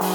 Hey, 0.00 0.06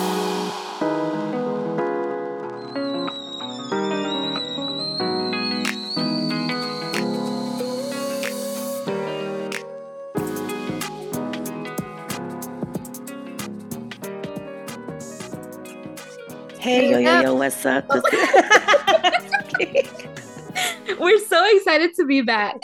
yo, 16.92 16.98
yo, 16.98 17.22
yo, 17.22 17.36
what's 17.36 17.66
up? 17.66 17.88
This 17.88 18.04
We're 21.00 21.20
so 21.20 21.56
excited 21.56 21.96
to 21.96 22.06
be 22.06 22.20
back. 22.20 22.58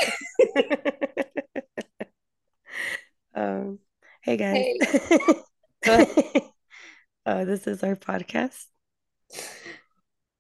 um, 3.34 3.80
hey 4.22 4.36
guys. 4.36 4.66
Hey. 5.82 6.42
uh, 7.26 7.46
this 7.46 7.68
is 7.68 7.84
our 7.84 7.96
podcast. 7.96 8.66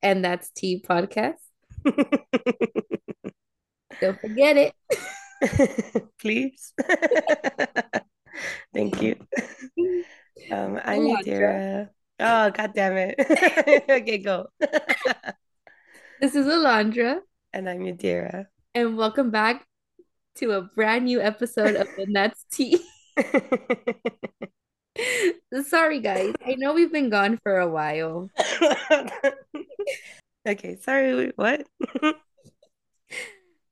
And 0.01 0.23
that's 0.23 0.49
T 0.51 0.83
Podcast. 0.87 1.33
Don't 4.01 4.19
forget 4.19 4.57
it. 4.57 4.73
Please. 6.19 6.73
Thank 8.73 9.01
you. 9.01 9.15
Um, 10.51 10.79
I'm. 10.83 11.01
Yadira. 11.01 11.89
Oh, 12.19 12.49
god 12.51 12.71
damn 12.75 12.97
it. 12.97 13.15
okay, 13.89 14.17
go. 14.19 14.47
This 16.21 16.35
is 16.35 16.45
Alondra, 16.45 17.19
and 17.51 17.69
I'm 17.69 17.79
Yadira. 17.79 18.45
and 18.73 18.97
welcome 18.97 19.31
back 19.31 19.65
to 20.35 20.51
a 20.51 20.61
brand 20.61 21.05
new 21.05 21.19
episode 21.21 21.75
of 21.75 21.87
the 21.97 22.05
Nuts 22.07 22.45
Tea. 22.51 22.79
Sorry, 25.67 25.99
guys. 25.99 26.33
I 26.45 26.55
know 26.55 26.73
we've 26.73 26.91
been 26.91 27.09
gone 27.09 27.39
for 27.43 27.59
a 27.59 27.67
while. 27.67 28.29
okay, 30.47 30.77
sorry, 30.77 31.15
wait, 31.15 31.37
what? 31.37 31.67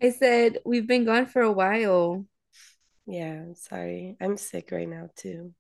I 0.02 0.10
said 0.12 0.60
we've 0.66 0.88
been 0.88 1.06
gone 1.06 1.28
for 1.28 1.42
a 1.42 1.52
while. 1.52 2.26
Yeah, 3.06 3.34
I'm 3.34 3.56
sorry. 3.56 4.18
I'm 4.20 4.38
sick 4.38 4.70
right 4.72 4.88
now 4.88 5.10
too. 5.16 5.54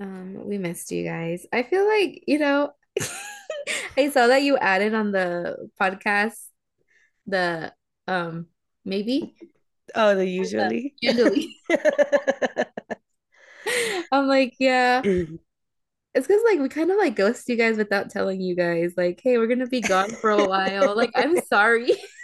Um, 0.00 0.46
we 0.46 0.58
missed 0.58 0.90
you 0.90 1.04
guys. 1.04 1.46
I 1.52 1.62
feel 1.62 1.86
like, 1.86 2.24
you 2.26 2.38
know, 2.38 2.72
I 3.96 4.10
saw 4.10 4.26
that 4.26 4.42
you 4.42 4.58
added 4.58 4.94
on 4.94 5.12
the 5.12 5.70
podcast 5.80 6.36
the 7.26 7.72
um 8.06 8.46
maybe 8.84 9.34
Oh, 9.94 10.14
the 10.14 10.26
usually. 10.26 10.94
usually. 11.00 11.56
I'm 14.12 14.26
like, 14.28 14.54
yeah. 14.58 15.04
It's 16.14 16.26
because 16.28 16.42
like 16.44 16.60
we 16.60 16.68
kind 16.68 16.90
of 16.92 16.96
like 16.96 17.16
ghost 17.16 17.48
you 17.48 17.56
guys 17.56 17.76
without 17.76 18.08
telling 18.10 18.40
you 18.40 18.54
guys, 18.54 18.94
like, 18.96 19.20
hey, 19.22 19.36
we're 19.36 19.48
gonna 19.48 19.66
be 19.66 19.80
gone 19.82 20.16
for 20.20 20.30
a 20.30 20.46
while. 20.46 20.94
Like, 20.96 21.10
I'm 21.16 21.36
sorry. 21.48 21.90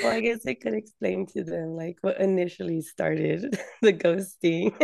Well, 0.00 0.12
I 0.12 0.20
guess 0.20 0.46
I 0.46 0.54
could 0.54 0.74
explain 0.74 1.26
to 1.28 1.44
them 1.44 1.76
like 1.76 1.98
what 2.00 2.20
initially 2.20 2.80
started 2.82 3.58
the 3.82 3.92
ghosting. 3.92 4.74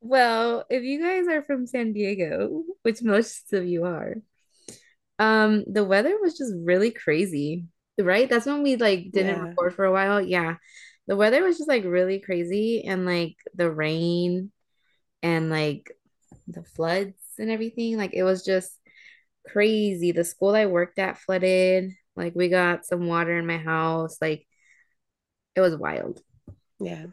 Well, 0.00 0.64
if 0.70 0.82
you 0.82 1.00
guys 1.02 1.26
are 1.28 1.42
from 1.42 1.66
San 1.66 1.92
Diego, 1.92 2.64
which 2.82 3.02
most 3.02 3.52
of 3.52 3.66
you 3.66 3.84
are, 3.84 4.16
um, 5.18 5.64
the 5.66 5.84
weather 5.84 6.18
was 6.20 6.36
just 6.38 6.54
really 6.64 6.90
crazy, 6.90 7.66
right? 7.98 8.28
That's 8.28 8.46
when 8.46 8.62
we 8.62 8.76
like 8.76 9.12
didn't 9.12 9.38
Yeah. 9.38 9.42
record 9.42 9.74
for 9.74 9.84
a 9.84 9.92
while. 9.92 10.20
Yeah. 10.20 10.56
The 11.06 11.16
weather 11.16 11.42
was 11.42 11.58
just 11.58 11.68
like 11.68 11.84
really 11.84 12.20
crazy 12.20 12.84
and 12.84 13.04
like 13.06 13.36
the 13.54 13.70
rain 13.70 14.52
and 15.22 15.50
like 15.50 15.90
the 16.48 16.64
floods 16.64 17.14
and 17.38 17.50
everything. 17.50 17.96
Like 17.98 18.14
it 18.14 18.24
was 18.24 18.44
just 18.44 18.72
crazy. 19.48 20.12
The 20.12 20.24
school 20.24 20.54
I 20.54 20.66
worked 20.66 20.98
at 20.98 21.18
flooded. 21.18 21.92
Like 22.16 22.34
we 22.34 22.48
got 22.48 22.86
some 22.86 23.06
water 23.08 23.38
in 23.38 23.46
my 23.46 23.58
house. 23.58 24.18
Like 24.20 24.46
it 25.54 25.60
was 25.60 25.76
wild. 25.76 26.22
Yeah. 26.80 27.06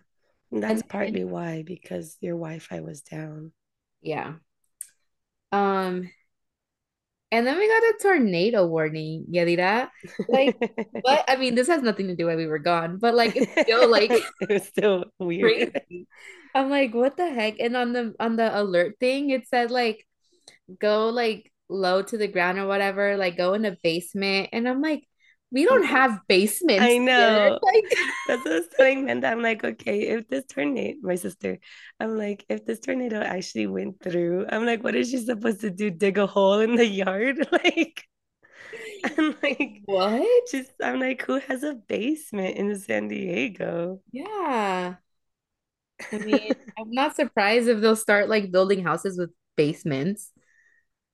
And 0.51 0.63
that's 0.63 0.81
And 0.81 0.83
partly 0.83 1.23
why, 1.25 1.63
because 1.63 2.17
your 2.21 2.35
Wi-Fi 2.37 2.81
was 2.81 3.01
down. 3.01 3.53
yeah. 4.01 4.35
Um, 5.51 6.09
and 7.31 7.45
then 7.45 7.57
we 7.57 7.67
got 7.67 7.83
a 7.83 7.93
tornado 8.01 8.65
warning, 8.65 9.25
Yadira. 9.31 9.89
Like, 10.27 10.55
what? 11.01 11.25
I 11.27 11.35
mean, 11.35 11.55
this 11.55 11.67
has 11.67 11.81
nothing 11.81 12.07
to 12.07 12.15
do 12.15 12.27
why 12.27 12.35
we 12.35 12.47
were 12.47 12.59
gone, 12.59 12.97
but 12.97 13.15
like 13.15 13.35
it's 13.35 13.51
still 13.61 13.89
like 13.89 14.11
it 14.41 14.49
was 14.49 14.63
still 14.63 15.05
weird. 15.19 15.71
crazy. 15.71 16.07
I'm 16.55 16.69
like, 16.69 16.93
what 16.93 17.17
the 17.17 17.29
heck? 17.29 17.59
And 17.59 17.75
on 17.75 17.93
the 17.93 18.15
on 18.19 18.35
the 18.35 18.57
alert 18.59 18.95
thing, 18.99 19.29
it 19.29 19.47
said 19.47 19.71
like 19.71 20.05
go 20.79 21.09
like 21.09 21.51
low 21.69 22.01
to 22.01 22.17
the 22.17 22.27
ground 22.27 22.59
or 22.59 22.67
whatever, 22.67 23.17
like 23.17 23.37
go 23.37 23.53
in 23.53 23.65
a 23.65 23.77
basement. 23.83 24.49
And 24.53 24.67
I'm 24.67 24.81
like, 24.81 25.03
we 25.51 25.65
don't 25.65 25.85
have 25.85 26.19
basements 26.27 26.83
I 26.83 26.97
know. 26.97 27.59
Like, 27.63 27.83
That's 28.27 28.43
what 28.45 28.53
I 28.53 28.57
was 28.59 28.67
telling 28.75 29.05
Menda. 29.05 29.31
I'm 29.31 29.41
like, 29.41 29.63
okay, 29.63 30.07
if 30.09 30.27
this 30.27 30.45
tornado, 30.45 30.97
my 31.01 31.15
sister, 31.15 31.59
I'm 31.99 32.17
like, 32.17 32.45
if 32.49 32.65
this 32.65 32.79
tornado 32.79 33.21
actually 33.21 33.67
went 33.67 34.01
through, 34.01 34.45
I'm 34.49 34.65
like, 34.65 34.83
what 34.83 34.95
is 34.95 35.09
she 35.09 35.17
supposed 35.17 35.61
to 35.61 35.69
do? 35.69 35.89
Dig 35.89 36.17
a 36.17 36.27
hole 36.27 36.59
in 36.59 36.75
the 36.75 36.85
yard? 36.85 37.47
Like, 37.51 38.03
I'm 39.03 39.35
like, 39.41 39.81
what? 39.85 40.27
Just, 40.51 40.71
I'm 40.83 40.99
like, 40.99 41.21
who 41.23 41.39
has 41.39 41.63
a 41.63 41.75
basement 41.75 42.57
in 42.57 42.77
San 42.79 43.07
Diego? 43.07 44.01
Yeah. 44.11 44.95
I 46.11 46.17
mean, 46.17 46.51
I'm 46.77 46.91
not 46.91 47.15
surprised 47.15 47.67
if 47.67 47.79
they'll 47.81 47.95
start 47.95 48.29
like 48.29 48.51
building 48.51 48.83
houses 48.83 49.17
with 49.17 49.31
basements. 49.55 50.31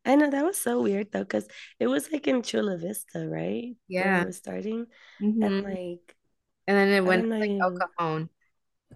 I 0.06 0.16
know 0.16 0.30
that 0.30 0.44
was 0.46 0.60
so 0.60 0.82
weird 0.82 1.12
though, 1.12 1.22
because 1.24 1.48
it 1.80 1.88
was 1.88 2.12
like 2.12 2.28
in 2.28 2.42
Chula 2.44 2.78
Vista, 2.78 3.28
right? 3.28 3.76
Yeah. 3.88 4.24
it 4.24 4.26
was 4.26 4.38
starting. 4.38 4.88
Mhm. 5.20 5.50
And 5.50 5.64
like, 5.64 6.16
And 6.68 6.78
then 6.78 6.90
it 6.90 7.06
went 7.06 7.30
like 7.30 7.56
El. 7.62 7.74
Cajon. 7.98 8.30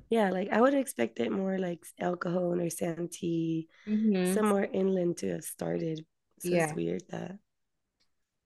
Yeah, 0.10 0.30
like 0.32 0.50
I 0.52 0.62
would 0.62 0.74
expect 0.74 1.20
it 1.20 1.32
more 1.32 1.58
like 1.58 1.86
El 2.00 2.16
Cajon 2.18 2.62
or 2.62 2.70
Santee, 2.70 3.68
Mhm. 3.86 4.42
somewhere 4.42 4.70
inland 4.72 5.18
to 5.18 5.32
have 5.34 5.44
started. 5.44 6.06
So 6.40 6.56
Yeah. 6.56 6.58
it's 6.58 6.74
weird 6.76 7.04
that, 7.10 7.40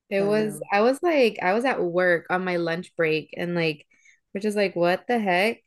It 0.09 0.21
I 0.21 0.23
was, 0.23 0.59
know. 0.59 0.67
I 0.71 0.81
was 0.81 1.01
like, 1.01 1.37
I 1.41 1.53
was 1.53 1.63
at 1.65 1.81
work 1.81 2.25
on 2.29 2.43
my 2.43 2.57
lunch 2.57 2.95
break 2.95 3.33
and 3.37 3.55
like, 3.55 3.87
we're 4.33 4.41
just 4.41 4.57
like, 4.57 4.75
what 4.75 5.07
the 5.07 5.19
heck? 5.19 5.59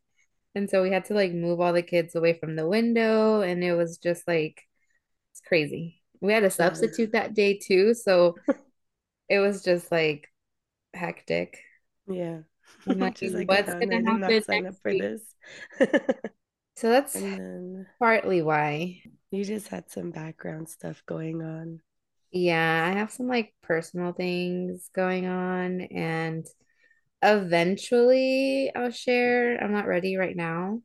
And 0.54 0.70
so 0.70 0.82
we 0.82 0.90
had 0.92 1.06
to 1.06 1.14
like 1.14 1.32
move 1.32 1.60
all 1.60 1.72
the 1.74 1.82
kids 1.82 2.14
away 2.16 2.34
from 2.38 2.56
the 2.56 2.68
window 2.68 3.42
and 3.42 3.64
it 3.64 3.74
was 3.74 3.98
just 3.98 4.28
like, 4.28 4.62
it's 5.32 5.42
crazy. 5.42 6.02
We 6.26 6.32
had 6.32 6.44
a 6.44 6.50
substitute 6.50 7.12
that 7.12 7.34
day 7.34 7.58
too. 7.58 7.94
So 7.94 8.38
it 9.28 9.38
was 9.40 9.62
just 9.62 9.92
like 9.92 10.28
hectic. 10.94 11.58
Yeah. 12.06 12.40
Like, 12.86 13.18
like, 13.22 13.48
what's 13.48 13.74
wow, 13.74 13.80
gonna 13.80 13.96
I 13.96 14.00
did 14.00 14.18
not 14.18 14.34
happen 14.34 14.44
sign 14.44 14.66
up 14.66 14.76
for 14.82 14.92
week? 14.92 15.02
this. 15.02 15.22
So 16.76 16.88
that's 16.90 17.20
then 17.20 17.86
partly 17.98 18.42
why. 18.42 19.02
you 19.30 19.44
just 19.44 19.68
had 19.68 19.90
some 19.90 20.10
background 20.10 20.70
stuff 20.70 21.02
going 21.04 21.42
on. 21.42 21.82
Yeah, 22.32 22.90
I 22.92 22.98
have 22.98 23.12
some 23.12 23.28
like 23.28 23.54
personal 23.62 24.12
things 24.12 24.90
going 24.94 25.26
on 25.26 25.82
and 25.82 26.44
eventually 27.22 28.72
I'll 28.74 28.90
share. 28.90 29.58
I'm 29.62 29.72
not 29.72 29.86
ready 29.88 30.16
right 30.16 30.36
now, 30.36 30.82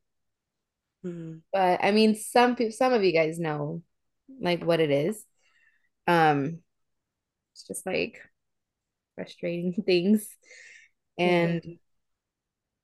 Mhm. 1.03 1.41
but 1.51 1.79
I 1.83 1.91
mean 1.91 2.15
some 2.15 2.55
people 2.55 2.71
some 2.71 2.93
of 2.93 3.03
you 3.03 3.11
guys 3.13 3.39
know 3.39 3.81
like 4.41 4.63
what 4.65 4.79
it 4.79 4.91
is. 4.91 5.23
Um 6.09 6.61
it's 7.53 7.67
just 7.67 7.85
like 7.85 8.21
frustrating 9.15 9.73
things 9.85 10.29
Yeah. 11.23 11.59
and 11.59 11.61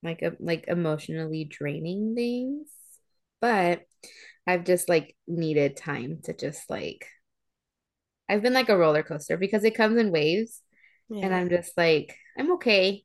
like 0.03 0.21
a, 0.21 0.33
like 0.39 0.65
emotionally 0.67 1.45
draining 1.45 2.15
things. 2.15 2.67
But 3.41 3.81
I've 4.47 4.63
just 4.63 4.89
like 4.89 5.15
needed 5.27 5.77
time 5.77 6.19
to 6.25 6.33
just 6.33 6.69
like 6.69 7.07
I've 8.29 8.41
been 8.41 8.53
like 8.53 8.69
a 8.69 8.77
roller 8.77 9.03
coaster 9.03 9.37
because 9.37 9.63
it 9.63 9.75
comes 9.75 9.97
in 9.99 10.11
waves 10.11 10.61
and 11.21 11.33
I'm 11.33 11.49
just 11.49 11.77
like 11.77 12.17
I'm 12.37 12.53
okay. 12.53 13.03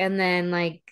And 0.00 0.20
then 0.20 0.50
like 0.52 0.82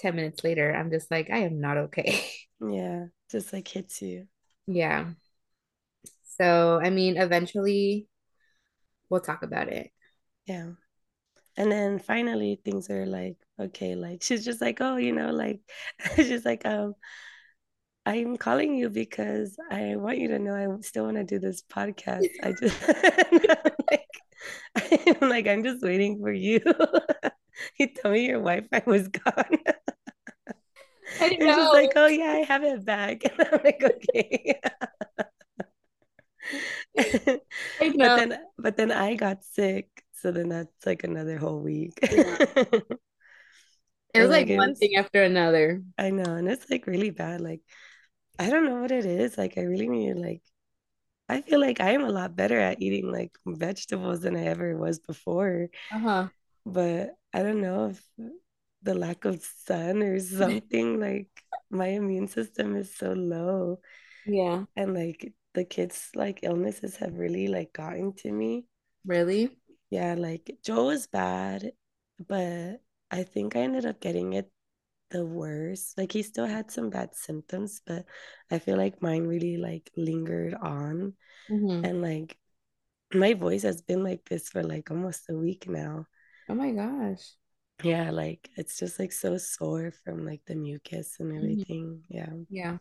10 0.00 0.16
minutes 0.16 0.44
later, 0.44 0.74
I'm 0.74 0.90
just 0.90 1.10
like, 1.10 1.30
I 1.30 1.40
am 1.40 1.60
not 1.60 1.78
okay. 1.78 2.24
Yeah. 2.60 3.06
Just 3.30 3.52
like 3.52 3.68
hits 3.68 4.02
you. 4.02 4.28
Yeah. 4.66 5.14
So, 6.38 6.80
I 6.82 6.90
mean, 6.90 7.16
eventually 7.16 8.06
we'll 9.08 9.20
talk 9.20 9.42
about 9.42 9.68
it. 9.68 9.90
Yeah. 10.46 10.70
And 11.56 11.72
then 11.72 11.98
finally 11.98 12.60
things 12.64 12.90
are 12.90 13.06
like, 13.06 13.36
okay, 13.58 13.94
like 13.94 14.22
she's 14.22 14.44
just 14.44 14.60
like, 14.60 14.78
oh, 14.80 14.96
you 14.96 15.12
know, 15.12 15.30
like 15.30 15.60
she's 16.16 16.44
like, 16.44 16.66
um, 16.66 16.94
I'm 18.04 18.36
calling 18.36 18.76
you 18.76 18.88
because 18.88 19.56
I 19.70 19.96
want 19.96 20.18
you 20.18 20.28
to 20.28 20.38
know 20.38 20.54
I 20.54 20.80
still 20.82 21.04
want 21.04 21.16
to 21.16 21.24
do 21.24 21.40
this 21.40 21.62
podcast. 21.62 22.28
I 22.42 22.52
just 22.52 22.76
I'm 22.88 23.40
like, 23.90 25.20
I'm 25.20 25.28
like, 25.28 25.46
I'm 25.48 25.64
just 25.64 25.82
waiting 25.82 26.20
for 26.20 26.32
you. 26.32 26.60
You 27.78 27.88
told 27.94 28.14
me 28.14 28.26
your 28.26 28.38
Wi-Fi 28.40 28.82
was 28.86 29.08
gone. 29.08 29.58
I 31.20 31.26
And 31.26 31.54
she's 31.54 31.72
like, 31.72 31.92
oh 31.96 32.06
yeah, 32.06 32.32
I 32.32 32.44
have 32.46 32.62
it 32.62 32.84
back. 32.84 33.22
And 33.24 33.48
I'm 33.48 33.60
like, 33.64 33.82
okay. 33.82 34.60
But 37.78 37.96
then 37.96 38.38
but 38.58 38.76
then 38.76 38.92
I 38.92 39.14
got 39.14 39.44
sick. 39.44 39.88
So 40.12 40.32
then 40.32 40.48
that's 40.48 40.86
like 40.86 41.04
another 41.04 41.38
whole 41.38 41.60
week. 41.60 41.98
Yeah. 42.02 42.46
It 44.14 44.22
was 44.22 44.30
like 44.30 44.48
like 44.48 44.56
one 44.56 44.70
was 44.70 44.78
thing 44.78 44.96
after 44.96 45.22
another. 45.22 45.82
I 45.98 46.08
know, 46.08 46.36
and 46.36 46.48
it's 46.48 46.70
like 46.70 46.86
really 46.86 47.10
bad. 47.10 47.42
Like 47.42 47.60
I 48.38 48.48
don't 48.48 48.64
know 48.64 48.80
what 48.80 48.90
it 48.90 49.04
is. 49.04 49.36
Like 49.36 49.58
I 49.58 49.62
really 49.62 49.88
need 49.88 50.16
like 50.16 50.42
I 51.28 51.42
feel 51.42 51.60
like 51.60 51.80
I 51.80 51.90
am 51.92 52.04
a 52.04 52.10
lot 52.10 52.36
better 52.36 52.58
at 52.58 52.80
eating 52.80 53.10
like 53.10 53.32
vegetables 53.44 54.20
than 54.20 54.36
I 54.36 54.44
ever 54.46 54.76
was 54.76 55.00
before. 55.00 55.68
Uh-huh. 55.92 56.28
But 56.64 57.10
I 57.34 57.42
don't 57.42 57.60
know 57.60 57.90
if 57.90 58.02
the 58.82 58.94
lack 58.94 59.24
of 59.24 59.44
sun 59.66 60.02
or 60.02 60.18
something, 60.20 61.00
like 61.00 61.28
my 61.70 61.88
immune 61.88 62.28
system 62.28 62.76
is 62.76 62.94
so 62.96 63.12
low. 63.12 63.80
Yeah. 64.24 64.64
And 64.76 64.94
like 64.94 65.32
the 65.56 65.64
kids' 65.66 66.10
like 66.14 66.40
illnesses 66.44 66.98
have 66.98 67.18
really 67.18 67.48
like 67.48 67.74
gotten 67.74 68.14
to 68.14 68.32
me. 68.32 68.66
Really? 69.06 69.56
Yeah, 69.90 70.14
like 70.14 70.58
Joel 70.64 70.86
was 70.86 71.06
bad, 71.06 71.72
but 72.18 72.82
I 73.10 73.22
think 73.22 73.56
I 73.56 73.60
ended 73.60 73.86
up 73.86 74.00
getting 74.00 74.32
it 74.34 74.50
the 75.10 75.24
worst. 75.26 75.98
Like 75.98 76.12
he 76.12 76.22
still 76.22 76.46
had 76.46 76.70
some 76.70 76.90
bad 76.90 77.14
symptoms, 77.14 77.82
but 77.86 78.06
I 78.50 78.58
feel 78.58 78.76
like 78.78 79.02
mine 79.02 79.26
really 79.26 79.56
like 79.58 79.90
lingered 79.96 80.54
on. 80.54 81.14
hmm 81.48 81.84
And 81.84 82.02
like 82.02 82.38
my 83.14 83.34
voice 83.34 83.62
has 83.64 83.82
been 83.82 84.04
like 84.04 84.28
this 84.28 84.48
for 84.50 84.62
like 84.64 84.90
almost 84.90 85.30
a 85.30 85.34
week 85.36 85.68
now. 85.68 86.06
Oh 86.48 86.54
my 86.54 86.72
gosh. 86.72 87.36
Yeah, 87.82 88.10
like 88.10 88.50
it's 88.56 88.78
just 88.78 88.98
like 88.98 89.12
so 89.12 89.36
sore 89.38 89.92
from 90.04 90.24
like 90.24 90.42
the 90.46 90.54
mucus 90.54 91.16
and 91.20 91.32
Mhm. 91.40 91.62
everything. 91.62 92.04
Yeah. 92.08 92.32
Yeah. 92.50 92.78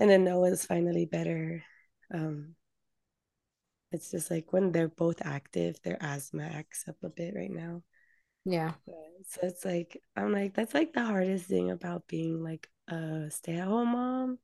And 0.00 0.10
then 0.10 0.24
Noah's 0.24 0.64
finally 0.64 1.04
better. 1.04 1.62
Um, 2.12 2.56
it's 3.92 4.10
just 4.10 4.30
like 4.30 4.52
when 4.52 4.72
they're 4.72 4.88
both 4.88 5.20
active, 5.24 5.80
their 5.82 5.98
asthma 6.00 6.44
acts 6.44 6.84
up 6.88 6.96
a 7.02 7.08
bit 7.08 7.34
right 7.36 7.50
now. 7.50 7.82
Yeah. 8.44 8.72
So 9.28 9.40
it's 9.42 9.64
like 9.64 10.00
I'm 10.16 10.32
like 10.32 10.54
that's 10.54 10.74
like 10.74 10.92
the 10.92 11.04
hardest 11.04 11.46
thing 11.46 11.70
about 11.70 12.08
being 12.08 12.42
like 12.42 12.68
a 12.88 13.30
stay-at-home 13.30 13.92
mom 13.92 14.38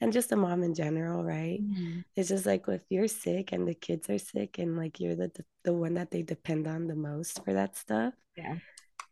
and 0.00 0.12
just 0.12 0.32
a 0.32 0.36
mom 0.36 0.62
in 0.62 0.74
general, 0.74 1.22
right? 1.22 1.60
Mhm. 1.62 2.04
It's 2.16 2.28
just 2.28 2.44
like 2.46 2.64
if 2.68 2.82
you're 2.90 3.08
sick 3.08 3.52
and 3.52 3.68
the 3.68 3.74
kids 3.74 4.10
are 4.10 4.18
sick 4.18 4.58
and 4.58 4.76
like 4.76 4.98
you're 4.98 5.14
the 5.14 5.30
the 5.62 5.72
one 5.72 5.94
that 5.94 6.10
they 6.10 6.22
depend 6.22 6.66
on 6.66 6.86
the 6.86 6.96
most 6.96 7.44
for 7.44 7.54
that 7.54 7.76
stuff. 7.76 8.14
Yeah. 8.36 8.56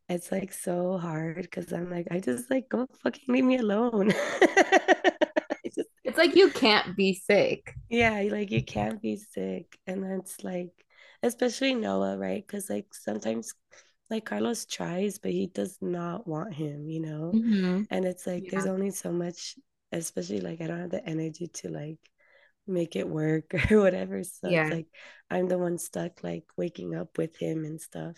It's 0.08 0.32
like 0.32 0.52
so 0.52 0.98
hard 0.98 1.42
because 1.42 1.72
I'm 1.72 1.90
like 1.90 2.08
I 2.10 2.20
just 2.20 2.50
like 2.50 2.68
go 2.68 2.86
fucking 3.02 3.32
leave 3.32 3.44
me 3.44 3.58
alone. 3.58 4.12
It's 6.04 6.18
like 6.18 6.36
you 6.36 6.50
can't 6.50 6.96
be 6.96 7.14
sick. 7.14 7.74
yeah, 7.88 8.22
like 8.30 8.50
you 8.50 8.62
can't 8.62 9.00
be 9.00 9.16
sick. 9.16 9.78
And 9.86 10.02
that's 10.02 10.42
like, 10.42 10.70
especially 11.22 11.74
Noah, 11.74 12.16
right? 12.18 12.44
Because 12.46 12.70
like 12.70 12.94
sometimes 12.94 13.54
like 14.10 14.24
Carlos 14.24 14.66
tries, 14.66 15.18
but 15.18 15.32
he 15.32 15.46
does 15.48 15.78
not 15.80 16.26
want 16.26 16.54
him, 16.54 16.88
you 16.88 17.00
know? 17.00 17.38
hmm 17.38 17.86
And 17.90 18.04
it's 18.04 18.26
like 18.26 18.48
there's 18.48 18.66
only 18.66 18.90
so 18.90 19.12
much, 19.12 19.56
especially 19.92 20.40
like 20.40 20.60
I 20.60 20.66
don't 20.66 20.80
have 20.80 20.90
the 20.90 21.06
energy 21.06 21.48
to 21.48 21.68
like 21.68 21.98
make 22.66 22.96
it 22.96 23.08
work 23.08 23.54
or 23.72 23.80
whatever. 23.80 24.24
So 24.24 24.54
it's 24.54 24.70
Yeah. 24.70 24.72
like 24.72 24.86
I'm 25.30 25.48
the 25.48 25.58
one 25.58 25.78
stuck 25.78 26.22
like 26.24 26.44
waking 26.56 26.94
up 26.94 27.18
with 27.18 27.36
him 27.36 27.64
and 27.64 27.80
stuff. 27.80 28.16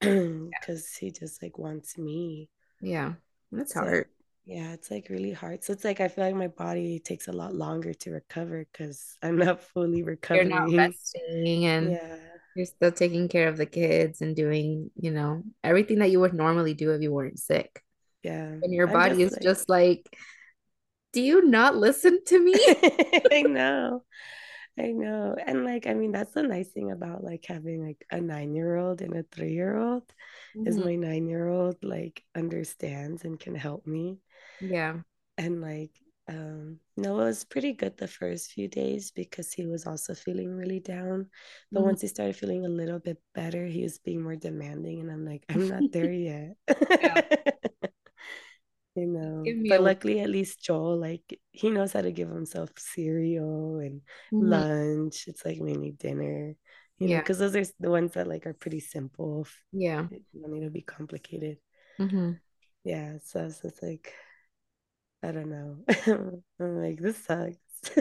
Because 0.00 0.94
he 0.96 1.10
just 1.10 1.42
like 1.42 1.58
wants 1.58 1.98
me. 1.98 2.48
Yeah. 2.80 3.14
That's 3.52 3.72
So 3.76 3.86
hard. 3.86 4.08
Yeah, 4.46 4.72
it's 4.72 4.90
like 4.90 5.08
really 5.08 5.32
hard. 5.32 5.64
So 5.64 5.72
it's 5.72 5.84
like 5.84 6.00
I 6.00 6.08
feel 6.08 6.24
like 6.24 6.34
my 6.34 6.48
body 6.48 6.98
takes 6.98 7.28
a 7.28 7.32
lot 7.32 7.54
longer 7.54 7.94
to 7.94 8.10
recover 8.10 8.66
because 8.70 9.16
I'm 9.22 9.36
not 9.38 9.62
fully 9.62 10.02
recovering. 10.02 10.32
You're 10.32 10.44
not 10.44 10.72
resting 10.74 11.66
and 11.66 11.98
Yeah, 11.98 12.16
you're 12.54 12.66
still 12.66 12.92
taking 12.92 13.28
care 13.28 13.48
of 13.48 13.56
the 13.56 13.66
kids 13.66 14.20
and 14.22 14.36
doing, 14.36 14.90
you 14.96 15.10
know, 15.10 15.42
everything 15.64 16.00
that 16.00 16.10
you 16.10 16.20
would 16.20 16.34
normally 16.34 16.74
do 16.74 16.92
if 16.92 17.02
you 17.02 17.12
weren't 17.12 17.38
sick. 17.38 17.82
yeah. 18.22 18.56
And 18.62 18.74
your 18.74 18.88
body 18.88 19.22
is 19.22 19.38
like, 19.40 19.42
just 19.42 19.68
like, 19.68 20.08
do 21.12 21.22
you 21.22 21.42
not 21.42 21.76
listen 21.76 22.20
to 22.26 22.38
me? 22.42 22.60
I 23.30 23.42
know, 23.42 24.04
I 24.78 24.92
know. 24.92 25.36
And 25.46 25.64
like, 25.64 25.86
I 25.86 25.94
mean, 25.94 26.12
that's 26.12 26.32
the 26.32 26.42
nice 26.44 26.68
thing 26.70 26.92
about 26.92 27.24
like 27.24 27.44
having 27.46 27.86
like 27.86 28.06
a 28.10 28.20
nine-year-old 28.20 29.02
and 29.02 29.16
a 29.16 29.24
three-year-old 29.24 30.04
is 30.64 30.78
Mhm. 30.78 30.84
my 30.84 30.96
nine-year-old 30.96 31.84
like 31.84 32.24
understands 32.36 33.24
and 33.24 33.40
can 33.40 33.54
help 33.54 33.86
me. 33.86 34.18
Yeah. 34.68 35.02
And 35.38 35.60
like, 35.60 35.90
um, 36.28 36.78
Noah 36.96 37.24
was 37.26 37.44
pretty 37.44 37.72
good 37.72 37.96
the 37.96 38.08
first 38.08 38.52
few 38.52 38.68
days 38.68 39.10
because 39.10 39.52
he 39.52 39.66
was 39.66 39.86
also 39.86 40.14
feeling 40.14 40.50
really 40.54 40.80
down. 40.80 41.28
But 41.74 41.82
Mhm. 41.82 41.84
once 41.84 42.00
he 42.00 42.08
started 42.08 42.36
feeling 42.36 42.64
a 42.64 42.68
little 42.68 42.98
bit 42.98 43.18
better, 43.34 43.66
he 43.66 43.82
was 43.82 43.98
being 43.98 44.22
more 44.22 44.36
demanding. 44.36 45.00
And 45.00 45.10
I'm 45.10 45.24
like, 45.24 45.44
I'm 45.54 45.68
not 45.68 45.84
there 45.92 46.12
yet. 46.12 46.56
You 48.96 49.06
know, 49.06 49.56
but 49.68 49.80
a 49.80 49.82
luckily, 49.82 50.20
at 50.20 50.30
least 50.30 50.62
Joel, 50.62 50.96
like, 51.00 51.40
he 51.50 51.68
knows 51.70 51.92
how 51.92 52.02
to 52.02 52.12
give 52.12 52.28
himself 52.28 52.70
cereal 52.78 53.80
and 53.80 54.02
Mhm. 54.30 54.40
lunch. 54.48 55.24
It's 55.26 55.44
like 55.44 55.60
mainly 55.60 55.90
dinner, 55.90 56.54
you 56.98 57.08
know, 57.08 57.16
Yeah. 57.16 57.20
because 57.20 57.38
those 57.40 57.56
are 57.56 57.64
the 57.80 57.90
ones 57.90 58.12
that 58.12 58.28
like 58.28 58.46
are 58.46 58.54
pretty 58.54 58.78
simple. 58.78 59.46
Yeah. 59.72 60.06
They 60.10 60.20
don't 60.40 60.52
need 60.52 60.64
to 60.64 60.70
be 60.70 60.82
complicated. 60.82 61.58
hmm 61.98 62.38
Yeah, 62.84 63.18
so 63.24 63.46
it's 63.46 63.82
like 63.82 64.12
I 65.24 65.32
don't 65.32 65.50
know. 65.50 66.42
I'm 66.60 66.82
like, 66.82 67.00
this 67.00 67.16
sucks. 67.24 67.56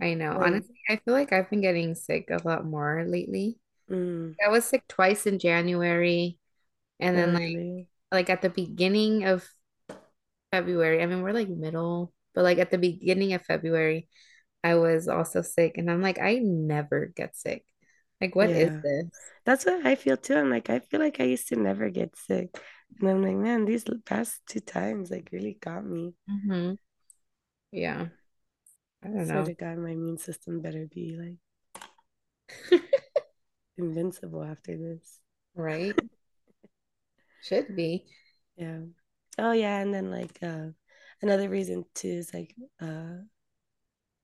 I 0.00 0.14
know. 0.14 0.36
Like, 0.36 0.40
Honestly, 0.40 0.74
I 0.88 0.96
feel 0.96 1.14
like 1.14 1.32
I've 1.32 1.48
been 1.50 1.60
getting 1.60 1.94
sick 1.94 2.28
a 2.30 2.46
lot 2.46 2.64
more 2.64 3.04
lately. 3.06 3.58
mm, 3.88 4.36
I 4.44 4.50
was 4.50 4.66
sick 4.66 4.88
twice 4.88 5.26
in 5.26 5.40
January, 5.40 6.38
and 7.00 7.18
then 7.18 7.34
like 7.34 7.42
really? 7.44 7.88
like 8.12 8.30
at 8.30 8.42
the 8.42 8.50
beginning 8.50 9.26
of 9.26 9.48
February. 10.50 11.02
I 11.02 11.06
mean, 11.06 11.22
we're 11.22 11.32
like 11.32 11.48
middle, 11.48 12.12
but 12.34 12.44
like 12.44 12.58
at 12.58 12.70
the 12.70 12.78
beginning 12.78 13.32
of 13.34 13.42
February, 13.44 14.08
I 14.64 14.74
was 14.76 15.08
also 15.08 15.42
sick, 15.42 15.78
and 15.78 15.90
I'm 15.90 16.02
like, 16.02 16.18
I 16.20 16.36
never 16.40 17.06
get 17.06 17.36
sick. 17.36 17.64
Like, 18.20 18.34
what 18.36 18.50
is 18.56 18.70
Yeah. 18.70 18.82
this? 18.82 19.32
That's 19.44 19.64
what 19.66 19.84
I 19.86 19.94
feel 19.96 20.16
too. 20.16 20.36
I'm 20.36 20.50
like, 20.50 20.70
I 20.70 20.78
feel 20.80 21.00
like 21.00 21.20
I 21.20 21.24
used 21.24 21.48
to 21.48 21.56
never 21.56 21.90
get 21.90 22.16
sick. 22.16 22.50
And 23.00 23.08
I'm 23.10 23.22
like, 23.22 23.36
man, 23.36 23.64
these 23.64 23.84
past 24.04 24.40
two 24.46 24.60
times 24.60 25.10
like 25.10 25.28
really 25.32 25.54
got 25.60 25.84
me. 25.84 26.14
hmm 26.28 26.74
Yeah, 27.72 28.08
I 29.04 29.08
don't 29.08 29.26
Swear 29.26 29.42
know. 29.42 29.44
to 29.44 29.54
God, 29.54 29.78
my 29.78 29.90
immune 29.92 30.18
system 30.18 30.60
better 30.60 30.86
be 30.86 31.16
like 31.16 31.38
invincible 33.76 34.42
after 34.42 34.76
this. 34.78 35.20
Right? 35.54 35.96
Should 37.40 37.74
be. 37.76 38.06
Yeah. 38.56 38.80
Oh 39.38 39.52
yeah, 39.52 39.78
and 39.80 39.92
then 39.94 40.10
like 40.10 40.38
uh 40.42 40.68
another 41.22 41.48
reason 41.48 41.84
too 41.94 42.08
is 42.08 42.32
like 42.34 42.54
uh 42.80 43.18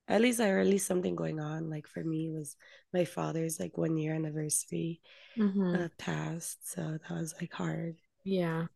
at 0.08 0.20
least 0.20 0.40
I 0.40 0.48
or 0.50 0.58
at 0.60 0.66
least 0.66 0.86
something 0.86 1.14
going 1.16 1.40
on 1.40 1.70
like 1.70 1.86
for 1.86 2.02
me 2.02 2.30
was 2.30 2.56
my 2.92 3.04
father's 3.04 3.60
like 3.60 3.76
one 3.76 3.96
year 3.96 4.14
anniversary 4.14 5.00
hmm 5.36 5.74
uh 5.74 5.88
passed. 5.98 6.68
So 6.70 6.98
that 6.98 7.10
was 7.10 7.34
like 7.40 7.52
hard. 7.52 7.96
Yeah. 8.28 8.68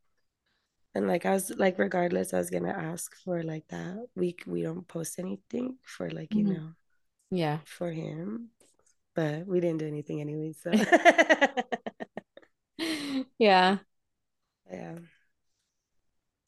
And 0.95 1.09
like 1.09 1.25
I 1.27 1.33
was 1.33 1.51
like 1.51 1.79
regardless, 1.79 2.35
I 2.35 2.39
was 2.39 2.51
gonna 2.51 2.71
ask 2.71 3.15
for 3.25 3.43
like 3.43 3.67
that 3.69 4.07
week 4.15 4.45
we 4.47 4.63
don't 4.63 4.87
post 4.87 5.19
anything 5.19 5.79
for 5.83 6.11
like, 6.11 6.37
you 6.37 6.45
hmm 6.45 6.55
know, 6.55 6.75
Yeah. 7.31 7.61
for 7.65 7.93
him. 7.93 8.51
But 9.15 9.47
we 9.47 9.61
didn't 9.61 9.79
do 9.81 9.89
anything 9.89 10.21
anyway, 10.21 10.55
so 10.55 10.83
Yeah. 13.39 13.79
yeah, 14.71 14.99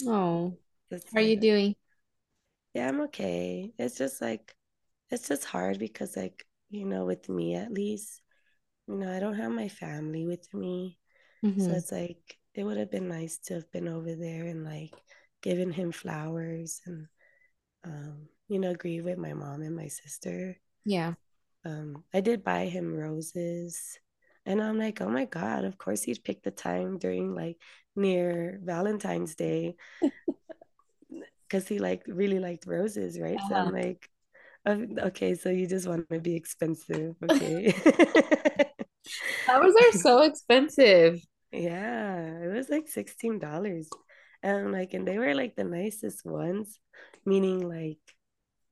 Oh, 0.07 0.57
that's 0.91 1.15
how 1.15 1.21
are 1.21 1.23
you 1.23 1.37
it. 1.37 1.41
doing? 1.41 1.77
Yeah, 2.75 2.89
I'm 2.89 3.01
okay. 3.03 3.73
It's 3.79 3.97
just 3.97 4.21
like 4.21 4.55
it's 5.11 5.29
just 5.29 5.45
hard 5.45 5.79
because 5.79 6.17
like, 6.17 6.47
you 6.71 6.85
know, 6.87 7.07
with 7.07 7.29
me 7.29 7.55
at 7.57 7.73
least, 7.73 8.23
you 8.89 8.97
know, 8.97 9.13
I 9.15 9.21
don't 9.21 9.37
have 9.37 9.53
my 9.53 9.69
family 9.69 10.27
with 10.27 10.53
me. 10.55 10.99
So 11.59 11.73
hmm 11.73 11.75
it's 11.75 11.93
like 11.93 12.39
it 12.55 12.65
would 12.65 12.77
have 12.77 12.91
been 12.91 13.09
nice 13.09 13.39
to 13.39 13.55
have 13.55 13.71
been 13.73 13.89
over 13.89 14.15
there 14.15 14.45
and 14.47 14.65
like 14.65 14.95
given 15.43 15.71
him 15.73 15.93
flowers 15.93 16.81
and 16.87 17.09
um, 17.85 18.29
you 18.49 18.59
know, 18.59 18.75
grieve 18.75 19.05
with 19.05 19.19
my 19.19 19.35
mom 19.35 19.63
and 19.63 19.77
my 19.77 19.89
sister. 19.89 20.59
Yeah. 20.85 21.15
Um, 21.65 22.05
I 22.13 22.21
did 22.21 22.45
buy 22.45 22.67
him 22.67 22.95
roses. 22.95 23.99
And 24.47 24.63
I'm 24.63 24.79
like, 24.79 25.01
oh 25.01 25.09
my 25.09 25.25
God, 25.25 25.65
of 25.65 25.79
course 25.79 26.03
he'd 26.03 26.23
pick 26.25 26.43
the 26.43 26.51
time 26.51 26.99
during 26.99 27.35
like 27.35 27.57
near 27.97 28.61
Valentine's 28.63 29.35
Day 29.35 29.77
because 31.49 31.69
he 31.69 31.79
like 31.79 32.03
really 32.07 32.39
liked 32.39 32.67
roses, 32.67 33.19
right? 33.21 33.43
So 33.45 33.57
I'm 33.57 33.71
Uh-huh. 33.71 33.73
like, 33.73 34.09
"Oh, 34.67 34.87
okay, 35.09 35.35
so 35.35 35.51
you 35.51 35.67
just 35.69 35.89
want 35.89 36.09
to 36.11 36.21
be 36.21 36.37
expensive. 36.37 37.17
Okay. 37.25 37.75
Flowers 39.47 39.75
are 39.75 39.93
so 39.93 40.23
expensive. 40.23 41.21
Yeah, 41.55 42.43
it 42.43 42.49
was 42.53 42.69
like 42.69 42.89
$16. 42.89 43.89
And 44.43 44.73
like, 44.73 44.93
and 44.95 45.07
they 45.07 45.19
were 45.19 45.35
like 45.35 45.57
the 45.57 45.65
nicest 45.65 46.25
ones, 46.25 46.79
meaning 47.25 47.67
like 47.69 47.99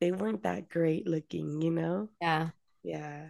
they 0.00 0.12
weren't 0.12 0.42
that 0.42 0.68
great 0.68 1.06
looking, 1.06 1.62
you 1.62 1.70
know? 1.70 2.08
Yeah. 2.20 2.50
Yeah. 2.82 3.26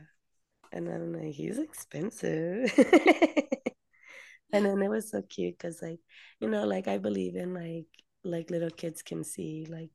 And 0.73 0.87
then 0.87 1.13
like 1.13 1.35
he's 1.35 1.59
expensive. 1.59 2.73
and 4.53 4.65
then 4.67 4.83
it 4.83 4.89
was 4.91 5.11
so 5.11 5.23
cute 5.23 5.59
because 5.59 5.83
like, 5.83 6.01
you 6.41 6.49
know, 6.49 6.65
like 6.67 6.89
I 6.89 6.99
believe 6.99 7.37
in 7.37 7.55
like 7.55 7.87
like 8.25 8.51
little 8.51 8.71
kids 8.71 9.03
can 9.03 9.25
see 9.25 9.67
like 9.69 9.91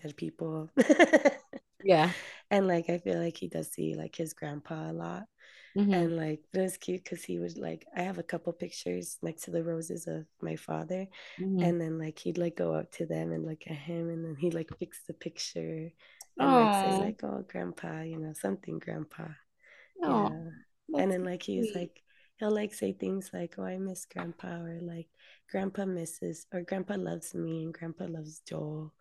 dead 0.00 0.16
people. 0.16 0.70
Yeah. 1.84 2.12
and 2.50 2.68
like 2.68 2.88
I 2.90 2.98
feel 2.98 3.18
like 3.18 3.36
he 3.36 3.48
does 3.48 3.72
see 3.72 3.94
like 3.96 4.14
his 4.14 4.34
grandpa 4.34 4.90
a 4.90 4.92
lot. 4.92 5.24
Hmm 5.74 5.92
And 5.92 6.16
like 6.16 6.40
it 6.54 6.60
was 6.60 6.76
cute 6.78 7.04
because 7.04 7.24
he 7.24 7.38
would 7.38 7.58
like 7.58 7.86
I 7.96 8.02
have 8.02 8.18
a 8.18 8.22
couple 8.22 8.52
pictures 8.52 9.18
next 9.22 9.42
to 9.44 9.50
the 9.50 9.62
roses 9.64 10.06
of 10.06 10.26
my 10.40 10.56
father. 10.56 11.06
hmm 11.38 11.62
And 11.62 11.80
then 11.80 11.98
like 11.98 12.18
he'd 12.18 12.38
like 12.38 12.56
go 12.56 12.74
up 12.74 12.90
to 12.92 13.06
them 13.06 13.32
and 13.32 13.44
look 13.46 13.62
at 13.66 13.76
him 13.76 14.08
and 14.10 14.24
then 14.24 14.36
he'd 14.36 14.54
like 14.54 14.70
fix 14.78 15.00
the 15.06 15.14
picture 15.14 15.90
and 16.38 16.54
like 16.54 16.74
say 16.74 16.94
Oh, 16.94 16.96
like, 16.96 17.22
oh 17.24 17.44
grandpa, 17.48 18.02
you 18.02 18.18
know, 18.18 18.32
something 18.32 18.78
grandpa. 18.78 19.28
oh, 20.02 20.28
Yeah. 20.28 20.50
And 20.96 21.10
then 21.10 21.24
like 21.24 21.42
he's 21.42 21.74
sweet. 21.74 21.74
like 21.74 22.02
he'll 22.38 22.50
like 22.54 22.74
say 22.74 22.92
things 22.92 23.30
like, 23.32 23.54
Oh, 23.58 23.64
I 23.64 23.78
miss 23.78 24.04
grandpa 24.06 24.56
or 24.62 24.80
like 24.82 25.08
grandpa 25.50 25.84
misses 25.84 26.46
or 26.52 26.62
grandpa 26.62 26.96
loves 26.96 27.34
me 27.34 27.64
and 27.64 27.74
grandpa 27.74 28.04
loves 28.06 28.40
Joel 28.48 28.92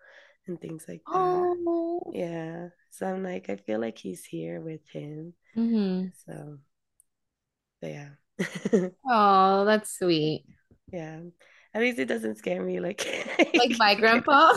and 0.52 0.62
things 0.62 0.86
like 0.88 1.02
that. 1.06 1.16
Oh. 1.18 2.12
Yeah. 2.14 2.70
So 2.92 3.08
I'm 3.08 3.24
like, 3.24 3.50
I 3.50 3.56
feel 3.56 3.80
like 3.80 3.98
he's 3.98 4.24
here 4.26 4.60
with 4.60 4.82
him. 4.92 5.34
hmm 5.56 6.08
So 6.28 6.60
but 7.82 7.90
yeah. 7.90 8.10
Oh, 9.10 9.66
that's 9.66 9.98
sweet. 9.98 10.46
yeah. 10.92 11.20
At 11.74 11.82
least 11.82 12.00
it 12.00 12.06
doesn't 12.06 12.38
scare 12.38 12.62
me 12.62 12.80
like 12.80 13.08
Like 13.56 13.72
my 13.80 13.96
grandpa. 14.00 14.54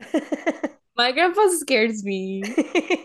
My 0.96 1.12
grandpa 1.12 1.48
scares 1.50 2.02
me. 2.04 2.42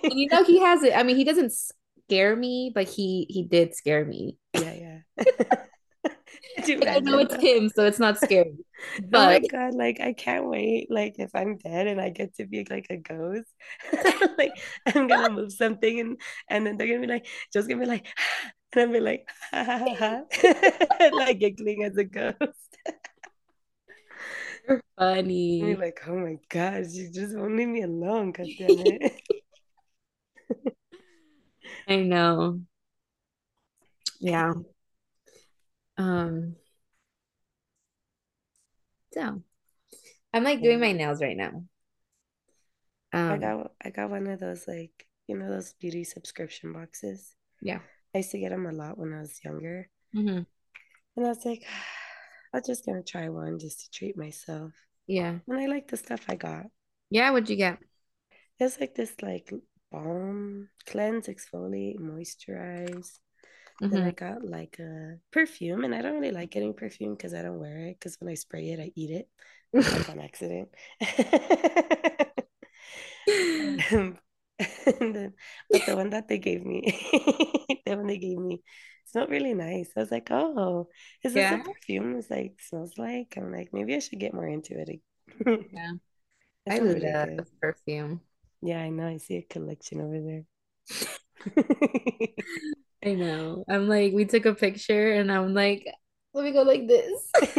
And 0.03 0.13
you 0.19 0.27
know 0.31 0.43
he 0.43 0.59
has 0.59 0.83
it. 0.83 0.93
I 0.95 1.03
mean, 1.03 1.17
he 1.17 1.23
doesn't 1.25 1.51
scare 1.51 2.35
me, 2.35 2.71
but 2.73 2.87
he 2.87 3.25
he 3.29 3.43
did 3.43 3.75
scare 3.75 4.05
me. 4.05 4.37
yeah, 4.53 4.73
yeah. 4.73 5.25
Like 6.79 6.89
I 6.89 6.99
know 6.99 7.17
it's 7.19 7.35
him, 7.35 7.69
so 7.69 7.85
it's 7.85 7.99
not 7.99 8.17
scary. 8.17 8.57
Oh 9.13 9.25
my 9.25 9.39
But 9.39 9.47
God, 9.47 9.75
like 9.75 9.99
I 9.99 10.13
can't 10.13 10.49
wait. 10.49 10.87
Like 10.89 11.15
if 11.19 11.29
I'm 11.35 11.57
dead 11.57 11.85
and 11.87 12.01
I 12.01 12.09
get 12.09 12.35
to 12.37 12.45
be 12.45 12.65
like 12.69 12.87
a 12.89 12.97
ghost, 12.97 13.53
like 14.37 14.53
I'm 14.87 15.07
gonna 15.07 15.29
move 15.29 15.51
something 15.51 15.99
and 15.99 16.19
and 16.49 16.65
then 16.65 16.77
they're 16.77 16.87
gonna 16.87 17.01
be 17.01 17.07
like, 17.07 17.27
just 17.53 17.69
gonna 17.69 17.79
be 17.81 17.85
like, 17.87 18.07
and 18.73 18.81
I'll 18.81 18.91
be 18.91 18.99
like, 18.99 19.27
ha, 19.51 19.63
ha, 19.63 19.77
ha, 19.79 20.23
ha. 20.33 21.09
like 21.13 21.39
giggling 21.39 21.83
as 21.83 21.95
a 21.97 22.03
ghost. 22.05 22.77
you're 24.67 24.81
funny. 24.97 25.75
like, 25.77 25.99
oh 26.07 26.15
my 26.15 26.37
gosh, 26.49 26.87
you 26.91 27.11
just 27.11 27.35
won't 27.35 27.55
leave 27.57 27.67
me 27.67 27.83
alone, 27.83 28.31
God 28.31 28.47
damn 28.57 28.79
it. 28.79 29.21
I 31.87 31.97
know. 31.97 32.61
Yeah. 34.19 34.53
Um, 36.01 36.55
so 39.13 39.41
I'm 40.34 40.43
like 40.43 40.62
doing 40.62 40.79
my 40.81 40.91
nails 40.93 41.22
right 41.22 41.38
now. 41.38 41.63
I 43.27 43.38
Um, 43.38 43.39
got 43.39 43.72
I 43.84 43.89
got 43.89 44.12
one 44.12 44.27
of 44.27 44.39
those 44.39 44.67
like, 44.67 45.08
you 45.25 45.36
know, 45.36 45.50
those 45.50 45.74
beauty 45.74 46.03
subscription 46.03 46.72
boxes. 46.74 47.36
yeah. 47.62 47.79
I 48.15 48.20
used 48.20 48.31
to 48.31 48.39
get 48.39 48.50
them 48.51 48.65
a 48.67 48.72
lot 48.74 48.98
when 48.98 49.13
I 49.13 49.22
was 49.22 49.43
younger. 49.46 49.89
hmm 50.13 50.41
And 51.15 51.25
I 51.25 51.29
was 51.29 51.46
like, 51.46 51.65
I'm 52.53 52.62
just 52.65 52.86
gonna 52.86 53.03
try 53.03 53.29
one 53.29 53.60
just 53.60 53.79
to 53.86 53.91
treat 53.91 54.17
myself. 54.17 54.74
Yeah. 55.08 55.39
And 55.48 55.60
I 55.60 55.67
like 55.67 55.88
the 55.89 55.98
stuff 55.98 56.25
I 56.29 56.36
got. 56.36 56.67
Yeah, 57.10 57.31
what'd 57.31 57.50
you 57.50 57.55
get? 57.58 57.79
It's 58.60 58.79
like 58.79 58.96
this 58.96 59.22
like 59.22 59.51
balm, 59.91 60.70
cleanse, 60.86 61.27
exfoliate, 61.27 62.00
moisturize. 62.00 63.20
Then 63.89 64.03
I 64.03 64.11
hmm 64.11 64.11
got 64.11 64.43
like 64.45 64.79
a 64.79 65.17
perfume, 65.31 65.83
and 65.83 65.93
I 65.93 66.01
don't 66.01 66.13
really 66.19 66.31
like 66.31 66.51
getting 66.51 66.73
perfume 66.73 67.15
because 67.15 67.33
I 67.33 67.41
don't 67.41 67.59
wear 67.59 67.88
it. 67.88 68.00
Because 68.00 68.17
when 68.19 68.29
I 68.29 68.35
spray 68.35 68.69
it, 68.71 68.79
I 68.79 68.91
eat 68.95 69.11
it 69.11 69.29
like 69.91 70.09
on 70.09 70.19
accident. 70.19 70.69
Um, 73.59 73.83
and 75.00 75.15
then, 75.15 75.33
but 75.71 75.85
the 75.85 75.95
one 75.95 76.11
that 76.11 76.27
they 76.27 76.38
gave 76.38 76.65
me, 76.65 76.81
the 77.85 77.95
one 77.97 78.07
they 78.07 78.17
gave 78.19 78.38
me, 78.38 78.61
it's 79.05 79.15
not 79.15 79.29
really 79.29 79.53
nice. 79.53 79.91
I 79.97 80.01
was 80.01 80.11
like, 80.11 80.29
oh, 80.31 80.89
is 81.23 81.33
this 81.33 81.51
a 81.51 81.57
perfume? 81.57 82.17
It's 82.17 82.29
like 82.29 82.55
smells 82.61 82.97
like. 82.97 83.33
I'm 83.38 83.51
like, 83.51 83.69
maybe 83.73 83.95
I 83.95 84.00
should 84.00 84.19
get 84.19 84.33
more 84.33 84.47
into 84.47 84.79
it. 84.79 85.01
Yeah. 85.71 85.93
I 86.69 86.79
really 86.79 87.13
love 87.13 87.29
good. 87.38 87.47
perfume. 87.61 88.21
Yeah, 88.61 88.79
I 88.81 88.89
know. 88.89 89.07
I 89.07 89.17
see 89.17 89.38
a 89.38 89.41
collection 89.43 90.01
over 90.01 90.19
there. 90.19 90.45
I 93.03 93.13
know. 93.15 93.63
I'm 93.70 93.88
like, 93.88 94.13
we 94.13 94.25
took 94.25 94.46
a 94.46 94.53
picture 94.55 95.13
and 95.13 95.31
I'm 95.31 95.53
like, 95.53 95.88
let 96.34 96.46
me 96.46 96.51
go 96.51 96.62
like 96.63 96.88
this. 96.88 97.31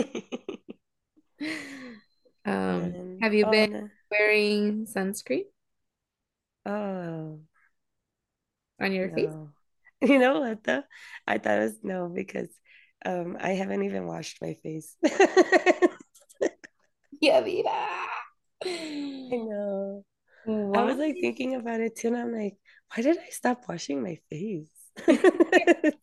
Um, 2.44 3.18
have 3.20 3.34
you 3.34 3.44
oh 3.44 3.50
been 3.50 3.68
no, 3.70 3.90
wearing 4.10 4.86
sunscreen 4.86 5.44
oh 6.66 7.40
on 8.80 8.92
your 8.92 9.10
face? 9.10 9.34
You 10.02 10.18
know 10.18 10.40
what 10.40 10.64
though? 10.64 10.82
I 11.28 11.38
thought 11.38 11.58
it 11.58 11.62
was 11.62 11.78
no 11.84 12.08
because 12.08 12.48
um 13.04 13.36
I 13.40 13.50
haven't 13.50 13.84
even 13.84 14.06
washed 14.06 14.42
my 14.42 14.54
face. 14.62 14.96
Yeah, 17.20 17.40
vida. 17.40 17.70
I 17.70 19.36
know. 19.36 20.04
I 20.74 20.82
was 20.82 20.96
like 20.98 21.18
thinking 21.20 21.54
about 21.54 21.80
it 21.80 21.96
too, 21.96 22.08
and 22.08 22.16
I'm 22.16 22.32
like, 22.32 22.56
why 22.94 23.02
did 23.02 23.18
I 23.18 23.28
stop 23.30 23.68
washing 23.68 24.02
my 24.02 24.18
face? 24.30 24.68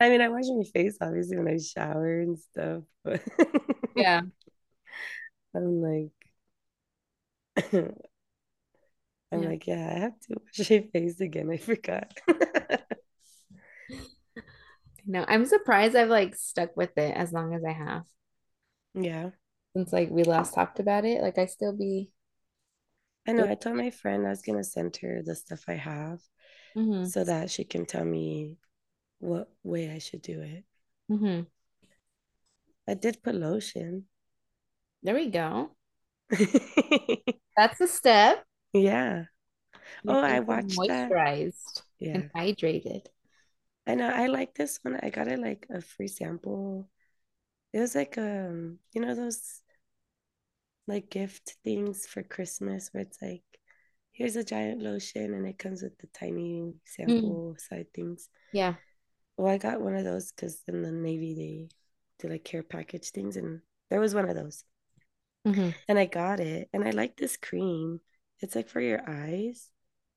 I 0.00 0.08
mean, 0.08 0.20
I 0.20 0.28
wash 0.28 0.44
my 0.48 0.64
face 0.72 0.96
obviously 1.00 1.36
when 1.38 1.48
I 1.48 1.58
shower 1.58 2.20
and 2.20 2.38
stuff, 2.38 2.82
but 3.04 3.22
Yeah. 3.94 4.22
I'm 5.54 5.80
like, 5.82 6.12
I'm 9.32 9.42
Yeah. 9.42 9.48
like, 9.48 9.66
yeah, 9.66 9.92
I 9.96 9.98
have 10.00 10.20
to 10.28 10.36
wash 10.58 10.70
my 10.70 10.80
face 10.92 11.20
again. 11.20 11.50
I 11.50 11.56
forgot. 11.56 12.12
No, 15.06 15.24
I'm 15.28 15.46
surprised 15.46 15.96
I've 15.96 16.08
like 16.08 16.34
stuck 16.36 16.76
with 16.76 16.96
it 16.98 17.16
as 17.16 17.32
long 17.32 17.54
as 17.54 17.64
I 17.64 17.72
have 17.72 18.04
Yeah, 18.94 19.30
since 19.76 19.92
like 19.92 20.10
we 20.10 20.24
last 20.24 20.54
talked 20.54 20.80
about 20.80 21.04
it. 21.04 21.22
Like 21.22 21.38
I 21.38 21.46
still 21.46 21.72
be 21.76 22.10
I 23.26 23.32
know. 23.32 23.46
I 23.48 23.54
told 23.56 23.76
my 23.76 23.90
friend 23.90 24.26
I 24.26 24.30
was 24.30 24.42
gonna 24.42 24.64
send 24.64 24.96
her 24.98 25.22
the 25.22 25.34
stuff 25.34 25.64
I 25.68 25.74
have 25.74 26.20
hmm 26.74 27.04
so 27.04 27.24
that 27.24 27.50
she 27.50 27.64
can 27.64 27.86
tell 27.86 28.04
me 28.04 28.58
what 29.20 29.50
way 29.64 29.90
I 29.90 29.98
should 29.98 30.22
do 30.22 30.42
it. 30.42 30.64
hmm 31.08 31.42
I 32.86 32.94
did 32.94 33.24
put 33.24 33.34
lotion. 33.34 34.06
There 35.04 35.14
we 35.14 35.30
go. 35.30 35.76
That's 37.56 37.80
a 37.80 37.88
step. 37.88 38.44
Yeah. 38.72 39.24
Your 40.04 40.16
Oh, 40.16 40.20
I 40.22 40.40
watched 40.40 40.86
that. 40.86 41.16
moisturized 41.16 41.82
and 42.12 42.22
Yeah. 42.22 42.30
hydrated. 42.36 43.06
I 43.86 43.94
know. 43.94 44.08
I 44.08 44.26
like 44.28 44.54
this 44.54 44.78
one. 44.82 44.98
I 45.02 45.10
got 45.10 45.28
it 45.28 45.38
like 45.38 45.66
a 45.70 45.80
free 45.80 46.08
sample. 46.08 46.88
It 47.74 47.80
was 47.80 47.96
like 47.96 48.18
um, 48.18 48.80
you 48.94 49.02
know 49.02 49.14
those 49.16 49.61
like 50.86 51.10
gift 51.10 51.56
things 51.64 52.06
for 52.06 52.22
Christmas 52.22 52.90
where 52.92 53.02
it's 53.02 53.20
like 53.22 53.42
here's 54.12 54.36
a 54.36 54.44
giant 54.44 54.82
lotion 54.82 55.34
and 55.34 55.46
it 55.46 55.58
comes 55.58 55.82
with 55.82 55.98
the 55.98 56.08
tiny 56.08 56.74
Mm, 57.06 57.38
sample 57.38 57.56
side 57.58 57.86
things. 57.94 58.28
yeah. 58.52 58.74
Well, 59.36 59.52
I 59.52 59.58
got 59.58 59.80
one 59.82 59.94
of 59.94 60.04
those 60.04 60.32
because 60.32 60.62
in 60.66 60.80
the 60.82 60.90
Navy 60.92 61.34
they 61.34 61.68
do 62.18 62.32
like 62.32 62.44
care 62.44 62.62
package 62.62 63.10
things 63.10 63.36
and 63.36 63.60
there 63.90 64.00
was 64.00 64.14
one 64.14 64.28
of 64.28 64.34
those. 64.36 64.64
hmm 65.44 65.74
And 65.88 65.98
I 65.98 66.06
got 66.06 66.40
it 66.40 66.68
and 66.72 66.84
I 66.84 66.90
like 66.90 67.16
this 67.16 67.36
cream. 67.36 68.00
It's 68.40 68.54
like 68.56 68.68
for 68.68 68.80
your 68.80 69.08
eyes. 69.08 69.70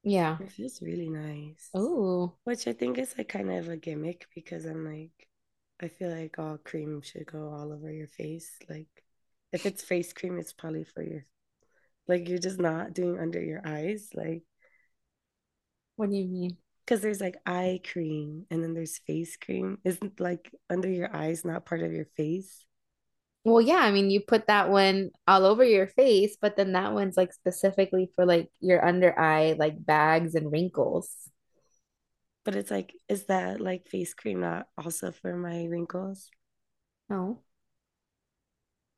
Yeah. 0.03 0.39
It 0.39 0.51
feels 0.51 0.81
really 0.81 1.10
nice. 1.10 1.75
Oh, 1.75 2.38
Which 2.45 2.67
I 2.67 2.74
think 2.74 3.00
is 3.00 3.17
like 3.17 3.29
kind 3.29 3.51
of 3.51 3.69
a 3.69 3.77
gimmick 3.77 4.27
because 4.36 4.65
I'm 4.65 4.86
like, 4.86 5.29
I 5.81 5.89
feel 5.89 6.12
like 6.12 6.39
all 6.39 6.60
cream 6.60 7.01
should 7.03 7.27
go 7.27 7.50
all 7.51 7.74
over 7.74 7.91
your 7.93 8.07
face. 8.10 8.60
Like, 8.69 9.04
if 9.55 9.65
it's 9.65 9.83
face 9.83 10.13
cream, 10.13 10.38
it's 10.39 10.53
probably 10.53 10.83
for 10.83 11.03
your, 11.03 11.24
like, 12.07 12.29
you're 12.29 12.38
just 12.38 12.59
not 12.59 12.93
doing 12.93 13.19
under 13.19 13.41
your 13.41 13.62
eyes. 13.65 14.09
Like, 14.13 14.43
what 15.95 16.09
do 16.09 16.15
you 16.15 16.25
mean? 16.27 16.57
because 16.85 17.01
there's 17.01 17.21
like 17.21 17.38
eye 17.45 17.79
cream 17.91 18.45
and 18.51 18.63
then 18.63 18.74
there's 18.74 19.00
face 19.00 19.38
cream. 19.38 19.79
Isn't 19.83 20.19
like 20.19 20.51
under 20.69 20.89
your 20.89 21.13
eyes 21.15 21.43
not 21.43 21.65
part 21.65 21.81
of 21.81 21.91
your 21.91 22.05
face? 22.15 22.65
Well, 23.43 23.62
yeah, 23.62 23.77
I 23.77 23.91
mean, 23.91 24.09
you 24.09 24.21
put 24.21 24.47
that 24.47 24.69
one 24.69 25.12
all 25.27 25.45
over 25.45 25.63
your 25.63 25.88
face, 25.88 26.35
but 26.39 26.55
then 26.57 26.74
that 26.74 26.93
one's 26.93 27.17
like 27.17 27.31
specifically 27.31 28.09
for 28.15 28.25
like 28.25 28.50
your 28.59 28.83
under 28.85 29.17
eye, 29.17 29.55
like 29.57 29.83
bags 29.83 30.35
and 30.35 30.51
wrinkles. 30.51 31.09
But 32.43 32.55
it's 32.55 32.71
like, 32.71 32.93
is 33.07 33.25
that 33.25 33.62
like 33.62 33.88
face 33.88 34.13
cream 34.13 34.41
not 34.41 34.67
also 34.77 35.12
for 35.12 35.35
my 35.35 35.65
wrinkles? 35.65 36.29
No, 37.09 37.43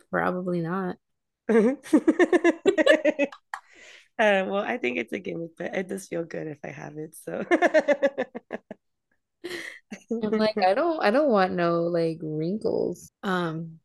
probably 0.09 0.61
not. 0.61 0.97
Uh, 4.19 4.49
well, 4.49 4.63
I 4.63 4.77
think 4.77 4.97
it's 4.97 5.13
a 5.13 5.19
gimmick, 5.19 5.51
but 5.59 5.75
it 5.75 5.87
does 5.87 6.07
feel 6.07 6.23
good 6.23 6.47
if 6.47 6.57
I 6.63 6.69
have 6.69 6.97
it. 6.97 7.15
So 7.15 7.45
I'm 10.11 10.31
like, 10.31 10.57
I 10.57 10.73
don't 10.73 10.99
I 11.03 11.11
don't 11.11 11.29
want 11.29 11.53
no 11.53 11.83
like 11.83 12.17
wrinkles. 12.23 13.11
Um, 13.21 13.79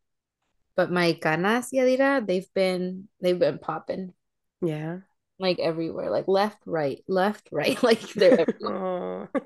but 0.75 0.91
my 0.91 1.13
canas, 1.13 1.69
Yadira, 1.71 2.27
they've 2.27 2.49
been 2.55 3.09
they've 3.21 3.39
been 3.39 3.59
popping 3.59 4.15
yeah. 4.63 5.01
like 5.39 5.59
everywhere, 5.59 6.11
like 6.11 6.29
left, 6.29 6.63
right, 6.65 7.05
left, 7.09 7.51
right, 7.53 7.81
like 7.83 8.01
they're 8.15 8.41
everywhere. 8.41 9.31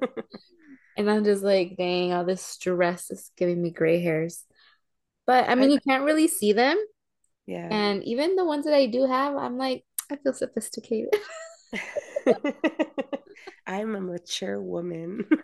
And 0.98 1.10
I'm 1.10 1.24
just 1.24 1.42
like, 1.42 1.76
dang, 1.76 2.14
all 2.14 2.24
this 2.24 2.40
stress 2.40 3.10
is 3.10 3.30
giving 3.36 3.60
me 3.60 3.70
gray 3.70 4.00
hairs. 4.00 4.42
But 5.26 5.48
I 5.48 5.54
mean, 5.54 5.70
I, 5.70 5.74
you 5.74 5.80
can't 5.80 6.04
really 6.04 6.28
see 6.28 6.52
them. 6.52 6.78
yeah. 7.46 7.68
And 7.70 8.04
even 8.04 8.36
the 8.36 8.44
ones 8.44 8.64
that 8.64 8.74
I 8.74 8.86
do 8.86 9.06
have, 9.06 9.36
I'm 9.36 9.58
like, 9.58 9.84
I 10.10 10.16
feel 10.16 10.32
sophisticated. 10.32 11.14
I'm 13.66 13.94
a 13.94 14.00
mature 14.00 14.60
woman. 14.60 15.26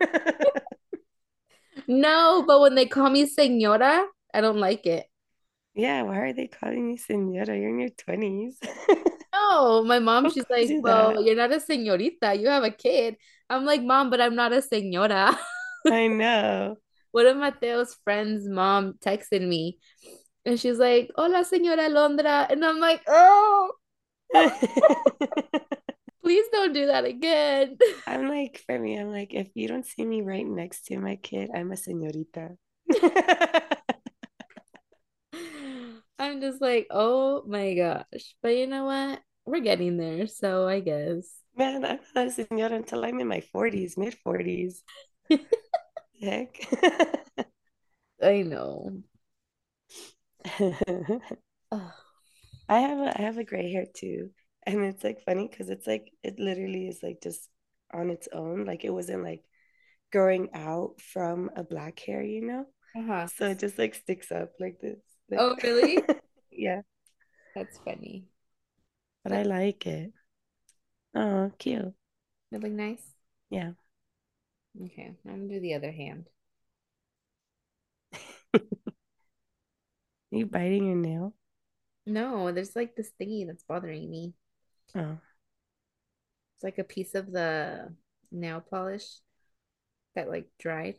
No, 1.87 2.43
but 2.47 2.61
when 2.61 2.75
they 2.75 2.85
call 2.85 3.09
me 3.09 3.25
señora, 3.25 4.05
I 4.33 4.41
don't 4.41 4.59
like 4.59 4.85
it. 4.85 5.05
Yeah, 5.73 6.03
why 6.03 6.19
are 6.19 6.33
they 6.33 6.47
calling 6.47 6.91
you 6.91 6.97
señora? 6.97 7.59
You're 7.59 7.69
in 7.69 7.79
your 7.79 7.89
20s. 7.89 8.55
No, 9.33 9.83
my 9.83 9.99
mom, 9.99 10.29
she's 10.29 10.45
like, 10.49 10.69
well, 10.81 11.15
that? 11.15 11.23
you're 11.23 11.35
not 11.35 11.51
a 11.51 11.57
señorita. 11.57 12.39
You 12.39 12.47
have 12.49 12.63
a 12.63 12.71
kid. 12.71 13.17
I'm 13.49 13.65
like, 13.65 13.81
mom, 13.83 14.09
but 14.09 14.21
I'm 14.21 14.35
not 14.35 14.53
a 14.53 14.61
señora. 14.61 15.35
I 15.89 16.07
know. 16.07 16.77
One 17.13 17.27
of 17.27 17.37
Mateo's 17.37 17.95
friends' 18.03 18.49
mom 18.49 18.95
texted 18.99 19.47
me 19.47 19.77
and 20.45 20.59
she's 20.59 20.79
like, 20.79 21.11
Hola, 21.15 21.45
señora 21.45 21.87
Alondra. 21.87 22.51
And 22.51 22.65
I'm 22.65 22.79
like, 22.79 23.01
oh, 23.07 23.71
please 26.23 26.45
don't 26.51 26.73
do 26.73 26.87
that 26.87 27.05
again. 27.05 27.77
I'm 28.07 28.27
like, 28.27 28.61
for 28.65 28.77
me, 28.79 28.97
I'm 28.97 29.11
like, 29.11 29.33
if 29.33 29.49
you 29.53 29.67
don't 29.67 29.85
see 29.85 30.03
me 30.05 30.21
right 30.21 30.45
next 30.45 30.85
to 30.87 30.97
my 30.97 31.17
kid, 31.17 31.51
I'm 31.53 31.71
a 31.71 31.75
señorita. 31.75 32.57
I'm 36.19 36.41
just 36.41 36.61
like, 36.61 36.87
oh 36.89 37.43
my 37.47 37.73
gosh. 37.75 38.35
But 38.41 38.55
you 38.55 38.65
know 38.67 38.85
what? 38.85 39.19
We're 39.45 39.59
getting 39.59 39.97
there. 39.97 40.25
So 40.27 40.67
I 40.67 40.79
guess. 40.79 41.29
Man, 41.55 41.85
I'm 41.85 41.99
not 42.15 42.27
a 42.27 42.31
señora 42.31 42.73
until 42.73 43.05
I'm 43.05 43.19
in 43.19 43.27
my 43.27 43.43
40s, 43.53 43.97
mid 43.97 44.15
40s. 44.25 44.81
Heck. 46.23 46.57
I 48.21 48.41
know. 48.41 49.03
I 52.69 52.79
have 52.79 52.99
a 52.99 53.13
I 53.17 53.21
have 53.23 53.37
a 53.37 53.43
gray 53.43 53.71
hair 53.71 53.85
too. 53.93 54.31
And 54.65 54.83
it's 54.85 55.03
like 55.03 55.23
funny 55.25 55.47
because 55.47 55.69
it's 55.69 55.87
like 55.87 56.11
it 56.23 56.39
literally 56.39 56.87
is 56.87 57.03
like 57.03 57.21
just 57.21 57.49
on 57.93 58.09
its 58.09 58.27
own. 58.33 58.65
Like 58.65 58.85
it 58.85 58.91
wasn't 58.93 59.23
like 59.23 59.43
growing 60.11 60.49
out 60.53 61.01
from 61.01 61.49
a 61.55 61.63
black 61.63 61.99
hair, 61.99 62.23
you 62.23 62.45
know? 62.45 62.65
Uh-huh. 62.95 63.27
So 63.27 63.47
it 63.47 63.59
just 63.59 63.77
like 63.77 63.95
sticks 63.95 64.31
up 64.31 64.51
like 64.59 64.79
this. 64.81 64.99
Oh, 65.37 65.55
really? 65.63 66.03
yeah, 66.51 66.81
That's 67.55 67.77
funny. 67.79 68.25
but 69.23 69.33
I 69.33 69.43
like 69.43 69.85
it. 69.87 70.13
Oh, 71.15 71.51
cute. 71.57 71.93
It 72.53 72.61
look 72.61 72.71
nice. 72.71 73.15
Yeah. 73.49 73.73
Okay, 74.79 75.15
I'm 75.25 75.47
gonna 75.47 75.47
do 75.47 75.59
the 75.59 75.73
other 75.73 75.91
hand. 75.91 76.29
You 80.31 80.47
biting 80.47 80.85
your 80.87 80.97
nail? 80.97 81.33
No, 82.05 82.51
there's 82.53 82.75
like 82.77 82.95
this 82.95 83.11
thingy 83.19 83.45
that's 83.47 83.63
bothering 83.63 84.09
me. 84.09 84.33
Oh. 84.95 85.17
It's 86.55 86.63
like 86.63 86.77
a 86.77 86.83
piece 86.83 87.15
of 87.15 87.31
the 87.31 87.93
nail 88.31 88.61
polish 88.61 89.19
that 90.15 90.29
like 90.29 90.49
dried 90.59 90.97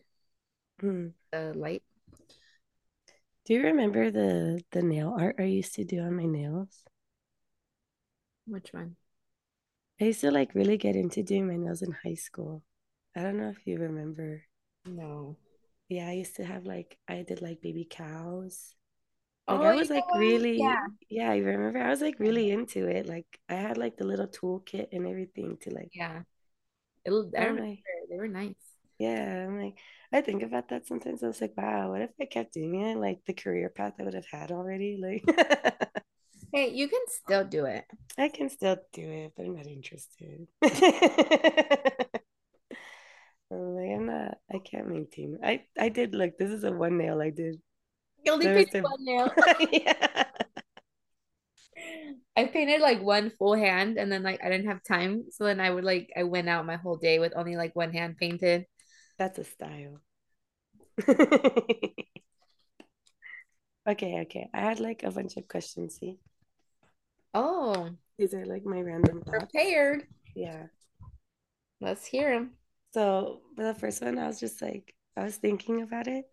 Hmm. 0.81 1.09
the 1.33 1.53
light. 1.55 1.83
Do 3.47 3.55
you 3.55 3.63
remember 3.63 4.11
the 4.11 4.63
the 4.73 4.83
nail 4.83 5.17
art 5.19 5.37
I 5.39 5.45
used 5.45 5.75
to 5.77 5.85
do 5.85 6.01
on 6.01 6.15
my 6.15 6.27
nails? 6.27 6.85
Which 8.47 8.73
one? 8.73 8.97
I 10.01 10.05
used 10.05 10.21
to 10.21 10.31
like 10.31 10.55
really 10.55 10.77
get 10.77 10.95
into 10.95 11.25
doing 11.25 11.49
my 11.49 11.57
nails 11.57 11.83
in 11.83 11.91
high 11.91 12.15
school. 12.15 12.63
I 13.17 13.23
don't 13.23 13.39
know 13.39 13.49
if 13.49 13.67
you 13.67 13.79
remember. 13.79 14.45
No. 14.87 15.37
Yeah, 15.89 16.09
I 16.09 16.13
used 16.13 16.37
to 16.37 16.45
have 16.45 16.65
like 16.67 16.99
I 17.09 17.23
did 17.23 17.43
like 17.43 17.61
baby 17.63 17.87
cows. 17.89 18.75
Like 19.51 19.63
Oh, 19.63 19.65
I 19.65 19.75
was 19.75 19.91
like 19.91 20.07
what? 20.11 20.39
Yeah. 20.55 20.77
really, 20.77 20.81
yeah, 21.11 21.31
I 21.31 21.39
remember 21.39 21.81
I 21.81 21.91
was 21.91 22.03
like 22.03 22.19
really 22.21 22.51
into 22.51 22.89
it. 22.89 23.07
Like 23.07 23.27
I 23.49 23.55
had 23.57 23.79
like 23.79 23.97
the 23.97 24.07
little 24.07 24.29
toolkit 24.29 24.89
and 24.93 25.07
everything 25.07 25.59
to 25.63 25.71
like, 25.75 25.93
Yeah. 25.95 26.23
It, 27.05 27.13
I 27.37 27.45
remember 27.45 27.63
like, 27.63 27.85
they 28.11 28.17
were 28.17 28.29
nice. 28.29 28.55
yeah, 28.99 29.47
I'm 29.47 29.61
like, 29.61 29.75
I 30.13 30.21
think 30.21 30.43
about 30.43 30.69
that 30.69 30.87
sometimes. 30.87 31.23
I 31.23 31.27
was 31.27 31.41
like, 31.41 31.55
wow, 31.57 31.91
what 31.91 32.03
if 32.03 32.11
I 32.21 32.27
kept 32.27 32.55
doing 32.55 32.81
it? 32.81 32.97
Like 32.97 33.21
the 33.27 33.33
career 33.35 33.69
path 33.69 33.95
I 33.99 34.05
would 34.05 34.15
have 34.15 34.27
had 34.31 34.53
already. 34.53 34.99
Like 35.01 35.25
Hey, 36.53 36.69
you 36.71 36.89
can 36.89 37.03
still 37.09 37.45
do 37.45 37.67
it. 37.67 37.85
I 38.19 38.29
can 38.29 38.49
still 38.51 38.77
do 38.93 39.09
it, 39.09 39.33
but 39.37 39.47
I'm 39.47 39.55
not 39.55 39.67
interested. 39.67 40.49
I'm 43.51 43.75
like, 43.77 43.91
I'm 43.91 44.07
not, 44.07 44.39
I 44.53 44.59
can't 44.59 44.89
maintain. 44.89 45.39
I 45.43 45.65
I 45.79 45.89
did 45.89 46.15
look, 46.15 46.39
this 46.39 46.51
is 46.51 46.65
a 46.65 46.73
one 46.73 46.99
nail 46.99 47.21
I 47.21 47.31
did. 47.31 47.61
You 48.25 48.33
only 48.33 48.47
There 48.47 48.65
the 48.65 48.81
one 48.81 49.05
nail. 49.05 49.33
yeah. 49.71 50.25
I 52.37 52.47
painted 52.47 52.81
like 52.81 53.01
one 53.01 53.31
full 53.39 53.55
hand 53.55 53.97
and 53.97 54.11
then 54.11 54.23
like 54.23 54.43
I 54.43 54.49
didn't 54.49 54.67
have 54.67 54.83
time. 54.83 55.25
So 55.31 55.45
then 55.45 55.61
I 55.61 55.71
would 55.71 55.85
like 55.85 56.11
I 56.17 56.25
went 56.25 56.49
out 56.49 56.67
my 56.67 56.77
whole 56.77 56.97
day 56.97 57.19
with 57.19 57.33
only 57.37 57.57
like 57.57 57.77
one 57.77 57.93
hand 57.93 58.17
painted. 58.17 58.67
That's 59.19 59.39
a 59.39 59.45
style. 59.45 60.01
Okay, 63.87 64.21
okay. 64.23 64.49
I 64.55 64.61
had 64.61 64.81
like 64.81 65.03
a 65.03 65.11
bunch 65.11 65.37
of 65.37 65.47
questions. 65.47 65.99
See, 66.01 66.19
Oh, 67.35 67.91
these 68.17 68.33
are 68.33 68.47
like 68.47 68.65
my 68.65 68.81
random 68.81 69.21
thoughts. 69.21 69.53
prepared. 69.53 70.07
Yeah. 70.35 70.69
Let's 71.81 72.07
hear 72.07 72.33
him. 72.33 72.53
So 72.95 73.43
for 73.57 73.65
the 73.65 73.75
first 73.75 74.03
one, 74.03 74.19
I 74.19 74.29
was 74.29 74.39
just 74.39 74.63
like, 74.63 74.95
I 75.17 75.25
was 75.25 75.37
thinking 75.37 75.83
about 75.83 76.07
it, 76.07 76.27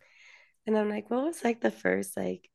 and 0.67 0.78
I'm 0.78 0.89
like, 0.89 1.10
what 1.10 1.24
was 1.24 1.43
like 1.43 1.62
the 1.62 1.71
first 1.71 2.15
like 2.15 2.50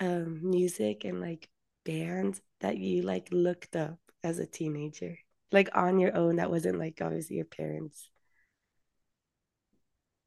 um 0.00 0.40
music 0.42 1.04
and 1.04 1.20
like 1.20 1.48
band 1.84 2.40
that 2.60 2.78
you 2.78 3.02
like 3.02 3.28
looked 3.30 3.76
up 3.76 3.98
as 4.22 4.38
a 4.38 4.46
teenager, 4.46 5.18
like 5.52 5.68
on 5.74 5.98
your 5.98 6.16
own 6.16 6.36
that 6.36 6.50
wasn't 6.50 6.78
like 6.78 7.00
obviously 7.02 7.36
your 7.36 7.44
parents. 7.44 8.08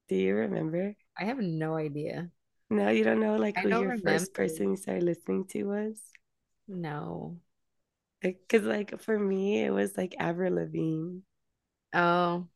Do 0.07 0.15
you 0.15 0.35
remember? 0.35 0.95
I 1.17 1.25
have 1.25 1.39
no 1.39 1.75
idea. 1.75 2.29
No, 2.69 2.89
you 2.89 3.03
don't 3.03 3.19
know 3.19 3.35
like 3.37 3.57
I 3.57 3.61
who 3.61 3.69
your 3.69 3.89
remember. 3.89 4.19
first 4.19 4.33
person 4.33 4.71
you 4.71 4.77
started 4.77 5.03
listening 5.03 5.45
to 5.47 5.63
was? 5.63 5.99
No. 6.67 7.39
Because 8.21 8.63
like 8.63 8.99
for 9.01 9.17
me, 9.17 9.63
it 9.63 9.71
was 9.71 9.97
like 9.97 10.15
Avril 10.19 10.53
Lavigne. 10.55 11.21
Oh, 11.93 12.47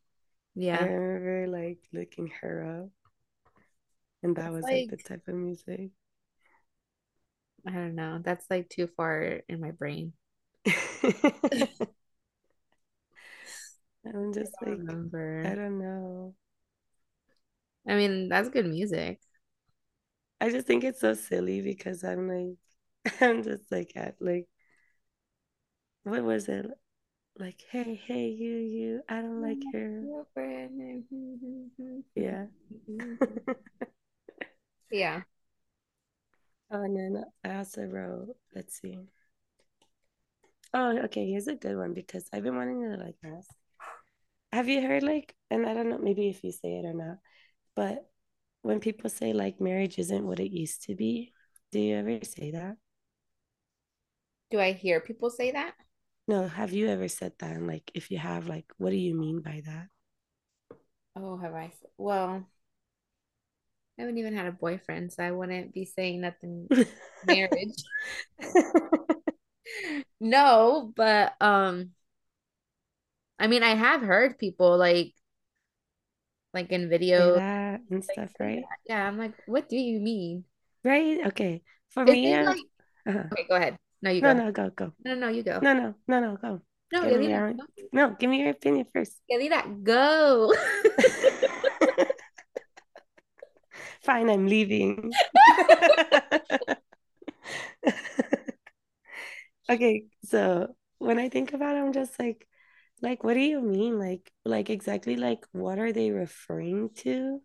I 0.72 0.84
remember 0.84 1.48
like 1.48 1.80
looking 1.94 2.28
her 2.42 2.84
up, 2.84 2.90
and 4.24 4.36
that 4.36 4.46
That's 4.46 4.54
was 4.54 4.64
like 4.64 4.88
the 4.90 4.98
type 4.98 5.28
of 5.28 5.36
music. 5.36 5.92
I 7.66 7.72
don't 7.72 7.96
know. 7.96 8.20
That's 8.24 8.46
like 8.50 8.70
too 8.70 8.88
far 8.88 9.42
in 9.48 9.60
my 9.60 9.72
brain. 9.72 10.14
I'm 10.66 10.74
just 14.34 14.54
don't 14.60 14.62
like, 14.62 14.82
I 15.44 15.56
don't 15.56 15.80
know. 15.80 16.36
I 17.88 17.96
mean, 17.96 18.30
that's 18.30 18.50
good 18.50 18.66
music. 18.68 19.20
I 20.42 20.50
just 20.50 20.68
think 20.68 20.84
it's 20.84 21.00
so 21.02 21.14
silly 21.14 21.62
because 21.62 22.04
I'm 22.04 22.28
like, 22.28 22.58
I'm 23.22 23.44
just 23.44 23.72
like 23.72 23.94
at 23.96 24.16
like, 24.20 24.48
what 26.04 26.24
was 26.24 26.48
it? 26.48 26.68
Like, 27.40 27.64
hey, 27.72 28.00
hey, 28.06 28.28
you, 28.28 28.58
you, 28.58 29.02
I 29.08 29.22
don't 29.22 29.42
like 29.42 29.58
mm-hmm. 29.74 29.78
her. 29.78 30.66
Yeah. 32.16 32.46
Mm-hmm, 32.74 33.02
mm-hmm, 33.02 33.52
yeah. 34.92 35.22
Oh, 36.70 36.84
and 36.84 36.96
then 36.96 37.24
I 37.44 37.58
also 37.58 37.82
wrote, 37.84 38.36
let's 38.56 38.80
see. 38.80 38.98
Oh, 40.74 40.98
okay, 41.06 41.30
here's 41.30 41.48
a 41.48 41.56
good 41.56 41.76
one 41.76 41.94
because 41.94 42.28
I've 42.32 42.44
been 42.44 42.56
wanting 42.56 42.82
to 42.84 42.98
like 43.04 43.16
ask. 43.26 43.50
Have 44.54 44.70
you 44.70 44.82
heard 44.82 45.04
like, 45.04 45.36
and 45.50 45.66
I 45.66 45.74
don't 45.74 45.90
know, 45.90 45.98
maybe 45.98 46.30
if 46.30 46.44
you 46.44 46.52
say 46.52 46.80
it 46.80 46.86
or 46.86 46.94
not, 46.94 47.18
but 47.76 48.06
when 48.62 48.80
people 48.80 49.10
say 49.10 49.34
like 49.34 49.60
marriage 49.60 49.98
isn't 49.98 50.26
what 50.26 50.40
it 50.40 50.52
used 50.52 50.84
to 50.84 50.96
be, 50.96 51.34
do 51.72 51.80
you 51.80 51.96
ever 51.96 52.20
say 52.24 52.52
that? 52.52 52.78
Do 54.50 54.60
I 54.60 54.74
hear 54.74 55.00
people 55.00 55.30
say 55.30 55.52
that? 55.52 55.74
No, 56.32 56.48
have 56.48 56.74
you 56.74 56.88
ever 56.88 57.08
said 57.08 57.34
that? 57.40 57.52
And 57.52 57.68
like, 57.68 57.92
if 57.94 58.10
you 58.10 58.18
have, 58.18 58.48
like, 58.48 58.66
what 58.78 58.90
do 58.90 58.96
you 58.96 59.14
mean 59.14 59.42
by 59.42 59.62
that? 59.66 59.90
Oh, 61.16 61.38
have 61.38 61.54
I? 61.54 61.72
Well, 61.98 62.46
I 63.98 64.02
haven't 64.02 64.18
even 64.18 64.36
had 64.36 64.48
a 64.48 64.52
boyfriend, 64.52 65.14
so 65.14 65.24
I 65.24 65.32
wouldn't 65.32 65.74
be 65.74 65.86
saying 65.86 66.22
nothing 66.22 66.70
marriage. 67.24 67.84
No, 70.20 70.94
but 70.96 71.36
um, 71.42 71.92
I 73.40 73.48
mean, 73.48 73.64
I 73.64 73.76
have 73.76 74.02
heard 74.02 74.38
people 74.40 74.78
like 74.78 75.14
like 76.54 76.72
in 76.72 76.90
videos 76.90 77.36
that 77.36 77.82
and 77.90 78.04
like 78.10 78.20
stuff, 78.20 78.32
right? 78.40 78.64
Yeah, 78.88 79.08
I'm 79.08 79.18
like, 79.18 79.34
what 79.46 79.70
do 79.70 79.78
you 79.78 80.00
mean? 80.00 80.46
Right? 80.84 81.26
Okay. 81.28 81.64
For 81.90 82.06
Is 82.06 82.18
me, 82.18 82.44
like 82.46 82.58
uh 83.08 83.24
okay, 83.34 83.48
go 83.50 83.56
ahead. 83.56 83.78
No, 84.02 84.12
you 84.12 84.22
No, 84.22 84.34
go. 84.34 84.40
no, 84.46 84.52
go, 84.52 84.70
go. 84.70 84.94
No, 85.06 85.16
no, 85.16 85.30
you 85.30 85.44
go. 85.44 85.60
No, 85.62 85.74
no, 85.74 85.96
no, 86.08 86.20
no, 86.20 86.38
go. 86.38 86.62
No, 86.92 87.10
Give 87.10 87.20
me 87.20 87.30
your, 87.30 87.54
no, 87.94 88.16
give 88.20 88.30
me 88.30 88.42
your 88.42 88.50
opinion 88.50 88.86
first. 88.94 89.18
Yadira, 89.32 89.84
go. 89.84 90.54
Fine, 94.02 94.30
I'm 94.30 94.48
leaving. 94.48 95.12
Okay, 99.70 100.04
so 100.26 100.76
when 100.98 101.18
I 101.18 101.30
think 101.30 101.54
about 101.54 101.78
it, 101.78 101.80
I'm 101.80 101.94
just 101.94 102.20
like, 102.20 102.46
like, 103.02 103.24
what 103.24 103.36
do 103.36 103.40
you 103.40 103.62
mean? 103.62 103.98
Like, 103.98 104.30
like 104.44 104.70
exactly 104.70 105.16
like 105.16 105.46
what 105.54 105.80
are 105.80 105.94
they 105.94 106.12
referring 106.12 106.90
to? 107.06 107.42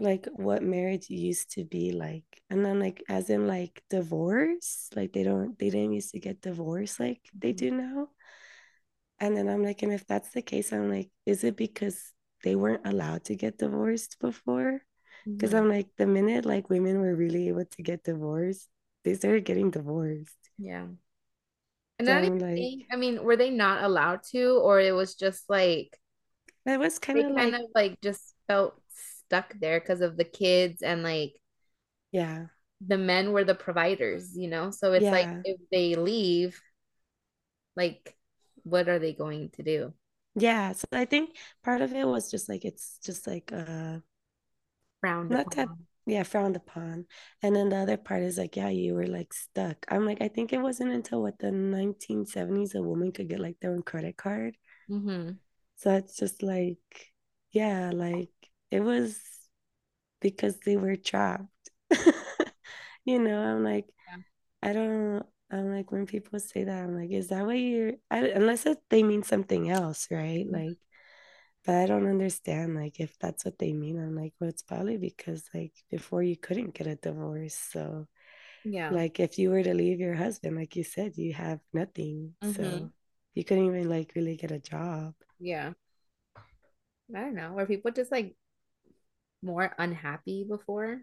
Like 0.00 0.26
what 0.34 0.62
marriage 0.64 1.10
used 1.10 1.52
to 1.52 1.64
be 1.64 1.92
like. 1.92 2.24
And 2.50 2.64
then 2.66 2.80
like 2.80 3.04
as 3.08 3.30
in 3.30 3.46
like 3.46 3.84
divorce, 3.90 4.90
like 4.96 5.12
they 5.12 5.22
don't 5.24 5.58
they 5.58 5.70
didn't 5.70 5.92
used 5.92 6.12
to 6.12 6.20
get 6.20 6.42
divorced 6.42 7.00
like 7.00 7.20
they 7.34 7.52
do 7.52 7.70
now. 7.70 8.08
And 9.20 9.36
then 9.36 9.48
I'm 9.48 9.62
like, 9.62 9.82
and 9.82 9.92
if 9.92 10.06
that's 10.06 10.30
the 10.30 10.42
case, 10.42 10.72
I'm 10.72 10.88
like, 10.90 11.10
is 11.26 11.44
it 11.44 11.56
because 11.56 12.12
they 12.42 12.56
weren't 12.56 12.86
allowed 12.86 13.24
to 13.24 13.36
get 13.36 13.58
divorced 13.58 14.18
before? 14.20 14.82
Because 15.36 15.52
Mhm. 15.52 15.54
I'm 15.54 15.68
like, 15.68 15.88
the 15.96 16.06
minute 16.06 16.46
like 16.46 16.70
women 16.70 17.00
were 17.00 17.14
really 17.14 17.48
able 17.48 17.66
to 17.66 17.82
get 17.82 18.04
divorced, 18.04 18.68
they 19.04 19.14
started 19.14 19.44
getting 19.44 19.70
divorced. 19.70 20.36
Yeah. 20.58 20.86
And 21.98 22.08
So 22.08 22.12
I 22.14 22.20
don't 22.20 22.24
I'm 22.24 22.38
even 22.38 22.38
like, 22.40 22.70
think, 22.70 22.86
I 22.90 22.96
mean, 22.96 23.22
were 23.22 23.36
they 23.36 23.50
not 23.50 23.84
allowed 23.84 24.22
to, 24.32 24.58
or 24.58 24.80
it 24.80 24.92
was 24.92 25.14
just 25.14 25.48
like 25.50 25.98
it 26.64 26.78
was 26.78 26.98
kind 26.98 27.24
of 27.24 27.32
like, 27.32 27.54
of 27.54 27.70
like 27.74 28.00
just 28.02 28.34
felt 28.46 28.74
stuck 29.30 29.54
there 29.60 29.80
because 29.80 30.00
of 30.02 30.16
the 30.16 30.24
kids 30.24 30.82
and 30.82 31.02
like 31.02 31.34
yeah, 32.12 32.46
the 32.86 32.98
men 32.98 33.32
were 33.32 33.44
the 33.44 33.54
providers, 33.54 34.36
you 34.36 34.48
know? 34.48 34.70
So 34.70 34.92
it's 34.92 35.10
like 35.10 35.28
if 35.44 35.60
they 35.70 35.94
leave, 35.94 36.60
like 37.76 38.16
what 38.62 38.88
are 38.88 38.98
they 38.98 39.12
going 39.12 39.50
to 39.50 39.62
do? 39.62 39.94
yeah. 40.34 40.72
So 40.72 40.86
I 40.92 41.04
think 41.04 41.36
part 41.62 41.82
of 41.82 41.92
it 41.92 42.06
was 42.06 42.30
just 42.30 42.48
like, 42.48 42.64
it's 42.64 42.98
just 43.04 43.26
like, 43.26 43.52
uh, 43.52 43.98
Frowned 45.00 45.30
not 45.30 45.50
that, 45.52 45.68
upon. 45.68 45.86
yeah, 46.06 46.22
frowned 46.22 46.56
upon. 46.56 47.06
And 47.42 47.54
then 47.54 47.68
the 47.68 47.76
other 47.76 47.96
part 47.96 48.22
is 48.22 48.38
like, 48.38 48.56
yeah, 48.56 48.68
you 48.68 48.94
were 48.94 49.06
like 49.06 49.32
stuck. 49.32 49.86
I'm 49.88 50.04
like, 50.06 50.20
I 50.20 50.28
think 50.28 50.52
it 50.52 50.58
wasn't 50.60 50.92
until 50.92 51.22
what 51.22 51.38
the 51.38 51.50
1970s 51.52 52.74
a 52.74 52.82
woman 52.82 53.12
could 53.12 53.28
get 53.28 53.40
like 53.40 53.60
their 53.60 53.72
own 53.72 53.82
credit 53.82 54.16
card. 54.16 54.56
Mm-hmm. 54.90 55.32
So 55.76 55.94
it's 55.94 56.16
just 56.16 56.42
like, 56.42 56.78
yeah, 57.52 57.90
like 57.94 58.30
it 58.70 58.80
was 58.80 59.20
because 60.20 60.58
they 60.60 60.76
were 60.76 60.96
trapped. 60.96 61.46
You 63.06 63.18
know, 63.18 63.40
I'm 63.40 63.64
like, 63.64 63.86
Yeah. 64.06 64.16
I 64.62 64.72
don't, 64.74 65.24
I'm 65.50 65.72
like, 65.74 65.92
when 65.92 66.06
people 66.06 66.40
say 66.40 66.64
that, 66.64 66.84
I'm 66.84 66.94
like, 66.96 67.10
is 67.10 67.28
that 67.28 67.46
what 67.46 67.58
you're, 67.58 67.94
I, 68.10 68.28
unless 68.28 68.66
it, 68.66 68.78
they 68.90 69.02
mean 69.02 69.22
something 69.24 69.70
else, 69.70 70.08
right? 70.10 70.46
Like, 70.50 70.78
but 71.64 71.76
I 71.76 71.86
don't 71.86 72.06
understand, 72.08 72.74
like, 72.76 73.00
if 73.00 73.18
that's 73.18 73.44
what 73.44 73.58
they 73.58 73.72
mean. 73.72 73.98
I'm 73.98 74.16
like, 74.16 74.34
well, 74.40 74.50
it's 74.50 74.62
probably 74.62 74.98
because, 74.98 75.44
like, 75.54 75.72
before 75.90 76.22
you 76.22 76.36
couldn't 76.36 76.74
get 76.74 76.86
a 76.86 76.96
divorce. 76.96 77.54
So, 77.56 78.08
Yeah. 78.64 78.92
like, 78.92 79.20
if 79.20 79.38
you 79.38 79.50
were 79.50 79.62
to 79.62 79.74
leave 79.74 80.00
your 80.00 80.14
husband, 80.14 80.56
like 80.56 80.76
you 80.76 80.84
said, 80.84 81.16
you 81.18 81.34
have 81.34 81.60
nothing. 81.72 82.34
Mm-hmm. 82.42 82.86
So, 82.86 82.90
you 83.34 83.44
couldn't 83.44 83.66
even, 83.66 83.88
like, 83.90 84.12
really 84.16 84.36
get 84.36 84.52
a 84.52 84.60
job. 84.60 85.14
Yeah. 85.40 85.72
I 87.14 87.20
don't 87.20 87.34
know. 87.34 87.52
Were 87.52 87.66
people 87.66 87.90
just 87.90 88.12
like 88.12 88.36
more 89.42 89.74
unhappy 89.78 90.44
before 90.48 90.98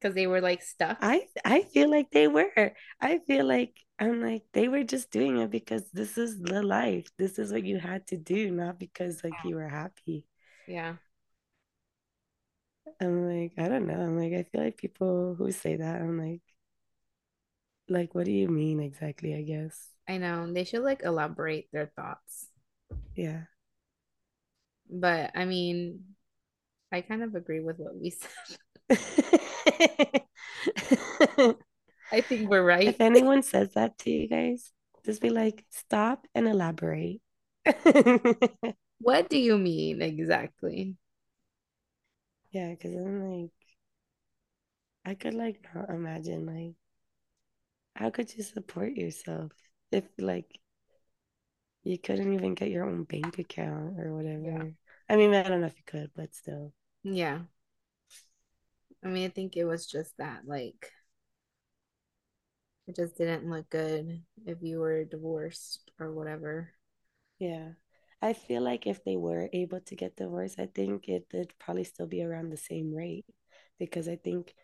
because 0.00 0.14
they 0.14 0.26
were 0.26 0.40
like 0.40 0.62
stuck? 0.62 0.98
I 1.00 1.26
I 1.44 1.62
feel 1.62 1.90
like 1.90 2.10
they 2.10 2.28
were. 2.28 2.72
I 3.00 3.18
feel 3.26 3.46
like 3.46 3.76
I'm 3.98 4.20
like 4.20 4.42
they 4.52 4.68
were 4.68 4.84
just 4.84 5.10
doing 5.10 5.38
it 5.38 5.50
because 5.50 5.84
this 5.92 6.18
is 6.18 6.40
the 6.40 6.62
life. 6.62 7.08
This 7.18 7.38
is 7.38 7.52
what 7.52 7.64
you 7.64 7.78
had 7.78 8.06
to 8.08 8.16
do, 8.16 8.50
not 8.50 8.78
because 8.78 9.22
like 9.22 9.34
you 9.44 9.56
were 9.56 9.68
happy. 9.68 10.26
Yeah. 10.66 10.96
I'm 13.00 13.26
like, 13.28 13.52
I 13.58 13.68
don't 13.68 13.86
know. 13.86 14.00
I'm 14.00 14.18
like, 14.18 14.32
I 14.32 14.42
feel 14.44 14.62
like 14.62 14.76
people 14.76 15.34
who 15.36 15.50
say 15.52 15.76
that, 15.76 16.00
I'm 16.02 16.18
like, 16.18 16.42
like, 17.88 18.14
what 18.14 18.26
do 18.26 18.32
you 18.32 18.48
mean 18.48 18.80
exactly? 18.80 19.34
I 19.34 19.42
guess. 19.42 19.88
I 20.08 20.18
know. 20.18 20.52
They 20.52 20.64
should 20.64 20.82
like 20.82 21.02
elaborate 21.04 21.68
their 21.72 21.92
thoughts. 21.94 22.48
Yeah. 23.14 23.42
But 24.90 25.32
I 25.34 25.44
mean, 25.44 26.11
I 26.92 27.00
kind 27.00 27.22
of 27.24 27.34
agree 27.34 27.60
with 27.60 27.78
what 27.78 27.96
we 27.96 28.10
said. 28.10 28.28
I 32.12 32.20
think 32.20 32.48
we're 32.48 32.62
right. 32.64 32.96
If 32.96 33.00
anyone 33.00 33.42
says 33.42 33.74
that 33.74 33.98
to 33.98 34.10
you 34.10 34.28
guys, 34.28 34.72
just 35.04 35.20
be 35.20 35.30
like, 35.30 35.64
stop 35.70 36.26
and 36.34 36.46
elaborate. 36.48 37.20
What 39.00 39.28
do 39.28 39.36
you 39.38 39.58
mean 39.58 40.00
exactly? 40.00 40.96
Yeah, 42.52 42.70
because 42.70 42.94
I'm 42.94 43.28
like, 43.28 43.50
I 45.04 45.14
could 45.14 45.34
like 45.34 45.64
not 45.76 45.90
imagine 45.90 46.44
like 46.44 46.74
how 47.96 48.10
could 48.10 48.34
you 48.36 48.42
support 48.42 48.92
yourself 48.96 49.52
if 49.90 50.04
like 50.18 50.60
you 51.84 51.96
couldn't 51.98 52.32
even 52.32 52.54
get 52.54 52.70
your 52.70 52.84
own 52.84 53.04
bank 53.04 53.38
account 53.38 53.98
or 54.00 54.12
Yeah. 54.42 54.52
whatever? 54.52 54.74
I 55.08 55.16
mean, 55.16 55.34
I 55.34 55.42
don't 55.42 55.60
know 55.60 55.66
if 55.66 55.76
you 55.76 55.84
could, 55.86 56.10
but 56.14 56.34
still. 56.34 56.72
Yeah. 57.04 57.42
I 59.04 59.08
mean, 59.08 59.24
I 59.26 59.28
think 59.28 59.56
it 59.56 59.64
was 59.64 59.86
just 59.86 60.16
that, 60.18 60.46
like, 60.46 60.90
it 62.86 62.94
just 62.96 63.16
didn't 63.16 63.48
look 63.50 63.68
good 63.70 64.22
if 64.46 64.58
you 64.62 64.78
were 64.80 65.04
divorced 65.04 65.90
or 65.98 66.12
whatever. 66.12 66.70
Yeah. 67.38 67.72
I 68.22 68.32
feel 68.34 68.62
like 68.62 68.86
if 68.86 69.04
they 69.04 69.16
were 69.16 69.48
able 69.52 69.80
to 69.80 69.96
get 69.96 70.16
divorced, 70.16 70.58
I 70.60 70.66
think 70.66 71.08
it 71.08 71.26
would 71.32 71.52
probably 71.58 71.84
still 71.84 72.06
be 72.06 72.22
around 72.22 72.50
the 72.50 72.56
same 72.56 72.94
rate 72.94 73.26
because 73.78 74.08
I 74.08 74.16
think, 74.16 74.54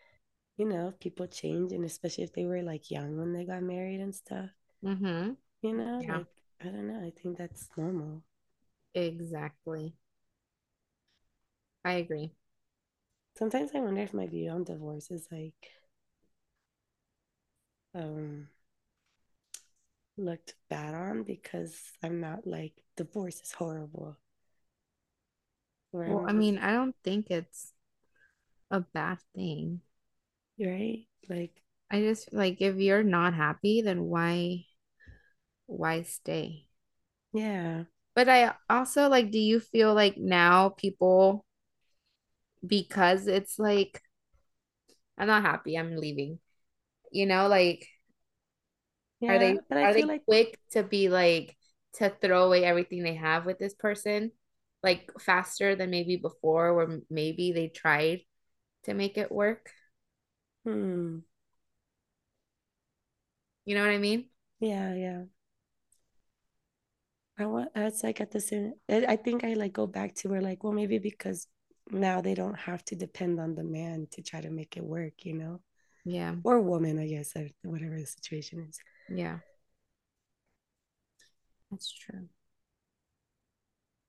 you 0.57 0.65
know, 0.65 0.93
people 0.99 1.27
change 1.27 1.73
and 1.73 1.85
especially 1.85 2.25
if 2.25 2.33
they 2.33 2.45
were 2.45 2.63
like 2.63 2.91
young 2.91 3.17
when 3.17 3.33
they 3.33 3.45
got 3.45 3.63
married 3.63 4.01
and 4.01 4.15
stuff, 4.15 4.49
Mm-hmm. 4.83 5.33
you 5.61 5.73
know, 5.73 6.03
Yeah, 6.03 6.09
like 6.09 6.27
I 6.61 6.65
don't 6.65 6.87
know, 6.87 6.99
I 7.05 7.11
think 7.11 7.37
that's 7.37 7.69
normal. 7.77 8.23
exactly. 8.93 9.95
I 11.83 11.93
agree. 11.93 12.31
Sometimes 13.35 13.71
I 13.73 13.79
wonder 13.79 14.01
if 14.01 14.13
my 14.13 14.27
view 14.27 14.51
on 14.51 14.65
divorce 14.65 15.09
is 15.09 15.27
like 15.31 15.71
um 17.93 18.47
looked 20.17 20.53
bad 20.69 20.93
on 20.93 21.23
because 21.23 21.93
I'm 22.03 22.19
not 22.19 22.45
like 22.45 22.73
divorce 22.95 23.41
is 23.41 23.53
horrible. 23.53 24.17
Where 25.91 26.05
Well, 26.05 26.23
I 26.27 26.33
mean, 26.33 26.57
I 26.57 26.71
don't 26.73 26.95
think 27.03 27.27
it's 27.29 27.73
a 28.71 28.81
bad 28.81 29.19
thing. 29.35 29.81
right, 30.59 31.07
like 31.29 31.61
I 31.91 32.01
just 32.01 32.33
like 32.33 32.61
if 32.61 32.77
you're 32.77 33.03
not 33.03 33.33
happy, 33.35 33.81
then 33.83 34.05
why 34.05 34.65
why 35.67 36.01
stay? 36.03 36.67
yeah, 37.33 37.83
But 38.15 38.29
I 38.29 38.55
also 38.69 39.07
like, 39.09 39.31
do 39.31 39.39
you 39.39 39.59
feel 39.59 39.93
like 39.93 40.17
now 40.17 40.69
people, 40.69 41.45
because 42.65 43.27
it's 43.27 43.59
like, 43.59 44.01
I'm 45.17 45.27
not 45.27 45.43
happy, 45.43 45.77
I'm 45.77 45.95
leaving, 45.97 46.39
you 47.11 47.25
know, 47.25 47.47
like, 47.47 47.87
are 49.27 49.39
they 49.39 49.61
are 49.81 49.93
they 49.93 50.03
like 50.03 50.23
quick 50.27 50.59
to 50.71 50.83
be 50.83 51.09
like 51.09 51.55
to 51.95 52.09
throw 52.21 52.45
away 52.45 52.63
everything 52.63 53.03
they 53.03 53.15
have 53.15 53.45
with 53.45 53.59
this 53.59 53.73
person, 53.73 54.31
like 54.83 55.09
faster 55.19 55.75
than 55.75 55.89
maybe 55.89 56.15
before, 56.17 56.73
where 56.75 56.99
maybe 57.09 57.51
they 57.51 57.67
tried 57.67 58.21
to 58.85 58.93
make 58.93 59.17
it 59.17 59.31
work? 59.31 59.69
hmm, 60.65 61.19
You 63.65 63.75
know 63.75 63.81
what 63.81 63.91
I 63.91 63.97
mean? 63.97 64.29
yeah, 64.59 64.93
yeah. 64.95 65.23
I 67.37 67.45
want 67.45 67.71
it's 67.75 68.03
like 68.03 68.21
at 68.21 68.31
the 68.31 68.41
same 68.41 68.73
I 68.89 69.15
think 69.15 69.43
I 69.43 69.53
like 69.53 69.73
go 69.73 69.87
back 69.87 70.13
to 70.15 70.29
where 70.29 70.41
like, 70.41 70.63
well, 70.63 70.73
maybe 70.73 70.99
because 70.99 71.47
now 71.91 72.21
they 72.21 72.35
don't 72.35 72.57
have 72.59 72.83
to 72.85 72.95
depend 72.95 73.39
on 73.39 73.55
the 73.55 73.63
man 73.63 74.07
to 74.11 74.21
try 74.21 74.41
to 74.41 74.49
make 74.49 74.77
it 74.77 74.83
work, 74.83 75.25
you 75.25 75.33
know, 75.33 75.61
Yeah, 76.03 76.35
or 76.43 76.61
woman, 76.61 76.99
I 76.99 77.07
guess, 77.07 77.35
or 77.35 77.49
whatever 77.63 77.99
the 77.99 78.05
situation 78.07 78.65
is. 78.69 78.81
yeah, 79.09 79.39
that's 81.71 81.91
true. 81.91 82.27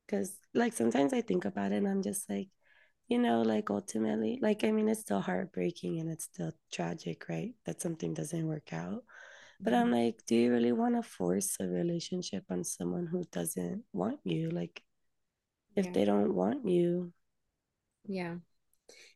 Because 0.06 0.38
like 0.54 0.72
sometimes 0.72 1.12
I 1.12 1.20
think 1.20 1.44
about 1.44 1.72
it 1.72 1.76
and 1.76 1.88
I'm 1.88 2.02
just 2.02 2.28
like, 2.28 2.48
you 3.08 3.18
know, 3.18 3.42
like 3.42 3.70
ultimately, 3.70 4.38
like 4.42 4.64
I 4.64 4.72
mean, 4.72 4.88
it's 4.88 5.00
still 5.00 5.20
heartbreaking 5.20 6.00
and 6.00 6.10
it's 6.10 6.24
still 6.24 6.52
tragic, 6.72 7.28
right? 7.28 7.54
That 7.66 7.80
something 7.80 8.14
doesn't 8.14 8.46
work 8.46 8.72
out. 8.72 9.04
But 9.64 9.74
I'm 9.74 9.90
Mhm. 9.90 9.92
like, 9.92 10.20
do 10.26 10.36
you 10.36 10.52
really 10.52 10.72
want 10.72 10.96
to 10.96 11.02
force 11.02 11.56
a 11.60 11.66
relationship 11.68 12.44
on 12.50 12.64
someone 12.64 13.06
who 13.06 13.24
doesn't 13.32 13.84
want 13.92 14.20
you? 14.24 14.50
Like, 14.50 14.82
if 15.76 15.92
Yeah. 15.92 15.92
they 15.92 16.04
don't 16.04 16.34
want 16.34 16.66
you, 16.68 17.12
Yeah. 18.06 18.36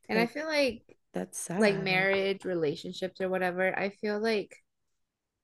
And 0.09 0.18
I 0.18 0.27
feel 0.27 0.47
like 0.47 0.83
that's 1.12 1.38
like 1.57 1.77
sad. 1.77 1.77
Like, 1.77 1.83
marriage, 1.85 2.44
relationships 2.44 3.20
or 3.20 3.29
whatever, 3.29 3.79
I 3.79 3.90
feel 3.90 4.20
like 4.20 4.57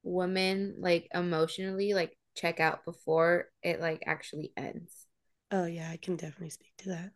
women 0.02 0.76
like 0.80 1.08
emotionally 1.14 1.94
like 1.94 2.16
check 2.36 2.60
out 2.60 2.84
before 2.84 3.46
it 3.62 3.80
like 3.80 4.02
actually 4.06 4.52
ends, 4.56 5.06
oh 5.52 5.64
yeah, 5.66 5.90
I 5.90 5.96
can 5.96 6.16
definitely 6.16 6.50
speak 6.50 6.72
to 6.78 6.88
that. 6.90 7.12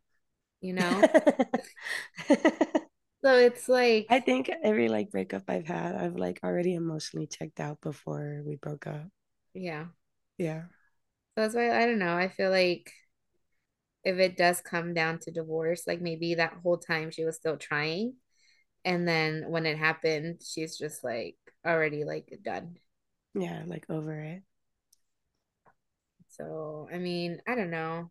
you 0.61 0.73
know? 0.75 1.07
So 3.25 3.39
it's 3.39 3.69
like, 3.69 4.09
I 4.09 4.21
think 4.21 4.49
every 4.63 4.89
like 4.89 5.11
breakup 5.11 5.43
I've 5.49 5.67
had, 5.67 5.95
I've 5.95 6.17
like 6.17 6.41
already 6.43 6.73
emotionally 6.75 7.27
checked 7.27 7.61
out 7.61 7.81
before 7.83 8.41
we 8.45 8.57
broke 8.57 8.87
up. 8.87 9.09
yeah. 9.55 9.87
Yeah. 10.39 10.65
So 11.35 11.43
that's 11.43 11.55
why 11.55 11.71
I 11.71 11.87
don't 11.87 11.99
know. 11.99 12.17
I 12.17 12.29
feel 12.29 12.51
like 12.51 12.93
if 14.05 14.19
it 14.19 14.37
does 14.37 14.61
come 14.61 14.95
down 14.95 15.19
to 15.21 15.31
divorce, 15.31 15.87
like 15.87 16.01
maybe 16.01 16.35
that 16.35 16.55
whole 16.63 16.79
time 16.79 17.11
she 17.11 17.25
was 17.25 17.37
still 17.37 17.57
trying. 17.57 18.15
And 18.85 19.09
then 19.09 19.45
when 19.49 19.65
it 19.65 19.79
happened, 19.79 20.43
she's 20.45 20.77
just 20.77 21.03
like 21.03 21.37
already 21.67 22.05
like 22.05 22.39
done. 22.45 22.77
Yeah, 23.35 23.63
like 23.67 23.87
over 23.89 24.21
it. 24.21 24.43
So, 26.29 26.89
I 26.93 26.99
mean, 26.99 27.41
I 27.47 27.55
don't 27.55 27.71
know. 27.71 28.11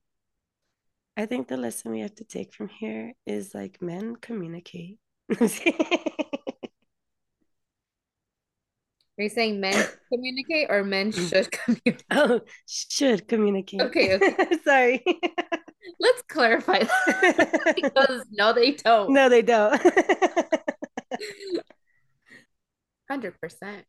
I 1.16 1.28
think 1.28 1.48
the 1.48 1.58
lesson 1.58 1.92
we 1.92 2.00
have 2.00 2.16
to 2.16 2.24
take 2.24 2.54
from 2.54 2.70
here 2.70 3.14
is 3.28 3.54
like 3.54 3.82
men 3.82 4.16
communicate. 4.16 4.98
Are 9.20 9.24
you 9.24 9.30
saying 9.30 9.60
men 9.60 9.86
communicate 10.12 10.68
or 10.70 10.84
men 10.84 11.12
mm. 11.12 11.30
should 11.30 11.52
communicate? 11.52 12.04
oh, 12.12 12.42
should 12.66 13.28
communicate. 13.28 13.82
Okay, 13.82 14.16
okay. 14.16 14.48
Sorry. 14.64 15.04
Let's 16.00 16.22
clarify 16.24 16.80
that 16.84 17.72
because 17.76 18.26
no, 18.32 18.54
they 18.54 18.72
don't. 18.72 19.14
no, 19.14 19.30
they 19.30 19.42
don't. 19.42 19.82
100%. 23.08 23.86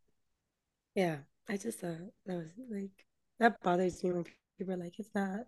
yeah, 0.95 1.19
I 1.49 1.57
just 1.57 1.81
thought 1.81 1.99
that 2.27 2.37
was 2.37 2.51
like 2.71 2.91
that 3.39 3.61
bothers 3.63 4.03
me 4.05 4.13
when 4.13 4.25
people 4.59 4.75
are 4.75 4.77
like, 4.77 4.99
it's 4.99 5.11
not, 5.15 5.41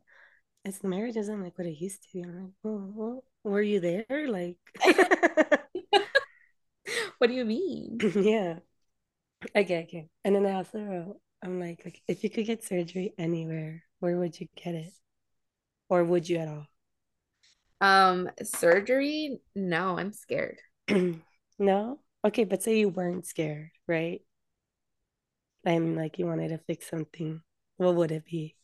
it's 0.64 0.78
the 0.78 0.88
marriage 0.88 1.16
isn't 1.16 1.42
like 1.42 1.58
what 1.58 1.66
it 1.66 1.80
used 1.80 2.02
to 2.04 2.08
be. 2.12 2.22
I'm 2.22 2.44
like, 2.44 2.52
oh, 2.64 2.92
well, 2.94 3.24
were 3.44 3.62
you 3.62 3.80
there? 3.80 4.06
Like, 4.28 4.58
What 7.18 7.28
do 7.28 7.34
you 7.34 7.44
mean? 7.44 7.98
yeah. 8.14 8.58
Okay, 9.56 9.82
okay. 9.84 10.08
And 10.24 10.34
then 10.34 10.46
I 10.46 10.52
also, 10.54 10.78
wrote, 10.80 11.20
I'm 11.42 11.60
like, 11.60 11.82
like, 11.84 12.02
if 12.08 12.24
you 12.24 12.30
could 12.30 12.46
get 12.46 12.64
surgery 12.64 13.14
anywhere, 13.18 13.84
where 14.00 14.18
would 14.18 14.38
you 14.40 14.48
get 14.56 14.74
it? 14.74 14.92
Or 15.88 16.04
would 16.04 16.28
you 16.28 16.36
at 16.38 16.46
all? 16.48 16.68
Um, 17.80 18.30
surgery? 18.42 19.40
No, 19.54 19.98
I'm 19.98 20.12
scared. 20.12 20.58
no? 21.58 22.00
Okay, 22.24 22.44
but 22.44 22.62
say 22.62 22.78
you 22.80 22.88
weren't 22.88 23.26
scared, 23.26 23.70
right? 23.86 24.22
I'm 25.66 25.94
like 25.94 26.18
you 26.18 26.24
wanted 26.26 26.48
to 26.48 26.56
fix 26.58 26.88
something. 26.88 27.42
What 27.76 27.94
would 27.96 28.10
it 28.10 28.24
be? 28.24 28.56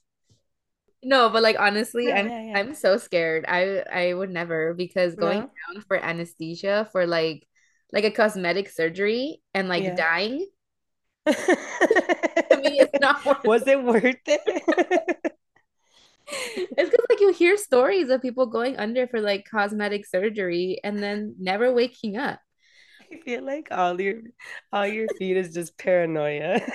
No, 1.02 1.28
but 1.30 1.42
like 1.42 1.56
honestly, 1.58 2.12
No, 2.12 2.12
I'm 2.12 2.30
yeah, 2.30 2.40
yeah. 2.42 2.62
I'm 2.62 2.74
so 2.74 2.96
scared. 2.98 3.44
I 3.48 3.80
I 3.92 4.14
would 4.14 4.30
never 4.30 4.74
because 4.74 5.14
going 5.16 5.40
No? 5.40 5.50
down 5.74 5.82
for 5.82 5.96
anesthesia 5.98 6.88
for 6.92 7.06
like 7.06 7.46
like 7.92 8.04
a 8.04 8.10
cosmetic 8.10 8.68
surgery 8.70 9.42
and 9.54 9.68
like 9.68 9.94
Yeah. 9.94 9.94
dying 9.94 10.46
to 12.50 12.56
me 12.58 12.80
it's 12.80 12.92
not 13.00 13.24
worth 13.26 13.44
Was 13.44 13.66
it. 13.66 13.70
worth 13.82 14.16
it? 14.26 15.32
It's 16.76 16.90
because 16.90 17.06
hear 17.42 17.56
stories 17.56 18.08
of 18.08 18.22
people 18.22 18.46
going 18.46 18.76
under 18.76 19.08
for 19.08 19.20
like 19.20 19.44
cosmetic 19.50 20.06
surgery 20.06 20.78
and 20.84 21.02
then 21.02 21.34
never 21.40 21.72
waking 21.74 22.16
up. 22.16 22.38
I 23.00 23.18
feel 23.24 23.44
like 23.44 23.66
all 23.72 24.00
your 24.00 24.20
all 24.72 24.86
your 24.86 25.08
feed 25.18 25.36
is 25.36 25.52
just 25.52 25.76
paranoia. 25.76 26.60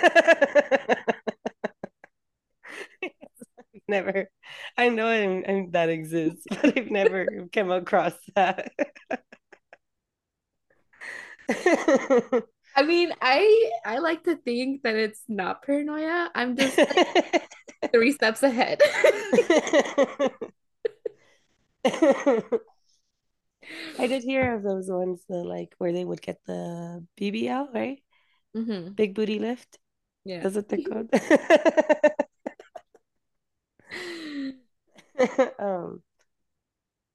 never 3.87 4.27
I 4.77 4.89
know 4.89 5.07
I'm, 5.07 5.45
I'm, 5.47 5.71
that 5.71 5.87
exists, 5.87 6.43
but 6.49 6.77
I've 6.77 6.91
never 6.91 7.47
come 7.53 7.71
across 7.71 8.11
that. 8.35 8.73
I 12.75 12.83
mean, 12.83 13.13
I 13.21 13.71
I 13.85 13.99
like 13.99 14.25
to 14.25 14.35
think 14.35 14.83
that 14.83 14.95
it's 14.97 15.23
not 15.29 15.63
paranoia. 15.63 16.29
I'm 16.35 16.57
just 16.57 16.77
like 16.77 17.47
three 17.91 18.11
steps 18.11 18.43
ahead. 18.43 18.81
I 23.99 24.07
did 24.07 24.23
hear 24.23 24.53
of 24.55 24.63
those 24.63 24.89
ones, 24.89 25.23
the 25.27 25.37
like 25.43 25.73
where 25.77 25.91
they 25.93 26.05
would 26.05 26.21
get 26.21 26.43
the 26.45 27.05
BBL, 27.15 27.69
right? 27.73 28.01
hmm 28.53 28.97
Big 28.97 29.15
booty 29.15 29.39
lift. 29.39 29.79
Yeah. 30.23 30.43
That's 30.43 30.55
what 30.55 30.69
they're 30.69 30.79
called. 30.79 31.09
um, 35.59 36.01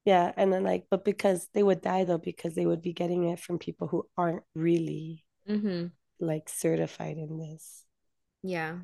yeah, 0.05 0.33
and 0.37 0.53
then 0.53 0.65
like, 0.65 0.87
but 0.91 1.05
because 1.05 1.49
they 1.55 1.63
would 1.63 1.81
die 1.81 2.05
though, 2.05 2.19
because 2.19 2.55
they 2.55 2.67
would 2.67 2.83
be 2.83 2.93
getting 2.93 3.25
it 3.29 3.39
from 3.41 3.59
people 3.59 3.87
who 3.89 4.09
aren't 4.17 4.43
really 4.55 5.25
hmm 5.47 5.93
like 6.21 6.49
certified 6.49 7.19
in 7.19 7.39
this. 7.39 7.85
Yeah. 8.43 8.83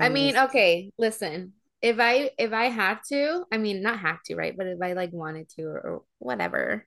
I 0.00 0.08
mean, 0.08 0.36
okay, 0.36 0.92
listen. 0.98 1.54
If 1.82 1.98
I 1.98 2.30
if 2.38 2.52
I 2.52 2.66
had 2.66 2.98
to, 3.08 3.44
I 3.52 3.58
mean 3.58 3.82
not 3.82 3.98
have 3.98 4.22
to, 4.26 4.36
right? 4.36 4.56
But 4.56 4.66
if 4.68 4.80
I 4.80 4.92
like 4.92 5.12
wanted 5.12 5.48
to 5.56 5.62
or, 5.64 5.80
or 5.80 6.02
whatever. 6.18 6.86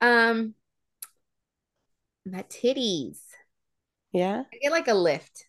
Um, 0.00 0.54
my 2.26 2.42
titties. 2.44 3.18
yeah, 4.12 4.42
I 4.52 4.56
get 4.60 4.72
like 4.72 4.88
a 4.88 4.94
lift. 4.94 5.44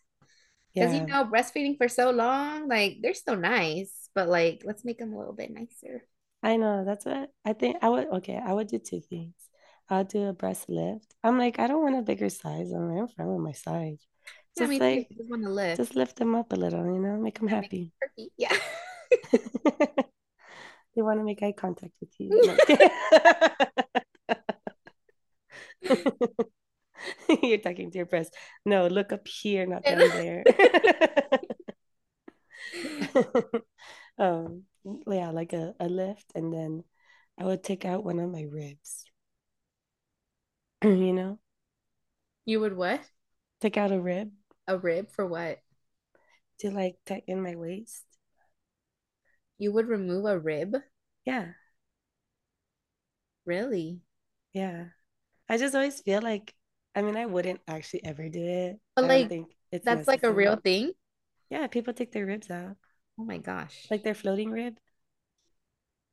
Because 0.74 0.94
you 0.94 1.06
know, 1.06 1.24
breastfeeding 1.24 1.78
for 1.78 1.88
so 1.88 2.12
long, 2.12 2.68
like 2.68 2.98
they're 3.02 3.14
still 3.14 3.38
nice, 3.38 4.10
but 4.14 4.28
like 4.28 4.62
let's 4.66 4.84
make 4.84 5.00
them 5.00 5.14
a 5.14 5.18
little 5.18 5.34
bit 5.34 5.52
nicer. 5.52 6.04
I 6.44 6.58
know. 6.58 6.84
That's 6.86 7.06
what 7.06 7.32
I 7.44 7.54
think. 7.54 7.78
I 7.82 7.90
would, 7.90 8.08
okay, 8.18 8.38
I 8.44 8.54
would 8.54 8.68
do 8.68 8.78
two 8.78 9.02
things. 9.02 9.34
I'll 9.90 10.04
do 10.04 10.28
a 10.28 10.34
breast 10.34 10.70
lift. 10.70 11.14
I'm 11.24 11.38
like, 11.38 11.60
I 11.60 11.68
don't 11.68 11.82
want 11.82 11.98
a 11.98 12.02
bigger 12.02 12.30
size. 12.30 12.72
I'm, 12.72 12.90
like, 12.90 13.02
I'm 13.02 13.08
fine 13.08 13.28
with 13.28 13.42
my 13.42 13.52
size. 13.54 14.06
Just 14.58 14.80
like, 14.80 15.10
just 15.10 15.30
lift. 15.32 15.78
just 15.78 15.96
lift 15.96 16.18
them 16.18 16.36
up 16.36 16.54
a 16.54 16.56
little, 16.56 16.86
you 16.86 17.00
know, 17.00 17.18
make 17.18 17.40
them 17.40 17.48
Yeah, 17.48 17.56
make 17.60 17.72
happy. 17.72 17.92
Yeah. 18.38 18.56
They 20.96 21.02
want 21.02 21.20
to 21.20 21.24
make 21.24 21.44
eye 21.44 21.52
contact 21.52 21.94
with 22.00 22.12
you. 22.20 22.30
You're 27.44 27.58
talking 27.60 27.92
to 27.92 27.98
your 27.98 28.06
breast. 28.06 28.34
No, 28.66 28.88
look 28.88 29.12
up 29.14 29.28
here, 29.28 29.66
not 29.66 29.84
down 29.88 30.00
there. 30.14 30.44
um, 34.18 34.64
yeah, 35.08 35.32
like 35.32 35.54
a, 35.54 35.74
a 35.80 35.88
lift, 35.88 36.32
and 36.36 36.54
then 36.54 36.84
I 37.40 37.46
would 37.46 37.64
take 37.64 37.86
out 37.86 38.04
one 38.04 38.20
of 38.20 38.32
my 38.32 38.44
ribs. 38.50 39.06
You 40.84 41.14
know, 41.14 41.40
You 42.46 42.60
would 42.62 42.76
what? 42.76 43.02
take 43.62 43.78
out 43.78 43.92
a 43.92 44.00
rib 44.00 44.32
A 44.68 44.78
rib 44.78 45.10
for 45.10 45.26
what? 45.26 45.64
to 46.60 46.70
like 46.70 46.98
tighten 47.06 47.42
my 47.42 47.56
waist. 47.56 48.04
You 49.58 49.74
would 49.74 49.90
remove 49.90 50.24
a 50.24 50.40
rib? 50.40 50.78
Yeah, 51.26 51.54
Really? 53.46 54.02
yeah. 54.54 54.86
I 55.50 55.58
just 55.58 55.76
always 55.76 56.02
feel 56.02 56.22
like, 56.22 56.56
I 56.96 57.02
mean, 57.02 57.18
I 57.18 57.26
wouldn't 57.26 57.62
actually 57.68 58.06
ever 58.06 58.30
do 58.30 58.44
it. 58.44 58.80
But 59.00 59.12
I 59.12 59.24
like 59.24 59.30
think 59.30 59.56
it's 59.72 59.90
that's 59.90 60.08
like 60.08 60.24
a 60.24 60.32
real 60.34 60.56
thing? 60.58 60.94
Yeah, 61.50 61.66
people 61.68 61.94
take 61.94 62.12
their 62.12 62.26
ribs 62.28 62.50
out, 62.52 62.78
Oh 63.20 63.26
my 63.26 63.38
gosh. 63.40 63.90
like 63.90 64.04
their 64.04 64.14
floating 64.16 64.52
rib, 64.52 64.78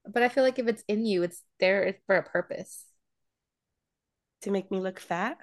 But 0.06 0.22
I 0.22 0.28
feel 0.28 0.44
like 0.44 0.58
if 0.58 0.66
it's 0.68 0.84
in 0.88 1.06
you, 1.06 1.22
it's 1.22 1.42
there 1.60 1.96
for 2.06 2.16
a 2.16 2.22
purpose. 2.22 2.84
to 4.42 4.50
make 4.50 4.70
me 4.70 4.78
look 4.80 5.00
fat. 5.00 5.38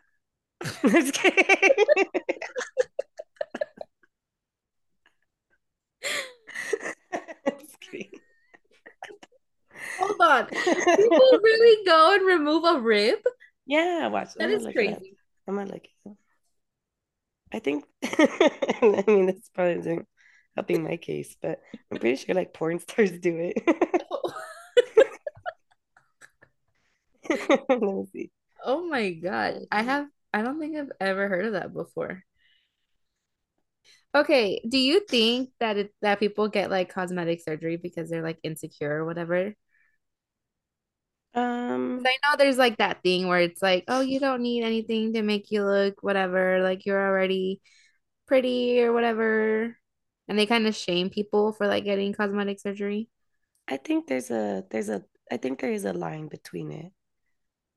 I'm 0.83 0.89
just 0.91 1.13
kidding. 1.13 1.85
Just 7.59 7.79
kidding. 7.79 8.09
Hold 10.19 10.31
on. 10.31 10.47
People 10.47 11.39
really 11.43 11.85
go 11.85 12.15
and 12.15 12.25
remove 12.25 12.63
a 12.65 12.79
rib? 12.79 13.19
Yeah, 13.65 14.07
watch. 14.07 14.29
That 14.35 14.49
is 14.49 14.63
look 14.63 14.75
it 14.75 14.93
up. 14.93 14.99
crazy. 14.99 15.17
I'm 15.47 15.55
gonna 15.55 15.71
look. 15.71 15.87
I 17.51 17.59
think. 17.59 17.85
I 18.03 19.03
mean, 19.07 19.25
that's 19.27 19.49
probably 19.49 19.79
isn't 19.79 20.07
helping 20.55 20.83
my 20.83 20.97
case, 20.97 21.35
but 21.41 21.61
I'm 21.91 21.99
pretty 21.99 22.17
sure 22.17 22.35
like 22.35 22.53
porn 22.53 22.79
stars 22.79 23.11
do 23.11 23.37
it. 23.37 23.63
Oh. 24.11 24.33
Let 27.69 27.81
me 27.81 28.05
see. 28.11 28.31
Oh 28.63 28.85
my 28.87 29.11
god, 29.11 29.61
I 29.71 29.83
have 29.83 30.07
I 30.33 30.41
don't 30.41 30.59
think 30.59 30.77
I've 30.77 30.91
ever 30.99 31.27
heard 31.27 31.45
of 31.45 31.53
that 31.53 31.73
before. 31.73 32.23
Okay, 34.15 34.61
do 34.67 34.77
you 34.77 35.01
think 35.07 35.51
that 35.59 35.77
it 35.77 35.93
that 36.01 36.19
people 36.19 36.47
get 36.47 36.71
like 36.71 36.93
cosmetic 36.93 37.41
surgery 37.41 37.77
because 37.77 38.09
they're 38.09 38.23
like 38.23 38.39
insecure 38.43 38.91
or 38.91 39.05
whatever? 39.05 39.53
Um, 41.33 42.03
I 42.05 42.15
know 42.23 42.37
there's 42.37 42.57
like 42.57 42.77
that 42.77 43.03
thing 43.03 43.27
where 43.27 43.39
it's 43.39 43.61
like, 43.61 43.85
oh, 43.87 44.01
you 44.01 44.19
don't 44.19 44.41
need 44.41 44.63
anything 44.63 45.13
to 45.13 45.21
make 45.21 45.51
you 45.51 45.63
look 45.63 46.01
whatever, 46.01 46.61
like 46.61 46.85
you're 46.85 47.07
already 47.07 47.61
pretty 48.27 48.81
or 48.81 48.93
whatever. 48.93 49.77
And 50.27 50.39
they 50.39 50.45
kind 50.45 50.67
of 50.67 50.75
shame 50.75 51.09
people 51.09 51.53
for 51.53 51.67
like 51.67 51.85
getting 51.85 52.13
cosmetic 52.13 52.59
surgery. 52.59 53.09
I 53.67 53.77
think 53.77 54.07
there's 54.07 54.31
a 54.31 54.65
there's 54.69 54.89
a 54.89 55.03
I 55.31 55.37
think 55.37 55.59
there 55.59 55.71
is 55.71 55.85
a 55.85 55.93
line 55.93 56.27
between 56.27 56.71
it. 56.71 56.91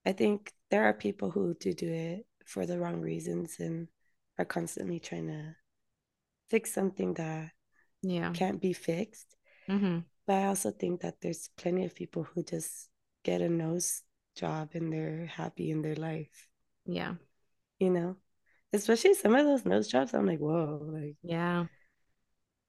I 0.06 0.12
think 0.12 0.52
there 0.70 0.84
are 0.84 0.94
people 0.94 1.30
who 1.30 1.54
do 1.54 1.72
do 1.74 1.92
it 1.92 2.26
for 2.46 2.66
the 2.66 2.78
wrong 2.78 3.00
reasons 3.00 3.60
and 3.60 3.88
are 4.38 4.44
constantly 4.44 5.00
trying 5.00 5.28
to 5.28 5.56
fix 6.50 6.72
something 6.72 7.14
that 7.14 7.52
Yeah. 8.02 8.32
can't 8.34 8.60
be 8.60 8.72
fixed. 8.72 9.36
hmm 9.68 10.04
But 10.26 10.36
I 10.36 10.46
also 10.46 10.70
think 10.72 11.02
that 11.02 11.20
there's 11.20 11.48
plenty 11.56 11.84
of 11.84 11.94
people 11.94 12.24
who 12.24 12.42
just 12.44 12.88
get 13.24 13.40
a 13.40 13.48
nose 13.48 14.02
job 14.36 14.70
and 14.74 14.92
they're 14.92 15.26
happy 15.26 15.70
in 15.70 15.82
their 15.82 15.96
life, 15.96 16.48
Yeah. 16.86 17.14
you 17.78 17.90
know? 17.90 18.16
Especially 18.72 19.14
some 19.14 19.34
of 19.34 19.44
those 19.44 19.64
nose 19.66 19.88
jobs, 19.88 20.14
I'm 20.14 20.26
like, 20.26 20.38
whoa, 20.38 20.80
like 20.92 21.16
Yeah. 21.22 21.66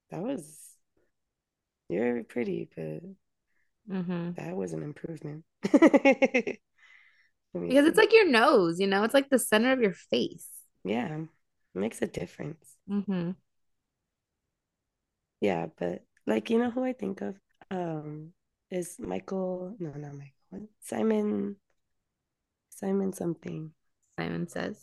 that 0.10 0.22
was 0.22 0.78
you're 1.89 2.24
pretty, 2.24 2.70
but 2.76 3.02
hmm 3.88 4.36
that 4.36 4.56
was 4.56 4.74
an 4.74 4.84
improvement. 4.84 5.44
Because 7.68 7.86
it's 7.86 7.98
like 7.98 8.13
your 8.13 8.30
nose, 8.30 8.80
you 8.80 8.88
know, 8.88 9.04
it's 9.04 9.13
like 9.13 9.30
the 9.30 9.39
center 9.39 9.72
of 9.72 9.82
your 9.82 9.94
face. 9.94 10.48
Yeah, 10.86 11.26
makes 11.74 12.02
a 12.02 12.08
difference. 12.08 12.78
hmm 12.88 13.36
Yeah, 15.42 15.68
but 15.78 16.04
like 16.26 16.50
you 16.50 16.58
know 16.60 16.72
who 16.72 16.84
I 16.84 16.94
think 16.94 17.22
of 17.22 17.39
um 17.72 18.34
is 18.72 18.98
Michael, 19.00 19.76
no, 19.80 19.92
not 19.92 20.13
Michael. 20.16 20.33
Simon 20.82 21.58
Simon 22.70 23.13
something. 23.13 23.72
Simon 24.20 24.48
says. 24.48 24.78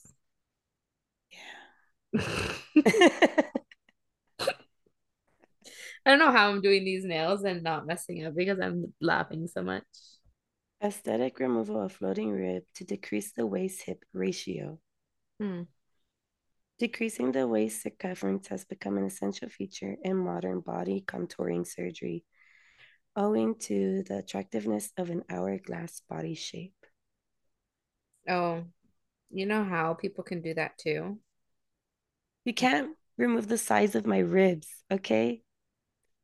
Yeah. 1.31 2.21
I 6.07 6.11
don't 6.11 6.19
know 6.19 6.33
how 6.33 6.49
I'm 6.49 6.63
doing 6.63 6.85
these 6.85 7.05
nails 7.05 7.45
and 7.45 7.63
not 7.63 7.87
messing 7.87 8.25
up 8.25 8.35
because 8.35 8.59
I'm 8.59 8.95
laughing 9.01 9.47
so 9.47 9.63
much. 9.63 9.85
Aesthetic 10.83 11.39
removal 11.41 11.83
of 11.83 11.93
floating 11.93 12.31
rib 12.31 12.63
to 12.77 12.85
decrease 12.85 13.33
the 13.33 13.47
waist 13.47 13.83
hip 13.83 14.03
ratio. 14.15 14.79
Hmm. 15.39 15.63
Decreasing 16.79 17.33
the 17.33 17.47
waist 17.47 17.83
circumference 17.83 18.49
has 18.49 18.65
become 18.65 18.97
an 18.97 19.05
essential 19.05 19.51
feature 19.51 19.97
in 20.03 20.17
modern 20.17 20.61
body 20.61 21.05
contouring 21.07 21.67
surgery, 21.67 22.25
owing 23.17 23.57
to 23.61 24.03
the 24.03 24.19
attractiveness 24.19 24.91
of 24.97 25.11
an 25.11 25.25
hourglass 25.29 26.03
body 26.09 26.35
shape. 26.35 26.75
Oh, 28.29 28.65
you 29.31 29.47
know 29.47 29.65
how 29.65 29.95
people 29.95 30.25
can 30.25 30.43
do 30.43 30.55
that 30.55 30.79
too? 30.79 31.19
You 32.45 32.55
can't 32.55 32.97
remove 33.17 33.49
the 33.49 33.59
size 33.59 33.95
of 33.95 34.07
my 34.07 34.19
ribs, 34.19 34.69
okay? 34.91 35.43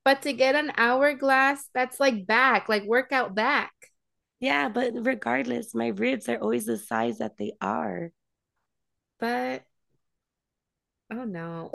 But 0.05 0.23
to 0.23 0.33
get 0.33 0.55
an 0.55 0.73
hourglass, 0.77 1.69
that's 1.75 1.99
like 1.99 2.27
back, 2.27 2.69
like 2.69 2.85
workout 2.85 3.35
back. 3.35 3.73
Yeah, 4.41 4.69
but 4.69 4.93
regardless, 4.95 5.75
my 5.75 5.89
ribs 5.89 6.29
are 6.29 6.39
always 6.39 6.67
the 6.67 6.79
size 6.79 7.19
that 7.19 7.39
they 7.39 7.53
are. 7.61 8.13
But 9.19 9.65
oh 11.11 11.25
no. 11.25 11.71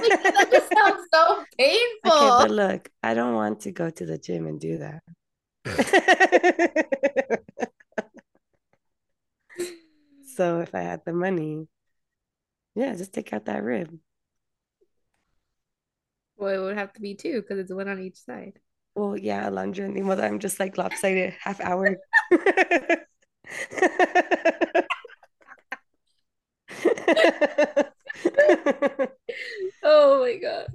Like, 0.00 0.22
that 0.34 0.50
just 0.52 0.72
sounds 0.72 1.06
so 1.12 1.44
Okay, 2.04 2.30
painful. 2.30 2.30
but 2.30 2.50
look, 2.50 2.90
I 3.02 3.14
don't 3.14 3.34
want 3.34 3.60
to 3.60 3.72
go 3.72 3.90
to 3.90 4.06
the 4.06 4.18
gym 4.18 4.46
and 4.46 4.60
do 4.60 4.78
that. 4.78 5.02
So 10.22 10.60
if 10.60 10.74
I 10.74 10.80
had 10.80 11.04
the 11.04 11.12
money, 11.12 11.68
yeah, 12.74 12.94
just 12.94 13.12
take 13.12 13.32
out 13.32 13.46
that 13.46 13.62
rib. 13.62 13.98
Well, 16.36 16.62
it 16.62 16.66
would 16.66 16.78
have 16.78 16.92
to 16.94 17.00
be 17.00 17.14
two 17.14 17.42
because 17.42 17.58
it's 17.58 17.72
one 17.72 17.88
on 17.88 18.00
each 18.00 18.16
side. 18.16 18.58
Well, 18.94 19.16
yeah, 19.16 19.48
Alondra, 19.48 19.88
ni 19.88 20.02
modo, 20.02 20.22
I'm 20.22 20.38
just 20.38 20.60
like 20.60 20.76
lopsided, 20.76 21.34
half 21.40 21.60
hour. 21.60 21.96
Oh 29.82 30.20
my 30.20 30.36
God. 30.36 30.66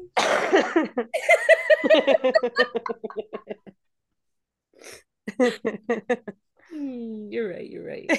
Hmm, 6.71 7.29
you're 7.31 7.49
right. 7.49 7.69
You're 7.69 7.85
right. 7.85 8.11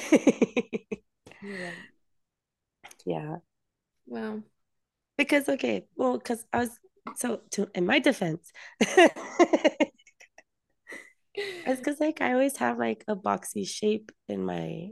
You're 1.40 1.59
right. 1.61 1.83
Yeah, 3.05 3.37
Well, 4.07 4.44
because 5.18 5.49
okay, 5.49 5.87
well, 5.96 6.18
because 6.18 6.46
I 6.53 6.59
was 6.61 6.81
so 7.16 7.42
to 7.53 7.68
in 7.75 7.87
my 7.87 7.99
defense, 8.01 8.53
it's 8.81 9.90
because 11.66 12.01
like 12.01 12.20
I 12.20 12.33
always 12.33 12.57
have 12.59 12.79
like 12.79 13.05
a 13.09 13.16
boxy 13.16 13.66
shape 13.66 14.12
in 14.29 14.44
my, 14.44 14.90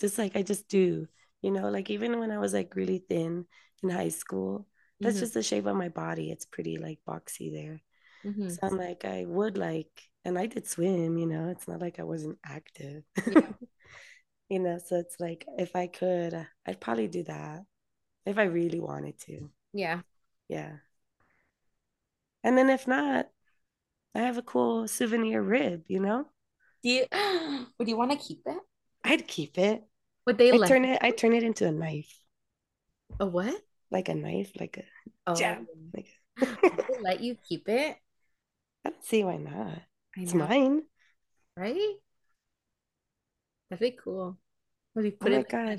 just 0.00 0.18
like 0.18 0.36
I 0.36 0.42
just 0.42 0.68
do, 0.68 1.06
you 1.42 1.50
know, 1.50 1.68
like 1.70 1.90
even 1.90 2.18
when 2.18 2.30
I 2.30 2.38
was 2.38 2.52
like 2.54 2.74
really 2.76 3.02
thin 3.08 3.46
in 3.82 3.90
high 3.90 4.08
school, 4.10 4.66
that's 5.02 5.18
mhm, 5.18 5.20
just 5.20 5.34
the 5.34 5.42
shape 5.42 5.66
of 5.66 5.76
my 5.76 5.88
body. 5.88 6.30
It's 6.30 6.44
pretty 6.46 6.78
like 6.78 7.00
boxy 7.08 7.52
there. 7.52 7.80
mhm. 8.24 8.58
So 8.58 8.68
I'm 8.68 8.78
like, 8.78 9.04
I 9.04 9.24
would 9.26 9.58
like, 9.58 9.90
and 10.24 10.38
I 10.38 10.46
did 10.46 10.66
swim, 10.68 11.18
you 11.18 11.26
know, 11.26 11.50
it's 11.50 11.68
not 11.68 11.80
like 11.80 11.98
I 12.00 12.04
wasn't 12.04 12.38
active, 12.44 13.04
Yeah. 13.24 13.52
you 14.48 14.58
know, 14.58 14.78
so 14.78 14.96
it's 14.96 15.18
like 15.20 15.44
if 15.58 15.76
I 15.76 15.86
could, 15.86 16.46
I'd 16.66 16.80
probably 16.80 17.08
do 17.08 17.22
that 17.24 17.64
if 18.26 18.38
I 18.38 18.44
really 18.44 18.80
wanted 18.80 19.18
to. 19.22 19.50
Yeah. 19.72 20.02
Yeah. 20.48 20.78
And 22.44 22.58
then 22.58 22.68
if 22.68 22.86
not, 22.86 23.30
I 24.14 24.20
have 24.20 24.38
a 24.38 24.42
cool 24.42 24.88
souvenir 24.88 25.42
rib, 25.42 25.84
you 25.88 26.00
know? 26.00 26.30
Do 26.82 26.90
you 26.90 27.06
would 27.78 27.88
you 27.88 27.96
want 27.96 28.10
to 28.12 28.18
keep 28.18 28.42
it? 28.46 28.58
I'd 29.04 29.28
keep 29.28 29.58
it. 29.58 29.86
Would 30.26 30.38
they 30.38 30.52
I 30.52 30.58
turn 30.58 30.84
it, 30.86 30.98
I 31.02 31.10
turn 31.12 31.32
it 31.34 31.42
into 31.44 31.66
a 31.66 31.72
knife, 31.72 32.24
a 33.20 33.26
what? 33.26 33.62
Like 33.90 34.08
a 34.08 34.14
knife, 34.14 34.52
like 34.58 34.76
a 34.78 34.84
Oh, 35.26 35.34
jab. 35.36 35.66
Like 35.94 36.06
they 36.40 36.94
let 37.00 37.20
you 37.20 37.36
keep 37.48 37.68
it? 37.68 37.98
I 38.84 38.90
don't 38.90 39.04
see 39.04 39.24
why 39.24 39.36
not. 39.38 39.82
It's 40.16 40.34
mine. 40.34 40.82
right? 41.56 41.96
That'd 43.70 43.80
be 43.80 43.96
cool. 44.02 44.38
Would 44.94 45.04
you 45.04 45.12
Oh 45.22 45.24
put 45.24 45.32
it 45.32 45.36
my 45.36 45.38
like 45.38 45.52
in 45.52 45.78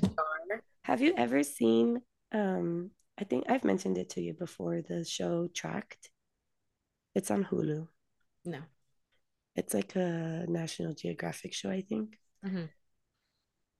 Have 0.84 1.00
you 1.00 1.14
ever 1.16 1.42
seen 1.42 2.02
um 2.32 2.90
I 3.18 3.24
think 3.24 3.44
I've 3.48 3.64
mentioned 3.64 3.98
it 3.98 4.10
to 4.10 4.20
you 4.22 4.34
before, 4.34 4.82
the 4.82 5.04
show 5.04 5.48
Trafficked? 5.48 6.10
It's 7.14 7.30
on 7.30 7.44
Hulu. 7.44 7.88
No. 8.44 8.62
It's 9.56 9.72
like 9.74 9.96
a 9.96 10.44
National 10.48 10.92
Geographic 10.94 11.54
show, 11.54 11.70
I 11.70 11.80
think. 11.82 12.18
hmm 12.42 12.64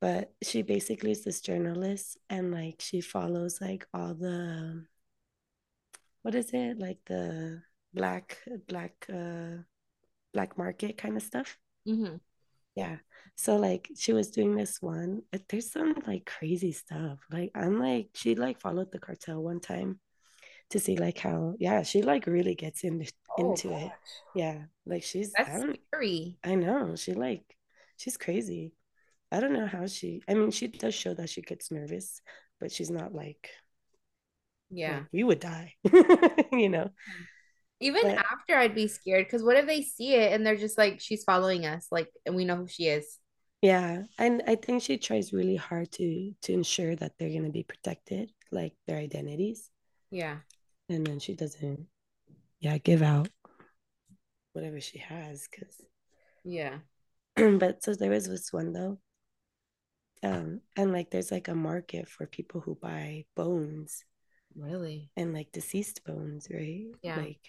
But 0.03 0.35
she 0.43 0.63
basically 0.63 1.13
is 1.13 1.25
this 1.25 1.41
journalist 1.41 2.19
and 2.29 2.53
like 2.53 2.81
she 2.81 3.01
follows 3.01 3.61
like 3.63 3.87
all 3.95 4.15
the 4.15 4.85
what 6.23 6.35
is 6.35 6.51
it? 6.53 6.79
Like 6.79 6.99
the 7.07 7.63
black 7.95 8.39
black 8.69 9.07
uh 9.09 9.63
black 10.35 10.59
market 10.59 10.99
kind 10.99 11.17
of 11.17 11.23
stuff. 11.23 11.57
hmm 11.87 12.17
Yeah. 12.75 12.99
So 13.37 13.57
like 13.57 13.91
she 13.97 14.13
was 14.13 14.31
doing 14.31 14.57
this 14.57 14.83
one. 14.83 15.23
but 15.31 15.49
There's 15.49 15.71
some 15.71 15.95
like 16.07 16.27
crazy 16.27 16.73
stuff. 16.73 17.21
Like 17.31 17.53
I'm 17.55 17.79
like 17.79 18.11
she 18.15 18.35
like 18.35 18.61
followed 18.61 18.91
the 18.93 18.99
cartel 18.99 19.43
one 19.43 19.61
time 19.61 20.01
to 20.71 20.81
see 20.81 20.97
like 20.97 21.19
how 21.19 21.55
yeah, 21.61 21.83
she 21.83 22.03
like 22.03 22.27
really 22.27 22.57
gets 22.57 22.83
in 22.85 23.07
Oh 23.31 23.53
into 23.53 23.73
it. 23.73 23.93
Yeah. 24.35 24.65
Like 24.87 25.05
she's 25.05 25.33
that's 25.37 25.61
don't 25.61 25.79
scary. 25.89 26.39
I 26.45 26.57
know. 26.57 26.97
She 26.97 27.13
like 27.15 27.45
she's 27.97 28.17
crazy. 28.17 28.73
I 29.33 29.41
don't 29.41 29.53
know 29.55 29.67
how 29.67 29.87
she 29.87 30.23
I 30.29 30.35
mean 30.35 30.51
she 30.53 30.69
does 30.69 30.95
show 30.95 31.15
that 31.15 31.31
she 31.31 31.43
gets 31.43 31.71
nervous, 31.73 32.21
but 32.61 32.71
she's 32.73 32.91
not 32.91 33.15
like 33.15 33.51
Yeah. 34.71 35.05
you 35.13 35.27
would 35.27 35.41
die. 35.41 35.75
you 36.53 36.69
know. 36.69 36.91
Even 37.81 38.03
But 38.03 38.19
after 38.19 38.55
I'd 38.57 38.75
be 38.75 38.87
scared 38.89 39.27
because 39.27 39.43
what 39.43 39.57
if 39.57 39.67
they 39.67 39.83
see 39.83 40.15
it 40.15 40.33
and 40.33 40.47
they're 40.47 40.57
just 40.57 40.79
like, 40.79 41.01
she's 41.01 41.25
following 41.25 41.67
us, 41.67 41.89
like, 41.91 42.09
and 42.25 42.37
we 42.37 42.45
know 42.45 42.57
who 42.57 42.69
she 42.69 42.87
is. 42.87 43.19
yeah, 43.63 44.03
and 44.19 44.43
I 44.47 44.57
think 44.57 44.83
she 44.83 44.99
tries 44.99 45.33
really 45.33 45.57
hard 45.57 45.91
to 45.93 46.33
to 46.43 46.53
ensure 46.53 46.95
that 46.97 47.13
they're 47.19 47.31
gonna 47.35 47.51
be 47.51 47.63
protected, 47.65 48.31
like 48.51 48.75
their 48.87 48.99
identities. 48.99 49.71
Yeah. 50.11 50.39
And 50.89 51.07
then 51.07 51.19
she 51.19 51.35
doesn't 51.35 51.87
yeah, 52.61 52.79
give 52.79 53.03
out 53.03 53.29
whatever 54.53 54.81
she 54.81 54.99
has 54.99 55.49
because 55.51 55.81
Yeah. 56.45 56.79
but 57.37 57.83
so 57.83 57.95
there 57.95 58.11
was 58.11 58.29
this 58.29 58.53
one 58.53 58.73
though 58.73 58.99
Um, 60.23 60.61
and 60.77 60.93
like 60.93 61.11
there's 61.11 61.31
like 61.33 61.49
a 61.49 61.55
market 61.55 62.09
for 62.09 62.27
people 62.27 62.61
who 62.61 62.75
buy 62.77 63.25
bones 63.37 64.05
Really? 64.55 65.11
and 65.17 65.33
like 65.35 65.53
deceased 65.53 66.05
bones, 66.05 66.49
right? 66.51 66.87
Yeah. 67.03 67.17
Like 67.17 67.41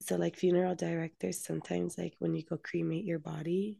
so 0.00 0.16
like 0.16 0.36
funeral 0.36 0.74
directors 0.74 1.44
sometimes 1.44 1.98
like 1.98 2.14
when 2.18 2.34
you 2.34 2.42
go 2.44 2.58
cremate 2.58 3.04
your 3.04 3.18
body, 3.18 3.78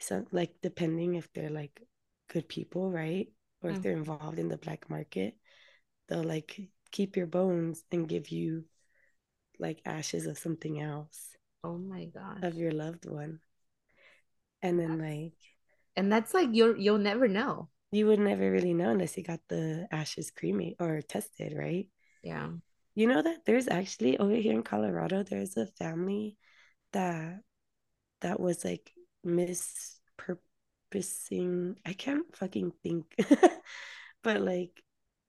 so 0.00 0.26
like 0.32 0.52
depending 0.62 1.14
if 1.16 1.32
they're 1.34 1.50
like 1.50 1.80
good 2.28 2.48
people, 2.48 2.90
right? 2.92 3.28
Or 3.62 3.70
if 3.70 3.80
Mm. 3.80 3.82
they're 3.82 3.96
involved 3.96 4.38
in 4.38 4.48
the 4.48 4.58
black 4.58 4.90
market, 4.90 5.36
they'll 6.08 6.24
like 6.24 6.60
keep 6.92 7.16
your 7.16 7.26
bones 7.26 7.84
and 7.92 8.08
give 8.08 8.30
you 8.30 8.64
like 9.58 9.80
ashes 9.86 10.26
of 10.26 10.38
something 10.38 10.80
else 10.80 11.36
Oh 11.62 11.78
my 11.78 12.06
god 12.06 12.42
of 12.42 12.56
your 12.56 12.72
loved 12.72 13.06
one. 13.06 13.40
And 14.62 14.78
then 14.78 14.98
like 14.98 15.34
And 15.98 16.12
that's 16.12 16.32
like 16.32 16.50
you're 16.52 16.78
you'll 16.78 17.02
never 17.02 17.26
know. 17.28 17.68
you 17.90 18.06
would 18.06 18.20
never 18.20 18.50
really 18.50 18.74
know 18.74 18.90
unless 18.90 19.16
you 19.16 19.24
got 19.24 19.40
the 19.48 19.88
ashes 19.90 20.30
cremated 20.30 20.76
or 20.80 21.00
tested, 21.02 21.54
right? 21.58 21.88
Yeah. 22.22 22.50
You 22.94 23.08
know 23.08 23.22
that 23.22 23.44
there's 23.46 23.68
actually 23.68 24.18
over 24.18 24.34
here 24.34 24.52
in 24.52 24.62
Colorado, 24.62 25.22
there's 25.22 25.56
a 25.56 25.66
family 25.66 26.36
that 26.92 27.40
that 28.20 28.38
was 28.40 28.64
like 28.64 28.92
mispurposing. 29.26 31.76
I 31.86 31.92
can't 31.94 32.36
fucking 32.36 32.72
think, 32.82 33.06
but 34.22 34.42
like 34.42 34.82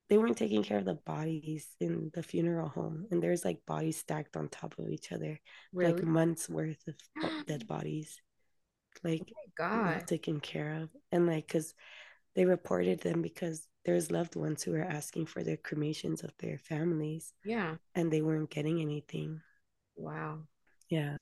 they 0.10 0.18
weren't 0.18 0.38
taking 0.38 0.64
care 0.64 0.80
of 0.80 0.86
the 0.86 1.00
bodies 1.06 1.68
in 1.80 2.10
the 2.14 2.24
funeral 2.24 2.70
home, 2.70 3.06
and 3.12 3.22
there's 3.22 3.46
like 3.46 3.66
bodies 3.66 3.98
stacked 3.98 4.36
on 4.38 4.50
top 4.50 4.76
of 4.80 4.90
each 4.90 5.12
other, 5.12 5.40
like 5.82 6.04
months 6.04 6.50
worth 6.50 6.84
of 6.88 6.96
dead 7.46 7.68
bodies, 7.74 8.20
like 9.04 9.24
not 9.74 10.06
God. 10.06 10.08
taken 10.08 10.40
care 10.40 10.82
of, 10.82 10.90
and 11.12 11.28
like 11.28 11.48
because 11.48 11.74
they 12.36 12.46
reported 12.46 13.02
them 13.02 13.22
because 13.22 13.68
there's 13.86 14.12
loved 14.12 14.36
ones 14.36 14.64
who 14.64 14.72
were 14.72 14.84
asking 14.84 15.26
for 15.26 15.44
their 15.44 15.58
cremations 15.58 16.24
of 16.24 16.32
their 16.40 16.58
families 16.58 17.34
Yeah. 17.44 17.76
and 17.96 18.12
they 18.12 18.22
weren't 18.22 18.50
getting 18.50 18.82
anything. 18.82 19.42
Wow. 19.96 20.40
Yeah. 20.90 21.18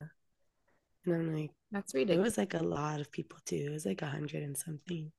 And 1.06 1.16
I'm 1.16 1.34
like, 1.36 1.52
That's 1.72 1.94
really 1.94 2.16
it 2.16 2.20
was 2.20 2.38
like 2.38 2.54
a 2.54 2.64
lot 2.64 3.00
of 3.00 3.12
people 3.12 3.40
too. 3.46 3.66
It 3.68 3.72
was 3.72 3.86
like 3.86 4.02
a 4.02 4.08
hundred 4.08 4.44
and 4.44 4.58
something. 4.58 5.12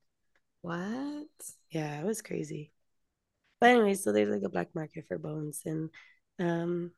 What? 0.63 1.29
Yeah, 1.71 2.01
it 2.01 2.05
was 2.05 2.23
crazy. 2.23 2.73
But 3.61 3.71
anyway, 3.71 3.95
so 3.95 4.13
there's 4.13 4.29
like 4.29 4.43
a 4.43 4.49
black 4.49 4.75
market 4.75 5.07
for 5.09 5.19
bones 5.19 5.63
and 5.65 5.91
um 6.39 6.93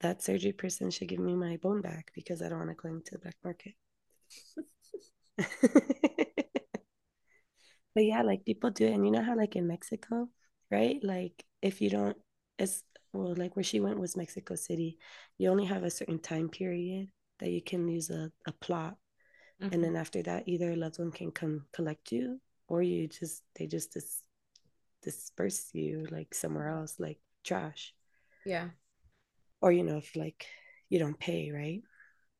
that 0.00 0.22
surgery 0.22 0.52
person 0.52 0.90
should 0.90 1.08
give 1.08 1.18
me 1.20 1.34
my 1.34 1.56
bone 1.56 1.80
back 1.80 2.12
because 2.14 2.42
I 2.42 2.48
don't 2.48 2.58
want 2.58 2.70
to 2.70 2.74
go 2.74 2.88
into 2.88 3.12
the 3.12 3.18
black 3.18 3.36
market. 3.44 3.74
but 7.94 8.04
yeah, 8.04 8.22
like 8.22 8.44
people 8.44 8.70
do 8.70 8.86
it. 8.86 8.92
And 8.92 9.04
you 9.04 9.12
know 9.12 9.22
how 9.22 9.36
like 9.36 9.56
in 9.56 9.66
Mexico, 9.66 10.28
right? 10.70 10.98
Like 11.02 11.44
if 11.62 11.80
you 11.80 11.90
don't 11.90 12.16
it's 12.58 12.82
well, 13.12 13.34
like 13.36 13.56
where 13.56 13.62
she 13.64 13.80
went 13.80 13.98
was 13.98 14.16
Mexico 14.16 14.54
City. 14.54 14.98
You 15.38 15.50
only 15.50 15.64
have 15.66 15.82
a 15.84 15.90
certain 15.90 16.18
time 16.18 16.48
period 16.48 17.08
that 17.40 17.50
you 17.50 17.62
can 17.62 17.88
use 17.88 18.10
a, 18.10 18.30
a 18.46 18.52
plot 18.52 18.96
and 19.72 19.82
Mhm. 19.82 19.84
then 19.84 19.96
after 19.96 20.22
that 20.24 20.44
either 20.48 20.72
a 20.72 20.76
loved 20.76 20.98
one 20.98 21.12
can 21.12 21.30
come 21.32 21.66
collect 21.72 22.12
you 22.12 22.40
or 22.68 22.82
you 22.82 23.08
just 23.08 23.42
they 23.56 23.66
just 23.66 23.92
dis- 23.94 24.22
disperse 25.02 25.70
you 25.74 26.06
like 26.10 26.34
somewhere 26.34 26.68
else 26.68 26.96
like 27.00 27.18
trash 27.44 27.94
Yeah. 28.44 28.70
or 29.60 29.72
you 29.72 29.82
know 29.82 29.98
if 29.98 30.16
like 30.16 30.46
you 30.88 30.98
don't 30.98 31.18
pay 31.18 31.50
right 31.50 31.82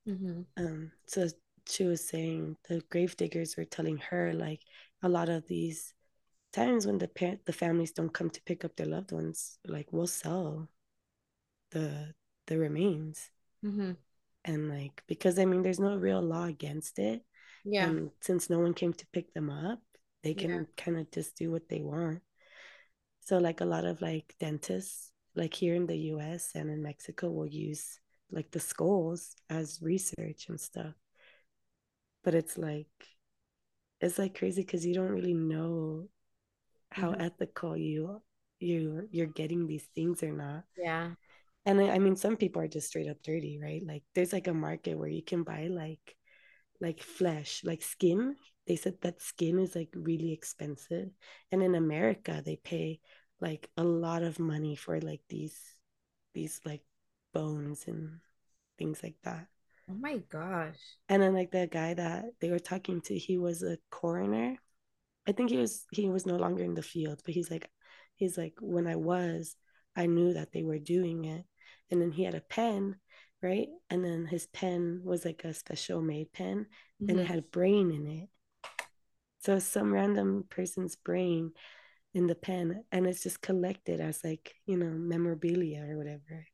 hmm 0.05 0.41
um 0.57 0.91
so 1.07 1.27
she 1.69 1.83
was 1.85 2.07
saying 2.07 2.57
the 2.67 2.81
grave 2.89 3.15
diggers 3.15 3.55
were 3.55 3.65
telling 3.65 3.97
her 3.97 4.33
like 4.33 4.61
a 5.03 5.09
lot 5.09 5.29
of 5.29 5.47
these 5.47 5.93
times 6.51 6.85
when 6.85 6.97
the 6.97 7.07
parent 7.07 7.45
the 7.45 7.53
families 7.53 7.91
don't 7.91 8.13
come 8.13 8.29
to 8.29 8.41
pick 8.43 8.65
up 8.65 8.75
their 8.75 8.87
loved 8.87 9.11
ones 9.11 9.59
like 9.67 9.87
we'll 9.91 10.07
sell 10.07 10.67
the 11.71 12.13
the 12.47 12.57
remains. 12.57 13.29
Hmm 13.61 13.91
and 14.45 14.69
like 14.69 15.03
because 15.05 15.37
i 15.37 15.43
mean 15.43 15.61
there's 15.61 15.81
no 15.81 15.97
real 15.97 16.21
law 16.21 16.45
against 16.45 16.97
it. 16.97 17.21
Yeah. 17.65 17.85
and 17.87 18.09
since 18.21 18.49
no 18.49 18.59
one 18.59 18.73
came 18.73 18.93
to 18.93 19.05
pick 19.11 19.33
them 19.33 19.49
up 19.49 19.79
they 20.23 20.33
Yeah. 20.33 20.47
can 20.47 20.67
kind 20.77 20.97
of 20.97 21.11
just 21.11 21.35
do 21.37 21.51
what 21.51 21.67
they 21.69 21.81
want. 21.81 22.21
So 23.21 23.37
like 23.37 23.61
a 23.61 23.65
lot 23.65 23.85
of 23.85 24.01
like 24.01 24.33
dentists 24.39 25.11
like 25.35 25.53
here 25.53 25.75
in 25.75 25.85
the 25.87 25.95
us 25.97 26.51
and 26.55 26.69
in 26.69 26.81
mexico 26.81 27.29
will 27.29 27.47
use 27.47 27.99
like 28.31 28.49
the 28.51 28.59
skulls 28.59 29.35
as 29.49 29.79
research 29.81 30.47
and 30.49 30.59
stuff 30.59 30.93
but 32.23 32.35
it's 32.35 32.57
like 32.57 32.87
it's 34.01 34.17
like 34.17 34.37
crazy 34.37 34.61
because 34.61 34.85
you 34.85 34.93
don't 34.93 35.11
really 35.11 35.33
know 35.33 36.07
how 36.91 37.11
Mhm. 37.11 37.21
ethical 37.21 37.77
you 37.77 38.21
you 38.59 39.07
you're 39.11 39.27
getting 39.27 39.67
these 39.67 39.85
things 39.95 40.23
or 40.23 40.31
not. 40.31 40.63
Yeah. 40.75 41.11
and 41.65 41.79
I, 41.81 41.91
I 41.95 41.99
mean 41.99 42.15
some 42.15 42.37
people 42.37 42.61
are 42.61 42.67
just 42.67 42.87
straight 42.87 43.09
up 43.09 43.21
dirty 43.23 43.59
right? 43.61 43.83
Like 43.85 44.03
there's 44.15 44.33
like 44.33 44.47
a 44.47 44.53
market 44.53 44.97
where 44.97 45.07
you 45.09 45.23
can 45.23 45.43
buy 45.43 45.67
like 45.67 46.15
like 46.81 47.01
flesh 47.03 47.61
like 47.65 47.83
skin. 47.83 48.35
They 48.67 48.75
said 48.75 49.01
that 49.01 49.21
skin 49.21 49.59
is 49.59 49.75
like 49.75 49.89
really 49.95 50.31
expensive. 50.33 51.09
And 51.51 51.63
in 51.63 51.75
america 51.75 52.41
they 52.45 52.57
pay 52.57 52.99
like 53.41 53.69
a 53.77 53.83
lot 53.83 54.23
of 54.23 54.39
money 54.39 54.75
for 54.75 54.99
like 55.01 55.21
these 55.29 55.57
these 56.33 56.61
like 56.65 56.83
bones 57.33 57.85
and 57.87 58.19
things 58.77 59.03
like 59.03 59.15
that 59.23 59.47
Oh 59.89 59.95
my 59.99 60.17
gosh. 60.29 60.77
and 61.07 61.21
then 61.21 61.33
like 61.33 61.51
the 61.51 61.67
guy 61.67 61.93
that 61.93 62.25
they 62.39 62.51
were 62.51 62.59
talking 62.59 63.01
to 63.01 63.17
he 63.17 63.37
was 63.37 63.63
a 63.63 63.77
coroner. 63.89 64.55
I 65.27 65.31
think 65.31 65.49
he 65.49 65.57
was 65.57 65.85
he 65.91 66.09
was 66.09 66.25
no 66.25 66.37
longer 66.37 66.63
in 66.63 66.75
the 66.75 66.81
field 66.81 67.21
but 67.25 67.33
he's 67.33 67.51
like 67.51 67.69
he's 68.15 68.37
like 68.37 68.55
when 68.61 68.87
i 68.87 68.95
was 68.95 69.55
i 69.95 70.05
knew 70.05 70.33
that 70.33 70.51
they 70.51 70.63
were 70.63 70.79
doing 70.79 71.25
it. 71.25 71.45
And 71.91 72.01
then 72.01 72.11
he 72.11 72.23
had 72.23 72.35
a 72.35 72.41
pen 72.41 72.95
right? 73.41 73.67
And 73.89 74.03
then 74.03 74.25
his 74.25 74.47
pen 74.47 75.01
was 75.03 75.23
like 75.23 75.43
a 75.45 75.53
special 75.53 76.01
made 76.01 76.31
pen 76.33 76.65
and 77.07 77.19
it 77.19 77.25
had 77.25 77.51
brain 77.51 77.89
in 77.91 78.05
it. 78.05 78.29
So 79.39 79.59
some 79.59 79.93
random 79.93 80.43
person's 80.49 80.97
brain 80.97 81.53
in 82.13 82.27
the 82.27 82.35
pen 82.35 82.83
and 82.91 83.07
it's 83.07 83.23
just 83.23 83.41
collected 83.41 84.01
as 84.01 84.23
like 84.23 84.55
you 84.65 84.75
know 84.75 84.89
memorabilia 84.89 85.85
or 85.87 85.97
whatever 85.97 86.45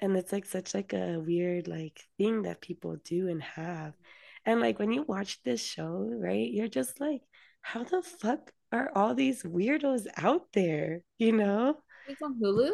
and 0.00 0.16
it's 0.16 0.32
like 0.32 0.46
such 0.46 0.74
like 0.74 0.92
a 0.92 1.18
weird 1.20 1.68
like 1.68 2.00
thing 2.18 2.42
that 2.42 2.60
people 2.60 2.96
do 3.04 3.28
and 3.28 3.42
have. 3.42 3.94
And 4.46 4.60
like 4.60 4.78
when 4.78 4.90
you 4.92 5.02
watch 5.02 5.42
this 5.44 5.62
show 5.62 6.08
right 6.12 6.50
you're 6.50 6.68
just 6.68 7.00
like 7.00 7.22
how 7.62 7.84
the 7.84 8.02
fuck 8.02 8.52
are 8.72 8.90
all 8.94 9.14
these 9.14 9.42
weirdos 9.42 10.06
out 10.16 10.46
there? 10.54 11.02
You 11.18 11.32
know? 11.32 11.76
It's 12.08 12.22
on 12.22 12.40
Hulu? 12.40 12.70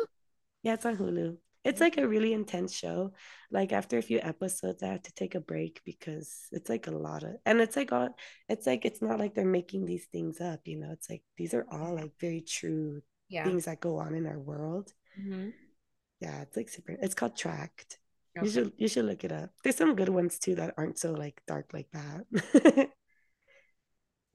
yeah 0.62 0.74
it's 0.74 0.86
on 0.86 0.96
hulu. 0.96 1.36
It's 1.64 1.80
like 1.80 1.96
a 1.98 2.06
really 2.06 2.32
intense 2.32 2.72
show. 2.72 3.12
Like 3.50 3.72
after 3.72 3.98
a 3.98 4.02
few 4.02 4.20
episodes 4.20 4.82
i 4.82 4.88
had 4.88 5.04
to 5.04 5.12
take 5.14 5.34
a 5.34 5.40
break 5.40 5.82
because 5.84 6.46
it's 6.52 6.68
like 6.70 6.86
a 6.86 6.92
lot 6.92 7.22
of 7.24 7.34
and 7.44 7.60
it's 7.60 7.76
like 7.76 7.90
all 7.92 8.10
it's 8.48 8.66
like 8.66 8.84
it's 8.84 9.02
not 9.02 9.18
like 9.18 9.34
they're 9.34 9.44
making 9.60 9.84
these 9.86 10.06
things 10.12 10.40
up 10.40 10.60
you 10.64 10.76
know? 10.78 10.92
It's 10.92 11.10
like 11.10 11.22
these 11.36 11.54
are 11.54 11.66
all 11.72 11.94
like 11.96 12.12
very 12.20 12.40
true 12.42 13.02
Yeah. 13.28 13.44
things 13.44 13.64
that 13.66 13.80
go 13.80 13.98
on 13.98 14.14
in 14.14 14.26
our 14.26 14.38
world. 14.38 14.92
Mhm. 15.20 15.52
Yeah 16.20 16.40
it's 16.42 16.56
like 16.56 16.68
super 16.68 16.96
it's 17.00 17.14
called 17.14 17.36
trafficked 17.36 17.98
you 18.42 18.50
should 18.50 18.72
you 18.76 18.88
should 18.88 19.04
look 19.06 19.24
it 19.24 19.32
up 19.32 19.50
there's 19.62 19.76
some 19.76 19.94
good 19.94 20.08
ones 20.10 20.38
too 20.38 20.54
that 20.56 20.74
aren't 20.76 20.98
so 20.98 21.12
like 21.12 21.40
dark 21.46 21.66
like 21.72 21.88
that 21.92 22.24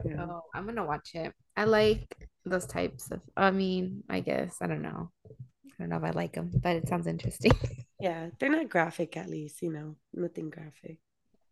yeah 0.05 0.25
Oh, 0.25 0.41
I'm 0.53 0.65
gonna 0.65 0.85
watch 0.85 1.11
it. 1.13 1.33
I 1.55 1.65
like 1.65 2.27
those 2.45 2.65
types 2.65 3.11
of, 3.11 3.21
I 3.37 3.51
mean, 3.51 4.03
I 4.09 4.19
guess, 4.21 4.57
I 4.61 4.67
don't 4.67 4.81
know. 4.81 5.11
I 5.25 5.73
don't 5.79 5.89
know 5.89 5.97
if 5.97 6.03
I 6.03 6.11
like 6.11 6.33
them, 6.33 6.51
but 6.61 6.75
it 6.75 6.87
sounds 6.87 7.07
interesting. 7.07 7.51
yeah 7.99 8.29
they're 8.39 8.49
not 8.49 8.69
graphic 8.69 9.15
at 9.15 9.29
least 9.29 9.61
you 9.61 9.71
know 9.71 9.95
nothing 10.13 10.49
graphic 10.49 10.97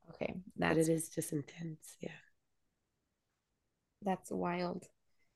Okay, 0.09 0.33
but 0.57 0.75
that's 0.75 0.89
it 0.89 0.89
is 0.89 1.09
just 1.09 1.31
intense 1.31 1.95
yeah 1.99 2.09
that's 4.01 4.31
wild. 4.31 4.87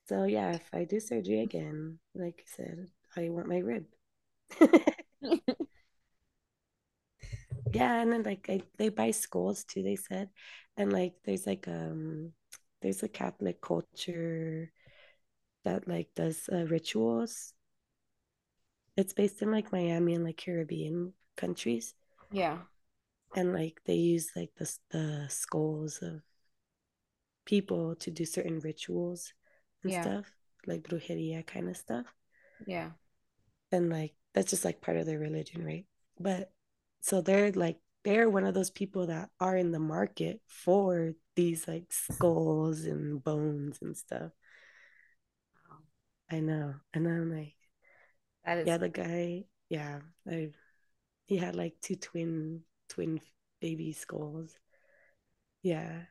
so 0.08 0.24
yeah 0.24 0.54
if 0.54 0.68
i 0.74 0.84
do 0.84 1.00
surgery 1.00 1.42
again 1.42 2.00
like 2.16 2.44
i 2.46 2.48
said 2.56 2.88
i 3.16 3.30
want 3.30 3.48
my 3.48 3.60
rib 3.60 3.86
yeah 7.74 8.02
and 8.02 8.12
then 8.12 8.24
like 8.24 8.46
I, 8.50 8.62
they 8.78 8.90
buy 8.90 9.12
skulls 9.12 9.64
too 9.64 9.84
they 9.84 9.96
said 9.96 10.30
and 10.78 10.92
like 10.94 11.14
there's 11.26 11.48
like 11.48 11.68
um 11.68 12.32
there's 12.82 13.04
a 13.04 13.08
catholic 13.08 13.62
culture 13.62 14.72
that 15.66 15.88
like 15.88 16.10
does 16.16 16.50
uh, 16.52 16.66
rituals 16.68 17.54
it's 18.98 19.14
based 19.14 19.42
in 19.42 19.52
like 19.52 19.72
miami 19.72 20.14
and 20.16 20.24
like 20.24 20.38
caribbean 20.38 21.14
countries 21.36 21.94
Yeah. 22.32 22.58
and 23.36 23.54
like 23.54 23.82
they 23.86 23.96
use 23.96 24.32
like 24.36 24.52
the, 24.56 24.78
the 24.92 25.26
skulls 25.30 26.00
of 26.02 26.22
people 27.46 27.96
to 27.96 28.12
do 28.12 28.26
certain 28.26 28.60
rituals 28.60 29.34
and 29.84 29.94
Yeah. 29.94 29.94
stuff 29.94 30.26
like 30.68 30.84
brujeria 30.84 31.46
kind 31.46 31.70
of 31.70 31.78
stuff 31.78 32.06
Yeah. 32.66 32.92
and 33.72 33.90
like 33.90 34.14
that's 34.34 34.50
just 34.50 34.66
like 34.66 34.82
part 34.82 34.98
of 34.98 35.06
their 35.06 35.20
religion 35.20 35.64
right 35.64 35.86
but 36.20 36.52
so 37.02 37.22
they're 37.22 37.52
like 37.52 37.78
they're 38.04 38.30
one 38.30 38.46
of 38.46 38.54
those 38.54 38.70
people 38.70 39.08
that 39.08 39.30
are 39.40 39.56
in 39.56 39.72
the 39.72 39.80
market 39.80 40.42
for 40.48 41.14
these 41.36 41.68
like 41.68 41.92
skulls 41.92 42.86
and 42.86 43.24
bones 43.24 43.80
and 43.82 43.96
stuff. 43.96 44.32
Wow. 45.56 45.78
I 46.30 46.40
know. 46.42 46.76
And 46.94 47.08
I'm 47.08 47.32
like, 47.36 47.56
That 48.46 48.60
is 48.60 48.68
yeah, 48.68 48.78
the 48.78 48.90
guy, 48.90 49.46
yeah, 49.70 50.00
I, 50.30 50.52
he 51.28 51.38
had 51.38 51.56
like 51.56 51.76
two 51.82 51.96
twin 51.96 52.62
twin 52.90 53.22
baby 53.62 53.94
skulls. 53.94 54.54
Yeah. 55.62 56.02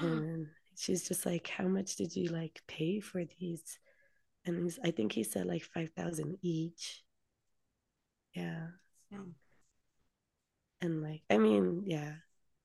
And 0.00 0.48
she's 0.76 1.08
just 1.08 1.24
like, 1.24 1.48
how 1.48 1.66
much 1.66 1.96
did 1.96 2.14
you 2.14 2.28
like 2.28 2.60
pay 2.68 3.00
for 3.00 3.24
these? 3.24 3.78
And 4.44 4.70
I 4.84 4.90
think 4.90 5.12
he 5.12 5.24
said 5.24 5.46
like 5.46 5.62
5,000 5.64 6.38
each. 6.42 7.02
Yeah. 8.36 8.66
Yeah. 9.10 9.18
And 10.82 11.02
like, 11.02 11.22
I 11.30 11.38
mean, 11.38 11.82
yeah. 11.86 12.12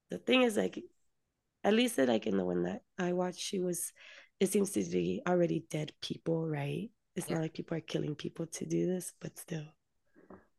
The 0.10 0.18
thing 0.18 0.44
is 0.44 0.58
like, 0.58 0.84
at 1.64 1.74
least 1.74 1.98
like 1.98 2.28
in 2.28 2.38
the 2.38 2.46
one 2.46 2.64
that 2.64 2.82
I 3.00 3.14
watched, 3.14 3.40
she 3.40 3.60
was, 3.60 3.94
it 4.40 4.52
seems 4.52 4.72
to 4.72 4.84
be 4.84 5.22
already 5.28 5.64
dead 5.70 5.94
people, 6.02 6.48
right? 6.48 6.90
It's 7.16 7.30
Yeah. 7.30 7.36
not 7.36 7.44
like 7.44 7.54
people 7.54 7.78
are 7.78 7.82
killing 7.82 8.16
people 8.16 8.48
to 8.48 8.66
do 8.66 8.86
this, 8.86 9.14
but 9.22 9.40
still. 9.40 9.66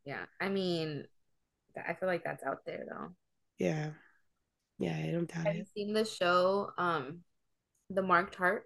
Yeah. 0.04 0.24
I 0.40 0.48
mean, 0.48 1.04
I 1.76 1.94
feel 1.94 2.08
like 2.08 2.24
that's 2.24 2.42
out 2.44 2.64
there 2.64 2.84
though. 2.88 3.08
Yeah. 3.58 3.90
Yeah, 4.78 4.96
I 4.96 5.12
don't 5.12 5.28
doubt 5.32 5.46
Have 5.46 5.56
you 5.56 5.66
seen 5.76 5.92
the 5.92 6.04
show, 6.04 6.70
um, 6.78 7.20
The 7.90 8.02
Marked 8.02 8.34
Heart? 8.34 8.64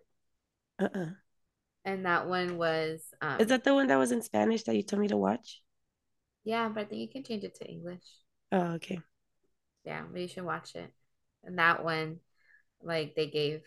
Uh-uh. 0.78 1.11
And 1.84 2.07
that 2.07 2.28
one 2.28 2.57
was, 2.57 3.03
um, 3.20 3.40
Is 3.40 3.49
that 3.49 3.64
the 3.64 3.74
one 3.74 3.88
that 3.88 3.97
was 3.97 4.12
in 4.12 4.22
Spanish 4.22 4.62
that 4.64 4.76
you 4.76 4.82
told 4.82 5.03
me 5.03 5.09
to 5.09 5.16
watch? 5.16 5.62
Yeah, 6.47 6.70
but 6.70 6.80
I 6.80 6.84
think 6.86 7.03
you 7.03 7.09
can 7.11 7.24
change 7.24 7.44
it 7.44 7.55
to 7.57 7.68
English. 7.70 8.07
Oh, 8.53 8.72
okay. 8.74 9.01
Yeah, 9.84 10.05
but 10.11 10.20
you 10.20 10.28
should 10.28 10.44
watch 10.44 10.74
it. 10.74 10.92
And 11.44 11.59
that 11.59 11.84
one, 11.84 12.20
like, 12.82 13.14
they 13.14 13.28
gave 13.28 13.62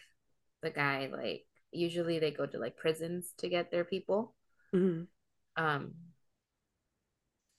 the 0.62 0.70
guy, 0.72 1.08
like, 1.12 1.46
usually 1.72 2.20
they 2.20 2.32
go 2.32 2.46
to 2.46 2.58
like 2.60 2.78
prisons 2.78 3.34
to 3.40 3.50
get 3.50 3.72
their 3.72 3.86
people. 3.86 4.36
hmm 4.74 5.04
Um, 5.56 5.94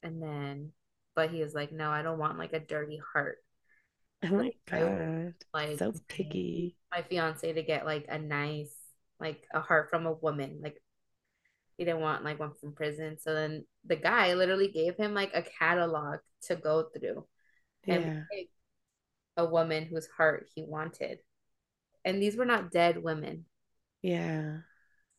and 0.02 0.22
then, 0.22 0.72
but 1.14 1.30
he 1.30 1.42
was 1.42 1.54
like, 1.54 1.72
no, 1.72 1.90
I 1.90 2.02
don't 2.02 2.18
want 2.18 2.38
like 2.38 2.52
a 2.52 2.60
dirty 2.60 3.00
heart. 3.12 3.38
Oh 4.22 4.28
So 4.36 4.44
my 4.44 4.52
I 4.72 4.88
God. 4.88 5.34
like 5.54 5.78
So 5.78 5.92
picky. 6.08 6.76
my 6.92 7.02
fiance 7.02 7.52
to 7.52 7.62
get 7.62 7.86
like 7.86 8.06
a 8.08 8.18
nice, 8.18 8.74
like 9.20 9.44
a 9.52 9.60
heart 9.60 9.90
from 9.90 10.06
a 10.06 10.12
woman. 10.12 10.60
Like 10.62 10.82
he 11.80 11.86
didn't 11.86 12.02
want 12.02 12.24
like 12.24 12.38
one 12.38 12.52
from 12.60 12.74
prison. 12.74 13.18
So 13.18 13.34
then 13.34 13.64
the 13.86 13.96
guy 13.96 14.34
literally 14.34 14.68
gave 14.68 14.96
him 14.98 15.14
like 15.14 15.32
a 15.34 15.42
catalog 15.42 16.20
to 16.44 16.56
go 16.56 16.84
through 16.94 17.26
and 17.88 18.06
Yeah. 18.06 18.24
pick 18.32 18.48
a 19.36 19.46
woman 19.46 19.86
whose 19.86 20.08
heart 20.08 20.48
he 20.54 20.62
wanted. 20.64 21.20
And 22.04 22.22
these 22.22 22.36
were 22.36 22.46
not 22.46 22.72
dead 22.72 23.02
women. 23.02 23.46
Yeah. 24.02 24.60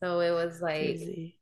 So 0.02 0.20
it 0.20 0.32
was 0.32 0.60
like, 0.60 1.00
Crazy. 1.00 1.38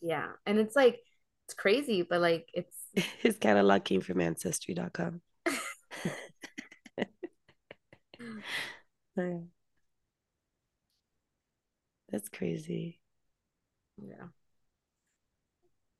yeah. 0.00 0.28
And 0.46 0.58
it's 0.58 0.76
like, 0.76 1.00
it's 1.46 1.54
crazy, 1.54 2.02
but 2.02 2.20
like, 2.20 2.48
it's, 2.54 2.76
His 3.22 3.38
catalog 3.38 3.84
came 3.84 4.00
from 4.00 4.20
ancestry.com. 4.20 5.20
That's 12.10 12.28
crazy. 12.28 13.00
Yeah. 14.00 14.28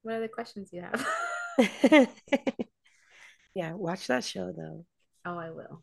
What 0.02 0.16
other 0.16 0.28
questions 0.28 0.70
you 0.72 0.82
have? 0.82 1.06
Yeah, 3.58 3.72
watch 3.72 4.06
that 4.06 4.22
show 4.22 4.52
though. 4.52 4.86
oh, 5.24 5.36
I 5.36 5.50
will. 5.50 5.82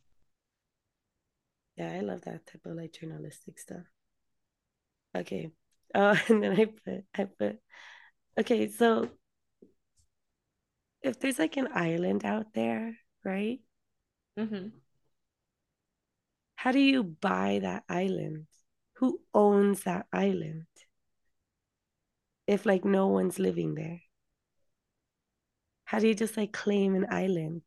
Yeah, 1.76 1.92
I 1.92 2.00
love 2.00 2.22
that 2.22 2.48
type 2.48 2.66
of 2.66 2.78
like 2.78 2.94
journalistic 2.94 3.60
stuff. 3.60 3.84
Okay. 5.14 5.52
Oh, 5.94 6.18
and 6.30 6.42
then 6.42 6.54
I 6.54 6.66
put 6.66 7.04
I 7.14 7.26
put 7.26 7.60
okay, 8.40 8.70
so 8.70 9.10
if 11.02 11.20
there's 11.20 11.38
like 11.38 11.58
an 11.58 11.68
island 11.74 12.24
out 12.24 12.54
there, 12.54 12.98
right? 13.26 13.60
Mm-hmm. 14.40 14.70
How 16.56 16.72
do 16.72 16.80
you 16.80 17.04
buy 17.04 17.60
that 17.62 17.84
island? 17.90 18.48
Who 19.00 19.20
owns 19.34 19.84
that 19.84 20.06
island? 20.14 20.66
If 22.48 22.66
like 22.66 22.84
no 22.84 23.06
one's 23.08 23.38
living 23.38 23.76
there. 23.76 24.02
How 25.86 26.00
do 26.00 26.08
you 26.08 26.14
just 26.14 26.38
like 26.38 26.52
claim 26.54 26.96
an 26.96 27.08
island? 27.10 27.64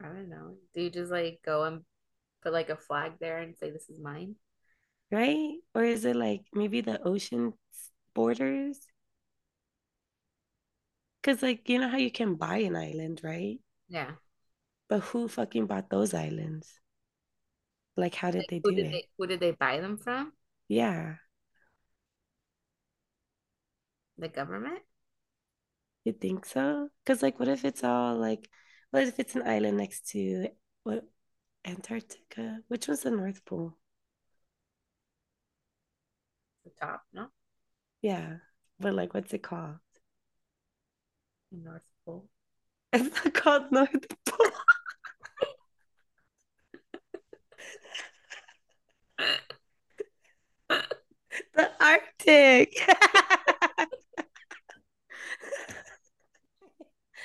I 0.00 0.06
don't 0.06 0.28
know. 0.28 0.56
Do 0.74 0.82
you 0.82 0.90
just 0.90 1.10
like 1.10 1.40
go 1.44 1.64
and 1.64 1.84
put 2.42 2.52
like 2.52 2.70
a 2.70 2.76
flag 2.76 3.14
there 3.20 3.38
and 3.38 3.56
say 3.56 3.70
this 3.70 3.88
is 3.90 3.98
mine? 4.00 4.36
Right? 5.10 5.60
Or 5.74 5.82
is 5.84 6.04
it 6.04 6.14
like 6.16 6.44
maybe 6.52 6.80
the 6.82 7.00
ocean 7.02 7.54
borders? 8.14 8.86
Because 11.20 11.42
like 11.42 11.68
you 11.68 11.80
know 11.80 11.88
how 11.88 11.96
you 11.96 12.10
can 12.12 12.36
buy 12.36 12.58
an 12.58 12.76
island, 12.76 13.20
right? 13.24 13.58
Yeah. 13.88 14.14
But 14.88 15.00
who 15.00 15.28
fucking 15.28 15.66
bought 15.66 15.90
those 15.90 16.14
islands? 16.14 16.80
Like 17.96 18.14
how 18.14 18.30
did 18.30 18.46
Like 18.46 18.48
they 18.48 18.60
do 18.62 18.76
did 18.76 18.90
it? 18.90 18.92
they 18.92 19.08
who 19.18 19.26
did 19.26 19.40
they 19.40 19.50
buy 19.52 19.80
them 19.80 19.98
from? 19.98 20.34
Yeah. 20.68 21.16
The 24.18 24.28
government? 24.28 24.82
You 26.04 26.12
think 26.12 26.44
so? 26.46 26.90
Because 27.04 27.22
like 27.22 27.38
what 27.38 27.48
if 27.48 27.64
it's 27.64 27.82
all 27.82 28.16
like 28.16 28.48
what 28.90 29.02
if 29.04 29.18
it's 29.18 29.34
an 29.34 29.42
island 29.46 29.78
next 29.78 30.08
to 30.10 30.48
what 30.84 31.04
Antarctica? 31.64 32.60
Which 32.68 32.88
one's 32.88 33.00
the 33.02 33.10
North 33.10 33.44
Pole? 33.44 33.76
The 36.64 36.70
top, 36.80 37.04
no? 37.12 37.28
Yeah. 38.02 38.38
But 38.78 38.94
like 38.94 39.14
what's 39.14 39.32
it 39.32 39.42
called? 39.42 39.78
North 41.52 41.88
Pole. 42.04 42.28
It's 42.92 43.24
not 43.24 43.34
called 43.34 43.72
North 43.72 44.06
Pole. 44.26 44.50
The 51.54 51.70
Arctic. 51.80 52.74
Imagine 52.94 52.94
you're 52.96 53.22
talking 53.26 54.40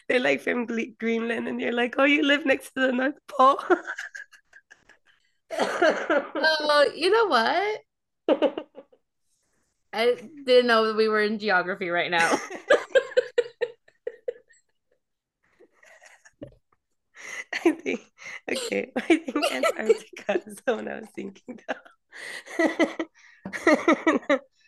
They're 0.07 0.19
like 0.19 0.41
from 0.41 0.65
Greenland, 0.65 1.47
and 1.47 1.59
you're 1.59 1.73
like, 1.73 1.95
"Oh, 1.97 2.03
you 2.05 2.23
live 2.23 2.45
next 2.45 2.71
to 2.75 2.81
the 2.81 2.91
North 2.91 3.15
Pole." 3.27 3.59
Oh, 5.61 6.91
you 6.95 7.09
know 7.09 7.27
what? 7.27 7.81
I 9.91 10.15
didn't 10.45 10.67
know 10.67 10.85
that 10.87 10.95
we 10.95 11.07
were 11.07 11.21
in 11.21 11.39
geography 11.39 11.89
right 11.89 12.11
now. 12.11 12.29
I 17.53 17.71
think 17.71 18.01
okay. 18.49 18.91
I 18.95 19.01
think 19.01 19.51
Antarctica 19.51 20.41
is 20.45 20.61
the 20.65 20.75
one 20.75 20.87
I 20.87 20.99
was 20.99 21.09
thinking 21.15 21.59
of. 21.67 21.77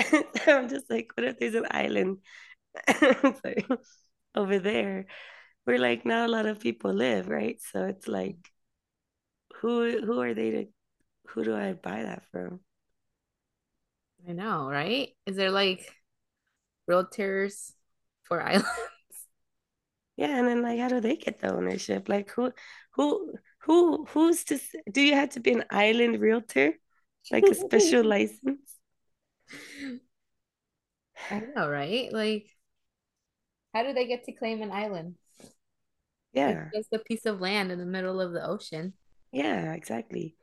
I'm 0.46 0.68
just 0.68 0.90
like, 0.90 1.12
what 1.16 1.26
if 1.26 1.38
there's 1.38 1.54
an 1.54 1.66
island 1.70 2.18
sorry, 3.42 3.66
over 4.34 4.58
there 4.58 5.06
where 5.64 5.78
like 5.78 6.04
not 6.06 6.28
a 6.28 6.32
lot 6.32 6.46
of 6.46 6.60
people 6.60 6.92
live, 6.92 7.28
right? 7.28 7.60
So 7.72 7.84
it's 7.84 8.08
like, 8.08 8.38
who 9.60 10.00
who 10.04 10.20
are 10.20 10.34
they 10.34 10.50
to 10.50 10.66
who 11.28 11.44
do 11.44 11.54
I 11.56 11.74
buy 11.74 12.02
that 12.02 12.24
from? 12.32 12.60
I 14.28 14.32
know, 14.32 14.68
right? 14.68 15.10
Is 15.26 15.36
there 15.36 15.50
like 15.50 15.94
realtors 16.90 17.72
for 18.24 18.42
islands? 18.48 18.68
Yeah, 20.16 20.38
and 20.38 20.46
then 20.46 20.62
like, 20.62 20.78
how 20.78 20.88
do 20.88 21.00
they 21.00 21.16
get 21.16 21.38
the 21.40 21.54
ownership? 21.54 22.08
Like, 22.08 22.30
who 22.32 22.52
who 22.92 23.34
who 23.60 24.04
who's 24.06 24.44
to 24.44 24.58
do 24.90 25.00
you 25.00 25.14
have 25.14 25.30
to 25.30 25.40
be 25.40 25.52
an 25.52 25.64
island 25.70 26.20
realtor, 26.20 26.74
like 27.30 27.50
a 27.50 27.54
special 27.54 28.04
license? 28.04 28.76
I 31.30 31.40
know, 31.40 31.68
right? 31.70 32.12
Like, 32.12 32.46
how 33.74 33.82
do 33.82 33.92
they 33.92 34.06
get 34.06 34.24
to 34.24 34.32
claim 34.32 34.62
an 34.62 34.70
island? 34.72 35.16
It's 36.46 36.60
Yeah, 36.60 36.70
just 36.74 36.92
a 36.92 36.98
piece 36.98 37.24
of 37.26 37.40
land 37.40 37.72
in 37.72 37.78
the 37.78 37.86
middle 37.86 38.20
of 38.20 38.32
the 38.32 38.46
ocean. 38.46 38.92
yeah, 39.32 39.72
exactly. 39.74 40.36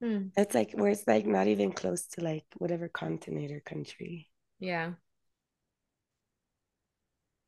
Hmm. 0.00 0.28
It's 0.38 0.54
like 0.54 0.70
where 0.72 0.90
it's 0.90 1.06
like 1.06 1.26
not 1.26 1.48
even 1.48 1.70
close 1.72 2.06
to 2.06 2.22
like 2.22 2.46
whatever 2.56 2.88
continent 2.88 3.52
or 3.52 3.60
country. 3.60 4.30
Yeah. 4.60 4.92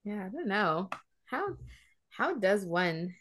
Yeah, 0.04 0.26
I 0.26 0.28
don't 0.28 0.46
know. 0.48 0.90
How 1.26 1.56
how 2.10 2.34
does 2.34 2.64
one 2.66 3.14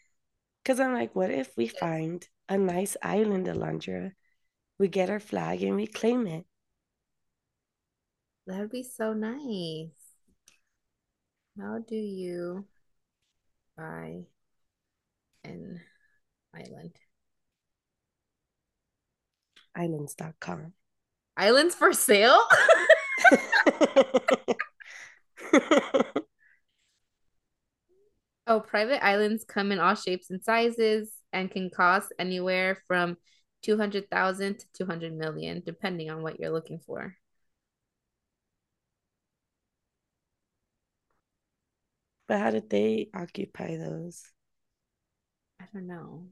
Because 0.62 0.80
I'm 0.80 0.94
like, 0.94 1.14
what 1.14 1.30
if 1.30 1.54
we 1.58 1.68
find 1.68 2.26
a 2.48 2.56
nice 2.56 2.96
island, 3.02 3.46
Alondra? 3.46 4.14
We 4.78 4.88
get 4.88 5.10
our 5.10 5.20
flag 5.20 5.62
and 5.62 5.76
we 5.76 5.86
claim 5.86 6.26
it. 6.26 6.46
That 8.46 8.58
would 8.60 8.70
be 8.70 8.82
so 8.82 9.12
nice. 9.12 9.88
How 11.58 11.78
do 11.78 11.96
you 11.96 12.66
buy 13.76 14.24
an 15.44 15.80
island. 16.54 16.96
Islands.com. 19.74 20.72
Islands 21.36 21.74
for 21.74 21.92
sale? 21.92 22.40
oh, 28.46 28.60
private 28.60 29.04
islands 29.04 29.44
come 29.44 29.72
in 29.72 29.78
all 29.78 29.94
shapes 29.94 30.30
and 30.30 30.42
sizes 30.42 31.10
and 31.32 31.50
can 31.50 31.70
cost 31.70 32.12
anywhere 32.18 32.82
from 32.86 33.16
200,000 33.62 34.58
to 34.58 34.66
200 34.74 35.14
million, 35.14 35.62
depending 35.64 36.10
on 36.10 36.22
what 36.22 36.40
you're 36.40 36.50
looking 36.50 36.80
for. 36.80 37.16
But 42.30 42.38
how 42.38 42.52
did 42.52 42.70
they 42.70 43.08
occupy 43.12 43.76
those? 43.76 44.22
I 45.60 45.64
don't 45.74 45.88
know. 45.88 46.28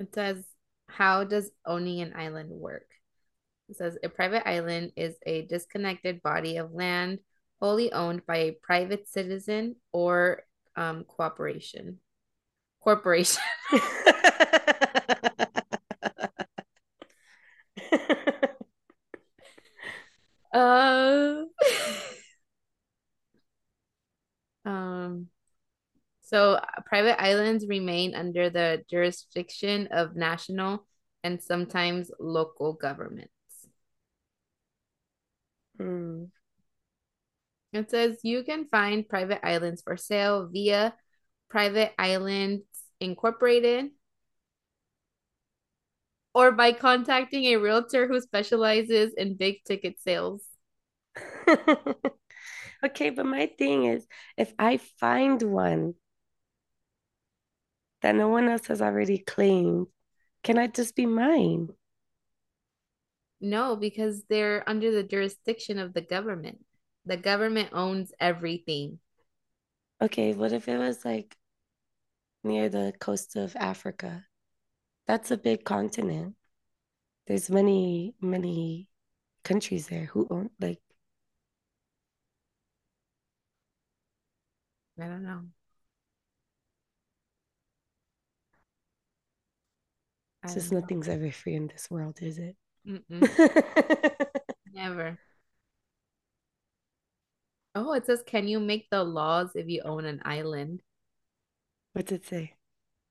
It 0.00 0.12
says, 0.12 0.44
How 0.88 1.22
does 1.22 1.52
owning 1.64 2.00
an 2.00 2.14
island 2.16 2.50
work? 2.50 2.88
It 3.68 3.76
says, 3.76 3.96
A 4.02 4.08
private 4.08 4.44
island 4.44 4.90
is 4.96 5.14
a 5.24 5.42
disconnected 5.42 6.20
body 6.20 6.56
of 6.56 6.72
land 6.72 7.20
wholly 7.60 7.92
owned 7.92 8.26
by 8.26 8.38
a 8.38 8.56
private 8.60 9.08
citizen 9.08 9.76
or 9.92 10.42
um, 10.74 11.04
cooperation. 11.04 12.00
Corporation. 12.80 13.40
uh, 20.52 21.44
um, 24.64 25.28
so 26.36 26.52
uh, 26.52 26.60
private 26.84 27.18
islands 27.18 27.66
remain 27.66 28.14
under 28.14 28.50
the 28.50 28.84
jurisdiction 28.90 29.88
of 29.90 30.16
national 30.16 30.86
and 31.24 31.42
sometimes 31.42 32.10
local 32.20 32.74
governments. 32.74 33.32
Hmm. 35.78 36.24
It 37.72 37.90
says 37.90 38.18
you 38.22 38.44
can 38.44 38.66
find 38.68 39.08
private 39.08 39.40
islands 39.46 39.80
for 39.80 39.96
sale 39.96 40.46
via 40.52 40.94
Private 41.48 41.94
Islands 41.98 42.64
Incorporated 43.00 43.92
or 46.34 46.52
by 46.52 46.72
contacting 46.72 47.44
a 47.44 47.56
realtor 47.56 48.06
who 48.06 48.20
specializes 48.20 49.14
in 49.16 49.36
big 49.36 49.64
ticket 49.64 49.98
sales. 50.02 50.44
okay, 52.84 53.08
but 53.08 53.24
my 53.24 53.46
thing 53.58 53.84
is 53.84 54.06
if 54.36 54.52
I 54.58 54.76
find 55.00 55.40
one 55.40 55.94
that 58.06 58.14
no 58.14 58.28
one 58.28 58.48
else 58.48 58.68
has 58.68 58.80
already 58.80 59.18
claimed, 59.18 59.88
can 60.44 60.58
I 60.58 60.68
just 60.68 60.94
be 60.94 61.06
mine? 61.06 61.70
No, 63.40 63.74
because 63.74 64.22
they're 64.28 64.62
under 64.68 64.92
the 64.92 65.02
jurisdiction 65.02 65.80
of 65.80 65.92
the 65.92 66.02
government. 66.02 66.64
The 67.04 67.16
government 67.16 67.70
owns 67.72 68.12
everything. 68.20 69.00
Okay, 70.00 70.34
what 70.34 70.52
if 70.52 70.68
it 70.68 70.78
was 70.78 71.04
like 71.04 71.36
near 72.44 72.68
the 72.68 72.92
coast 73.00 73.34
of 73.34 73.56
Africa? 73.56 74.24
That's 75.08 75.32
a 75.32 75.36
big 75.36 75.64
continent. 75.64 76.36
There's 77.26 77.50
many, 77.50 78.14
many 78.20 78.88
countries 79.42 79.88
there 79.88 80.06
who 80.06 80.28
own 80.30 80.50
like 80.60 80.80
I 85.00 85.06
don't 85.06 85.24
know. 85.24 85.42
It's 90.46 90.54
just 90.54 90.72
nothing's 90.72 91.08
ever 91.08 91.30
free 91.32 91.54
in 91.54 91.66
this 91.66 91.90
world, 91.90 92.18
is 92.22 92.38
it? 92.38 92.56
Never. 94.72 95.18
Oh, 97.74 97.92
it 97.92 98.06
says, 98.06 98.22
can 98.24 98.48
you 98.48 98.60
make 98.60 98.88
the 98.90 99.04
laws 99.04 99.50
if 99.54 99.68
you 99.68 99.82
own 99.84 100.04
an 100.04 100.22
island? 100.24 100.82
What's 101.92 102.12
it 102.12 102.24
say? 102.26 102.54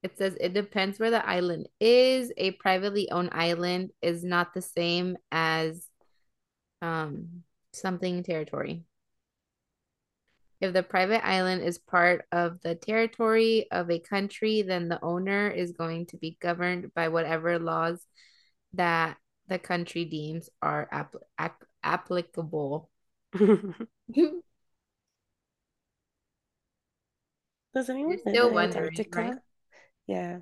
It 0.01 0.17
says 0.17 0.37
it 0.39 0.53
depends 0.53 0.99
where 0.99 1.11
the 1.11 1.27
island 1.27 1.67
is. 1.79 2.31
A 2.37 2.51
privately 2.51 3.09
owned 3.11 3.29
island 3.31 3.91
is 4.01 4.23
not 4.23 4.53
the 4.53 4.61
same 4.61 5.17
as 5.31 5.87
um 6.81 7.43
something 7.73 8.23
territory. 8.23 8.83
If 10.61 10.73
the 10.73 10.83
private 10.83 11.25
island 11.27 11.63
is 11.63 11.77
part 11.77 12.25
of 12.31 12.61
the 12.61 12.75
territory 12.75 13.67
of 13.71 13.91
a 13.91 13.99
country, 13.99 14.61
then 14.61 14.87
the 14.87 15.03
owner 15.03 15.49
is 15.49 15.73
going 15.73 16.07
to 16.07 16.17
be 16.17 16.37
governed 16.41 16.93
by 16.93 17.09
whatever 17.09 17.59
laws 17.59 18.05
that 18.73 19.17
the 19.47 19.59
country 19.59 20.05
deems 20.05 20.49
are 20.61 20.89
applicable. 21.83 22.89
Does 27.73 27.89
anyone 27.89 28.11
live 28.11 28.19
still 28.21 28.57
in 28.57 28.69
Antarctica? 28.69 29.21
Right? 29.21 29.35
Yeah. 30.07 30.37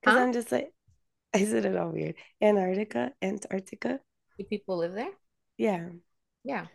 Because 0.00 0.16
huh? 0.16 0.24
I'm 0.24 0.32
just 0.32 0.50
like, 0.50 0.72
I 1.34 1.44
said 1.44 1.66
it 1.66 1.76
all 1.76 1.90
weird. 1.90 2.14
Antarctica, 2.40 3.12
Antarctica. 3.20 4.00
Do 4.38 4.44
people 4.44 4.78
live 4.78 4.94
there? 4.94 5.12
Yeah. 5.58 5.88
Yeah. 6.44 6.66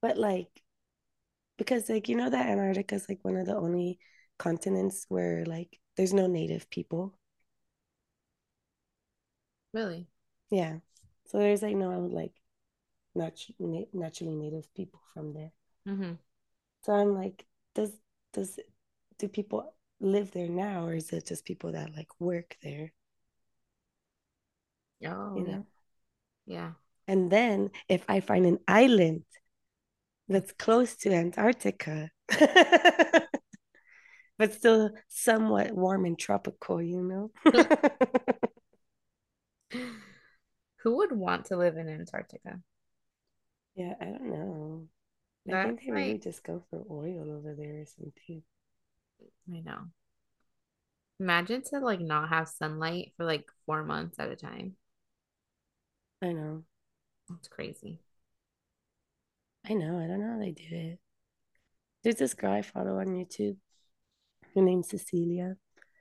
But 0.00 0.16
like, 0.16 0.48
because 1.58 1.88
like, 1.90 2.08
you 2.08 2.16
know 2.16 2.30
that 2.30 2.46
Antarctica 2.46 2.94
is 2.94 3.08
like 3.08 3.18
one 3.22 3.36
of 3.36 3.46
the 3.46 3.56
only 3.56 3.98
continents 4.38 5.04
where 5.08 5.44
like 5.44 5.78
there's 5.96 6.14
no 6.14 6.26
native 6.26 6.70
people. 6.70 7.18
Really? 9.74 10.06
Yeah. 10.50 10.78
So 11.26 11.38
there's 11.38 11.62
like 11.62 11.76
no 11.76 12.00
like 12.00 12.32
natu- 13.16 13.88
naturally 13.92 14.34
native 14.34 14.72
people 14.74 15.00
from 15.12 15.34
there. 15.34 15.52
Mm-hmm. 15.86 16.12
So 16.84 16.92
I'm 16.92 17.14
like, 17.14 17.44
does 17.74 17.92
does 18.32 18.58
do 19.18 19.28
people 19.28 19.74
live 20.00 20.30
there 20.30 20.48
now 20.48 20.86
or 20.86 20.94
is 20.94 21.12
it 21.12 21.26
just 21.26 21.44
people 21.44 21.72
that 21.72 21.94
like 21.94 22.08
work 22.20 22.56
there? 22.62 22.92
Oh, 25.04 25.36
you 25.36 25.44
know? 25.44 25.66
Yeah. 26.46 26.72
And 27.06 27.30
then 27.30 27.70
if 27.88 28.04
I 28.08 28.20
find 28.20 28.46
an 28.46 28.58
island 28.68 29.24
that's 30.28 30.52
close 30.52 30.96
to 30.96 31.12
Antarctica, 31.12 32.10
but 34.38 34.52
still 34.52 34.90
somewhat 35.08 35.72
warm 35.72 36.04
and 36.04 36.18
tropical, 36.18 36.82
you 36.82 37.02
know? 37.02 37.30
Who 40.82 40.96
would 40.98 41.12
want 41.12 41.46
to 41.46 41.56
live 41.56 41.76
in 41.76 41.88
Antarctica? 41.88 42.60
Yeah, 43.74 43.94
I 44.00 44.04
don't 44.06 44.30
know. 44.30 44.88
That's 45.46 45.58
I 45.58 45.68
think 45.68 45.80
they 45.82 45.90
really 45.90 46.18
just 46.18 46.42
go 46.44 46.62
for 46.70 46.84
oil 46.90 47.32
over 47.32 47.54
there 47.54 47.80
or 47.82 47.86
something. 47.86 48.42
I 49.52 49.60
know. 49.60 49.86
Imagine 51.20 51.62
to 51.70 51.80
like 51.80 52.00
not 52.00 52.28
have 52.28 52.48
sunlight 52.48 53.12
for 53.16 53.24
like 53.24 53.50
four 53.66 53.82
months 53.82 54.18
at 54.18 54.30
a 54.30 54.36
time. 54.36 54.76
I 56.22 56.32
know. 56.32 56.64
That's 57.28 57.48
crazy. 57.48 58.00
I 59.66 59.74
know. 59.74 59.98
I 59.98 60.06
don't 60.06 60.20
know 60.20 60.32
how 60.32 60.38
they 60.38 60.52
do 60.52 60.64
it. 60.70 60.98
There's 62.02 62.16
this 62.16 62.34
girl 62.34 62.52
I 62.52 62.62
follow 62.62 62.98
on 62.98 63.08
YouTube. 63.08 63.56
Her 64.54 64.62
name's 64.62 64.88
Cecilia, 64.88 65.56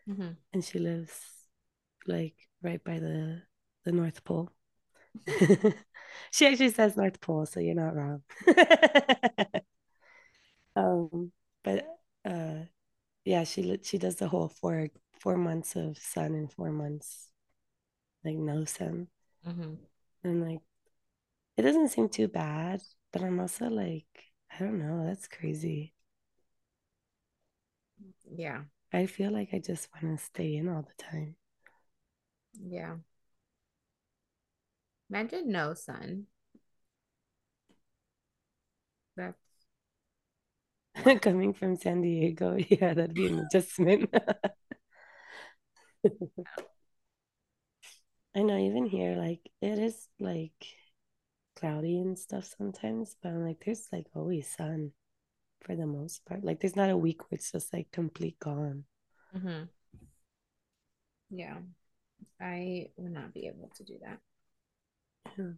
mm-hmm. 0.09 0.29
and 0.53 0.63
she 0.63 0.79
lives 0.79 1.19
like 2.05 2.35
right 2.61 2.83
by 2.83 2.99
the 2.99 3.41
the 3.83 3.91
North 3.91 4.23
Pole. 4.23 4.49
she 6.31 6.47
actually 6.47 6.69
says 6.69 6.95
North 6.95 7.19
Pole, 7.19 7.45
so 7.45 7.59
you're 7.59 7.75
not 7.75 7.95
wrong. 7.95 8.23
um, 10.75 11.31
but 11.63 11.85
uh, 12.25 12.65
yeah, 13.25 13.43
she 13.43 13.79
she 13.83 13.97
does 13.97 14.15
the 14.15 14.27
whole 14.27 14.49
four 14.49 14.87
four 15.19 15.37
months 15.37 15.75
of 15.75 15.97
sun 15.97 16.35
and 16.35 16.51
four 16.51 16.71
months 16.71 17.27
like 18.23 18.37
no 18.37 18.65
sun, 18.65 19.07
mm-hmm. 19.47 19.73
and 20.23 20.41
like 20.41 20.59
it 21.57 21.63
doesn't 21.63 21.89
seem 21.89 22.09
too 22.09 22.27
bad, 22.27 22.81
but 23.11 23.21
I'm 23.23 23.39
also 23.39 23.65
like 23.67 24.05
I 24.51 24.59
don't 24.59 24.79
know, 24.79 25.05
that's 25.05 25.27
crazy. 25.27 25.93
Yeah, 28.29 28.63
I 28.93 29.05
feel 29.05 29.31
like 29.31 29.49
I 29.53 29.59
just 29.59 29.87
want 29.93 30.17
to 30.19 30.23
stay 30.23 30.55
in 30.55 30.67
all 30.69 30.81
the 30.83 31.03
time. 31.03 31.35
Yeah. 32.59 32.97
Imagine 35.09 35.51
no 35.51 35.73
sun. 35.73 36.27
That's 39.17 39.37
coming 41.21 41.53
from 41.53 41.75
San 41.75 42.01
Diego. 42.01 42.57
Yeah, 42.69 42.93
that'd 42.93 43.13
be 43.13 43.27
an 43.27 43.39
adjustment. 43.39 44.09
I 48.35 48.43
know, 48.43 48.57
even 48.57 48.85
here, 48.85 49.15
like 49.17 49.49
it 49.61 49.79
is 49.79 50.07
like 50.19 50.53
cloudy 51.57 51.97
and 51.99 52.17
stuff 52.19 52.45
sometimes, 52.57 53.15
but 53.21 53.29
I'm 53.29 53.45
like, 53.45 53.63
there's 53.65 53.87
like 53.91 54.07
always 54.15 54.47
sun 54.49 54.91
for 55.61 55.75
the 55.75 55.87
most 55.87 56.25
part. 56.25 56.43
Like 56.43 56.59
there's 56.61 56.75
not 56.75 56.89
a 56.91 56.97
week 56.97 57.21
where 57.23 57.37
it's 57.37 57.51
just 57.51 57.73
like 57.73 57.91
complete 57.91 58.39
gone. 58.39 58.85
Mm-hmm. 59.35 59.63
Yeah. 61.29 61.57
I 62.41 62.91
would 62.97 63.11
not 63.13 63.33
be 63.33 63.47
able 63.47 63.69
to 63.77 63.83
do 63.83 63.99
that. 64.03 64.19
okay, 65.27 65.57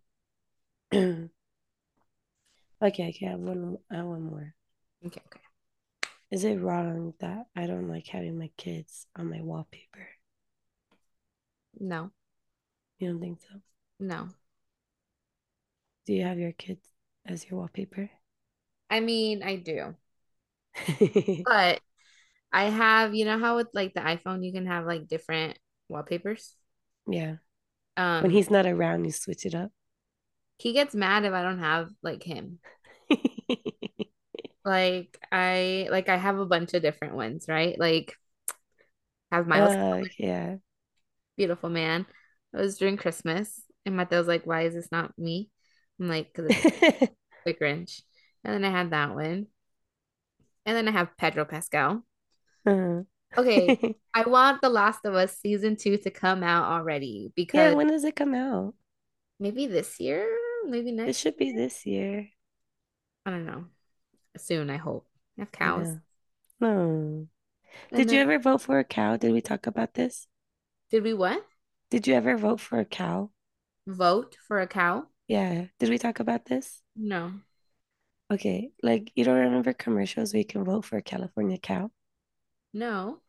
okay, 2.81 3.15
I 3.23 3.25
have 3.29 3.39
one 3.39 3.77
I 3.91 3.95
have 3.97 4.05
one 4.05 4.23
more. 4.23 4.53
Okay, 5.05 5.21
okay. 5.27 5.41
Is 6.31 6.43
it 6.43 6.59
wrong 6.59 7.13
that 7.19 7.45
I 7.55 7.67
don't 7.67 7.87
like 7.87 8.07
having 8.07 8.39
my 8.39 8.49
kids 8.57 9.05
on 9.15 9.29
my 9.29 9.41
wallpaper? 9.43 10.07
No, 11.79 12.11
You 12.99 13.09
don't 13.09 13.19
think 13.19 13.39
so? 13.41 13.61
no. 13.99 14.29
Do 16.09 16.13
you 16.15 16.23
have 16.25 16.39
your 16.39 16.51
kids 16.51 16.89
as 17.25 17.47
your 17.49 17.59
wallpaper? 17.59 18.09
I 18.89 18.99
mean, 18.99 19.43
I 19.43 19.55
do. 19.57 19.95
But 21.45 21.81
I 22.53 22.65
have, 22.65 23.15
you 23.15 23.25
know 23.25 23.39
how 23.39 23.57
with 23.57 23.69
like 23.73 23.93
the 23.93 24.01
iPhone 24.01 24.45
you 24.45 24.53
can 24.53 24.67
have 24.67 24.85
like 24.85 25.07
different 25.07 25.59
wallpapers? 25.89 26.55
yeah. 27.07 27.35
Um, 27.97 28.23
When 28.23 28.31
he's 28.31 28.49
not 28.51 28.65
around, 28.65 29.05
you 29.05 29.11
switch 29.11 29.45
it 29.45 29.55
up. 29.55 29.71
he 30.57 30.73
gets 30.73 30.93
mad 30.93 31.25
if 31.25 31.33
I 31.33 31.41
don't 31.41 31.59
have 31.59 31.89
like 32.03 32.23
him. 32.23 32.59
Like 34.65 35.17
I 35.31 35.87
like 35.91 36.09
I 36.09 36.17
have 36.17 36.37
a 36.37 36.45
bunch 36.45 36.73
of 36.73 36.81
different 36.81 37.15
ones, 37.15 37.45
right? 37.47 37.79
Like 37.79 38.13
have 39.31 39.47
Miles 39.47 39.75
uh, 39.77 40.03
yeah. 40.17 40.57
Beautiful 41.37 41.69
Man. 41.69 42.05
It 42.53 42.57
was 42.57 42.77
during 42.77 42.97
Christmas, 42.97 43.61
and 43.85 43.95
Mateo's 43.95 44.27
like, 44.27 44.45
"Why 44.45 44.63
is 44.63 44.73
this 44.73 44.91
not 44.91 45.17
me?" 45.17 45.49
I'm 45.99 46.07
like, 46.07 46.33
"Cause 46.33 46.47
the 47.45 47.53
Grinch." 47.53 48.01
And 48.43 48.53
then 48.53 48.63
I 48.65 48.71
had 48.71 48.91
that 48.91 49.15
one, 49.15 49.47
and 50.65 50.77
then 50.77 50.87
I 50.87 50.91
have 50.91 51.17
Pedro 51.17 51.45
Pascal. 51.45 52.03
Uh-huh. 52.65 53.03
Okay, 53.37 53.95
I 54.13 54.23
want 54.27 54.61
The 54.61 54.69
Last 54.69 55.05
of 55.05 55.13
Us 55.13 55.37
season 55.37 55.75
two 55.75 55.97
to 55.97 56.09
come 56.09 56.43
out 56.43 56.65
already 56.71 57.31
because. 57.35 57.59
Yeah, 57.59 57.73
when 57.73 57.87
does 57.87 58.03
it 58.03 58.15
come 58.15 58.33
out? 58.33 58.73
maybe 59.39 59.67
this 59.67 59.99
year, 59.99 60.27
maybe 60.65 60.91
next 60.91 61.09
It 61.09 61.15
should 61.15 61.37
be 61.37 61.51
this 61.51 61.85
year. 61.85 62.29
I 63.25 63.31
don't 63.31 63.45
know. 63.45 63.65
Soon, 64.37 64.69
I 64.69 64.77
hope. 64.77 65.07
I 65.37 65.41
have 65.41 65.51
cows. 65.51 65.95
And 66.59 67.27
Did 67.91 68.11
you 68.11 68.19
ever 68.19 68.39
vote 68.39 68.61
for 68.61 68.79
a 68.79 68.83
cow? 68.83 69.15
Did 69.17 69.31
we 69.31 69.41
talk 69.41 69.67
about 69.67 69.93
this? 69.93 70.27
did 70.89 71.03
we 71.03 71.13
what? 71.13 71.45
Did 71.89 72.07
you 72.07 72.15
ever 72.15 72.35
vote 72.37 72.59
for 72.59 72.79
a 72.79 72.85
cow? 72.85 73.31
Vote 73.87 74.37
for 74.47 74.59
a 74.61 74.67
cow? 74.67 75.07
Yeah. 75.29 75.67
Did 75.79 75.89
we 75.89 75.97
talk 75.97 76.19
about 76.19 76.45
this? 76.45 76.81
No. 76.95 77.39
Okay. 78.31 78.71
Like, 78.83 79.11
you 79.15 79.23
don't 79.23 79.37
remember 79.37 79.73
commercials 79.73 80.33
where 80.33 80.39
you 80.39 80.45
can 80.45 80.65
vote 80.65 80.83
for 80.83 80.97
a 80.97 81.01
California 81.01 81.57
cow? 81.57 81.91
No. 82.73 83.21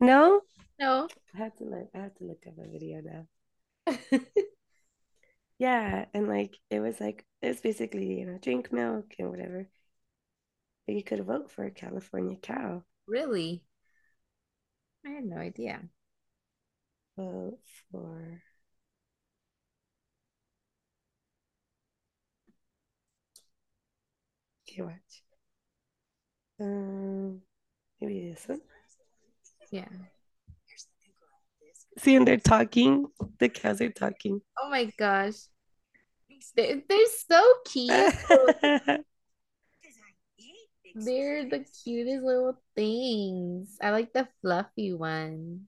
No? 0.00 0.42
No. 0.78 1.08
I 1.34 1.38
have 1.38 1.56
to 1.56 1.64
look. 1.64 1.90
I 1.94 1.98
have 1.98 2.14
to 2.16 2.24
look 2.24 2.44
up 2.46 2.54
a 2.58 2.68
video 2.70 3.00
now. 3.02 3.26
Yeah, 5.58 6.06
and 6.14 6.26
like 6.26 6.56
it 6.70 6.80
was 6.80 7.00
like 7.00 7.26
it's 7.42 7.60
basically, 7.60 8.18
you 8.18 8.24
know, 8.24 8.38
drink 8.38 8.72
milk 8.72 9.14
and 9.18 9.28
whatever. 9.28 9.68
But 10.86 10.94
you 10.94 11.02
could 11.04 11.22
vote 11.24 11.50
for 11.50 11.64
a 11.64 11.70
California 11.70 12.36
cow. 12.36 12.82
Really? 13.06 13.62
I 15.04 15.10
had 15.10 15.24
no 15.24 15.36
idea. 15.36 15.82
Vote 17.16 17.60
for 17.92 18.42
watch. 24.78 25.22
Um, 26.60 27.40
maybe 28.00 28.30
this 28.30 28.46
one. 28.46 28.60
Yeah. 29.70 29.88
See, 31.98 32.16
and 32.16 32.26
they're 32.26 32.36
talking. 32.36 33.06
The 33.38 33.48
cows 33.48 33.80
are 33.80 33.90
talking. 33.90 34.40
Oh 34.60 34.70
my 34.70 34.90
gosh. 34.98 35.34
They're, 36.56 36.82
they're 36.88 37.06
so 37.28 37.54
cute. 37.66 37.90
They're 40.94 41.48
the 41.48 41.64
cutest 41.84 42.24
little 42.24 42.58
things. 42.74 43.76
I 43.80 43.90
like 43.90 44.12
the 44.12 44.26
fluffy 44.42 44.92
ones. 44.92 45.60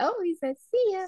Oh, 0.00 0.16
he 0.24 0.34
said, 0.34 0.56
see 0.70 0.92
ya. 0.92 1.06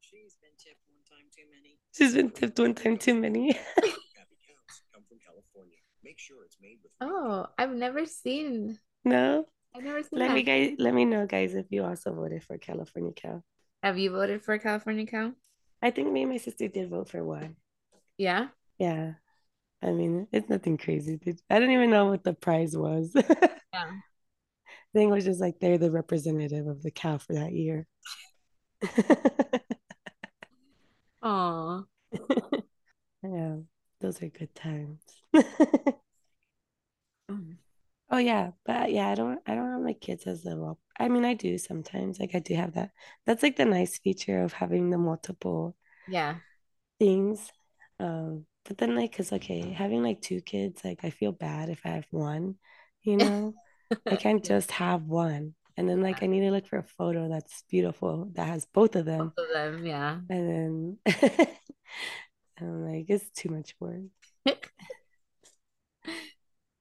She's 0.00 0.36
been 0.36 0.50
tipped 0.58 0.84
one 0.86 1.00
time 1.08 1.28
too 1.34 1.44
many. 1.50 1.78
She's 1.96 2.14
been 2.14 2.30
tipped 2.30 2.58
one 2.58 2.74
time 2.74 2.98
too 2.98 3.14
many. 3.14 3.52
Happy 3.76 3.88
cows 3.88 4.82
come 4.92 5.02
from 5.08 5.18
California. 5.24 5.78
Make 6.02 6.18
sure 6.18 6.44
it's 6.44 6.56
made 6.60 6.78
with 6.82 6.92
real 7.00 7.10
Oh, 7.12 7.46
I've 7.58 7.72
never 7.72 8.04
seen, 8.06 8.78
No? 9.04 9.46
I've 9.74 9.84
never 9.84 10.02
seen 10.02 10.18
Let 10.18 10.28
that. 10.28 10.34
me 10.34 10.42
guys 10.42 10.74
let 10.78 10.94
me 10.94 11.04
know, 11.04 11.26
guys, 11.26 11.54
if 11.54 11.66
you 11.70 11.84
also 11.84 12.12
voted 12.14 12.42
for 12.44 12.58
California 12.58 13.12
cow. 13.12 13.42
Have 13.82 13.98
you 13.98 14.10
voted 14.10 14.42
for 14.42 14.56
California 14.58 15.04
cow? 15.06 15.34
I 15.82 15.90
think 15.90 16.10
me 16.10 16.22
and 16.22 16.30
my 16.30 16.38
sister 16.38 16.68
did 16.68 16.88
vote 16.88 17.10
for 17.10 17.22
one. 17.22 17.56
Yeah. 18.18 18.48
Yeah. 18.78 19.14
I 19.82 19.92
mean, 19.92 20.28
it's 20.32 20.48
nothing 20.48 20.78
crazy. 20.78 21.20
I 21.50 21.60
don't 21.60 21.70
even 21.72 21.90
know 21.90 22.06
what 22.06 22.24
the 22.24 22.34
prize 22.34 22.76
was. 22.76 23.12
I 23.16 23.50
Yeah. 23.72 24.00
think 24.92 25.10
it 25.10 25.14
was 25.14 25.24
just 25.24 25.40
like 25.40 25.58
they're 25.60 25.78
the 25.78 25.90
representative 25.90 26.66
of 26.66 26.82
the 26.82 26.90
cow 26.90 27.18
for 27.18 27.34
that 27.34 27.52
year. 27.52 27.86
Oh, 31.22 31.86
Yeah, 33.22 33.56
those 34.00 34.22
are 34.22 34.28
good 34.28 34.54
times. 34.54 35.00
Mm. 37.30 37.56
Oh 38.12 38.18
yeah, 38.18 38.50
but 38.66 38.90
yeah, 38.90 39.06
I 39.06 39.14
don't 39.14 39.38
I 39.46 39.54
don't 39.54 39.70
have 39.70 39.82
my 39.82 39.92
kids 39.92 40.26
as 40.26 40.42
well. 40.44 40.80
I 40.98 41.08
mean, 41.08 41.24
I 41.24 41.34
do 41.34 41.58
sometimes. 41.58 42.18
Like 42.18 42.34
I 42.34 42.40
do 42.40 42.54
have 42.54 42.74
that. 42.74 42.90
That's 43.24 43.40
like 43.40 43.56
the 43.56 43.64
nice 43.64 43.98
feature 44.00 44.42
of 44.42 44.52
having 44.52 44.90
the 44.90 44.98
multiple 44.98 45.76
yeah. 46.08 46.34
things. 46.98 47.52
Um, 48.00 48.46
but 48.64 48.78
then 48.78 48.96
like, 48.96 49.16
cause 49.16 49.32
okay, 49.32 49.60
having 49.70 50.02
like 50.02 50.20
two 50.20 50.40
kids, 50.40 50.84
like 50.84 51.04
I 51.04 51.10
feel 51.10 51.30
bad 51.30 51.68
if 51.68 51.82
I 51.84 51.90
have 51.90 52.06
one, 52.10 52.56
you 53.02 53.16
know? 53.16 53.54
I 54.06 54.16
can't 54.16 54.44
just 54.44 54.72
have 54.72 55.02
one. 55.02 55.54
And 55.76 55.88
then 55.88 56.02
like 56.02 56.22
I 56.22 56.26
need 56.26 56.40
to 56.40 56.50
look 56.50 56.66
for 56.66 56.78
a 56.78 56.82
photo 56.82 57.28
that's 57.28 57.62
beautiful 57.70 58.30
that 58.34 58.48
has 58.48 58.66
both 58.66 58.96
of 58.96 59.04
them. 59.06 59.32
Both 59.36 59.46
of 59.46 59.52
them, 59.54 59.86
yeah. 59.86 60.18
And 60.28 60.98
then 61.06 61.46
I'm 62.60 62.84
like, 62.92 63.06
it's 63.08 63.30
too 63.30 63.50
much 63.50 63.74
work. 63.80 64.00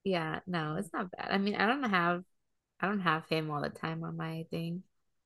Yeah, 0.04 0.40
no, 0.48 0.76
it's 0.78 0.92
not 0.94 1.12
bad. 1.12 1.30
I 1.32 1.38
mean, 1.38 1.56
I 1.56 1.68
don't 1.68 1.90
have 1.90 2.24
I 2.82 2.88
don't 2.88 3.02
have 3.02 3.28
him 3.30 3.52
all 3.52 3.62
the 3.62 3.70
time 3.70 4.04
on 4.04 4.18
my 4.18 4.46
thing. 4.52 4.84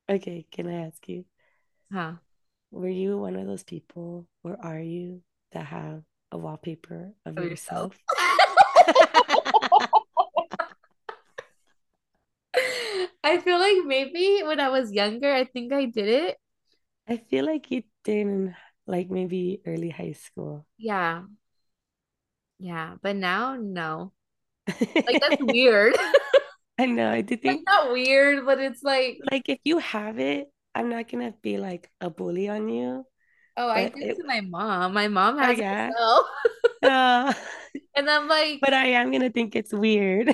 Okay, 0.10 0.46
can 0.52 0.68
I 0.68 0.86
ask 0.88 1.08
you, 1.10 1.26
Huh. 1.92 2.18
were 2.72 2.90
you 2.90 3.18
one 3.18 3.36
of 3.36 3.48
those 3.48 3.64
people, 3.64 4.28
or 4.44 4.58
are 4.62 4.80
you 4.80 5.22
that 5.52 5.66
have 5.68 6.04
a 6.32 6.38
wallpaper 6.38 7.14
of 7.26 7.38
Of 7.38 7.44
yourself. 7.44 7.94
yourself? 7.98 7.98
I 13.24 13.40
feel 13.40 13.60
like 13.60 13.86
maybe 13.86 14.42
when 14.44 14.60
I 14.60 14.70
was 14.70 14.92
younger, 14.92 15.34
I 15.34 15.46
think 15.46 15.72
I 15.74 15.86
did 15.86 16.08
it. 16.08 16.38
I 17.08 17.16
feel 17.18 17.46
like 17.46 17.72
you 17.72 17.84
did 18.04 18.18
in 18.28 18.56
like 18.88 19.10
maybe 19.10 19.62
early 19.66 19.90
high 19.90 20.14
school. 20.14 20.66
Yeah. 20.78 21.24
Yeah, 22.60 22.96
but 23.02 23.16
now 23.16 23.56
no. 23.56 24.12
Like 25.08 25.20
that's 25.20 25.38
weird. 25.42 25.96
I 26.78 26.86
know. 26.86 27.10
I 27.12 27.22
did 27.22 27.42
think 27.42 27.62
not 27.66 27.92
weird, 27.92 28.46
but 28.46 28.60
it's 28.60 28.84
like, 28.84 29.20
like 29.32 29.50
if 29.50 29.60
you 29.64 29.80
have 29.80 30.20
it, 30.20 30.52
I'm 30.76 30.90
not 30.90 31.10
gonna 31.10 31.34
be 31.42 31.58
like 31.58 31.90
a 32.02 32.10
bully 32.10 32.50
on 32.50 32.70
you. 32.70 33.06
oh, 33.58 33.70
I 33.70 33.86
did 33.86 34.10
it, 34.12 34.18
to 34.18 34.24
my 34.26 34.42
mom. 34.42 34.94
My 34.94 35.08
mom 35.08 35.38
oh 35.40 35.44
has 35.44 35.60
it 35.60 35.64
yeah, 35.64 35.90
well. 35.90 36.30
uh, 36.84 37.34
And 37.96 38.10
I'm 38.10 38.28
like, 38.28 38.62
but 38.62 38.74
I 38.74 38.88
am 38.88 39.12
gonna 39.12 39.30
think 39.30 39.56
it's 39.56 39.74
weird. 39.74 40.30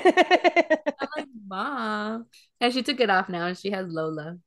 I'm 1.00 1.08
like, 1.18 1.28
mom. 1.47 2.26
And 2.62 2.74
she 2.74 2.84
took 2.84 3.00
it 3.00 3.10
off 3.10 3.30
now 3.30 3.47
and 3.47 3.58
she 3.58 3.72
has 3.72 3.88
Lola. 3.88 4.38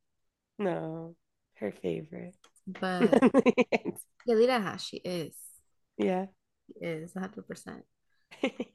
No, 0.59 1.15
her 1.57 1.73
favorite. 1.73 2.35
But 2.67 3.23
Yelita, 4.29 4.79
she 4.81 4.99
is. 4.99 5.37
Yeah. 5.97 6.27
She 6.67 6.85
is 6.85 7.15
100%. 7.15 7.85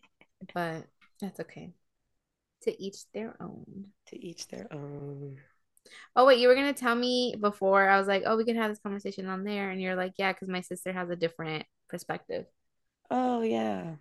But 0.53 0.87
that's 1.19 1.39
okay. 1.41 1.73
To 2.63 2.81
each 2.83 3.09
their 3.13 3.35
own. 3.41 3.87
To 4.07 4.25
each 4.25 4.47
their 4.47 4.67
own. 4.73 5.37
Oh, 6.15 6.25
wait, 6.25 6.39
you 6.39 6.47
were 6.47 6.55
gonna 6.55 6.73
tell 6.73 6.95
me 6.95 7.35
before 7.39 7.87
I 7.87 7.97
was 7.99 8.07
like, 8.07 8.23
oh, 8.25 8.37
we 8.37 8.45
can 8.45 8.55
have 8.57 8.69
this 8.71 8.79
conversation 8.79 9.27
on 9.27 9.43
there. 9.43 9.69
And 9.69 9.81
you're 9.81 9.95
like, 9.95 10.13
yeah, 10.17 10.33
because 10.33 10.49
my 10.49 10.61
sister 10.61 10.91
has 10.91 11.09
a 11.09 11.15
different 11.15 11.65
perspective. 11.89 12.45
Oh 13.11 13.41
yeah. 13.41 13.97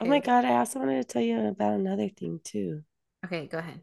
Oh 0.00 0.06
my 0.06 0.20
God, 0.20 0.44
I 0.46 0.56
also 0.58 0.78
wanted 0.78 1.02
to 1.02 1.04
tell 1.04 1.20
you 1.22 1.38
about 1.46 1.74
another 1.74 2.08
thing 2.08 2.40
too. 2.42 2.84
okay, 3.24 3.46
go 3.46 3.58
ahead. 3.58 3.82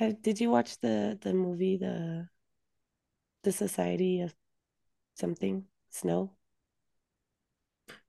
Uh, 0.00 0.12
did 0.20 0.40
you 0.40 0.50
watch 0.50 0.78
the 0.80 1.18
the 1.22 1.32
movie 1.32 1.76
the 1.76 2.28
the 3.46 3.52
Society 3.52 4.20
of 4.20 4.34
something? 5.16 5.66
Snow? 5.90 6.32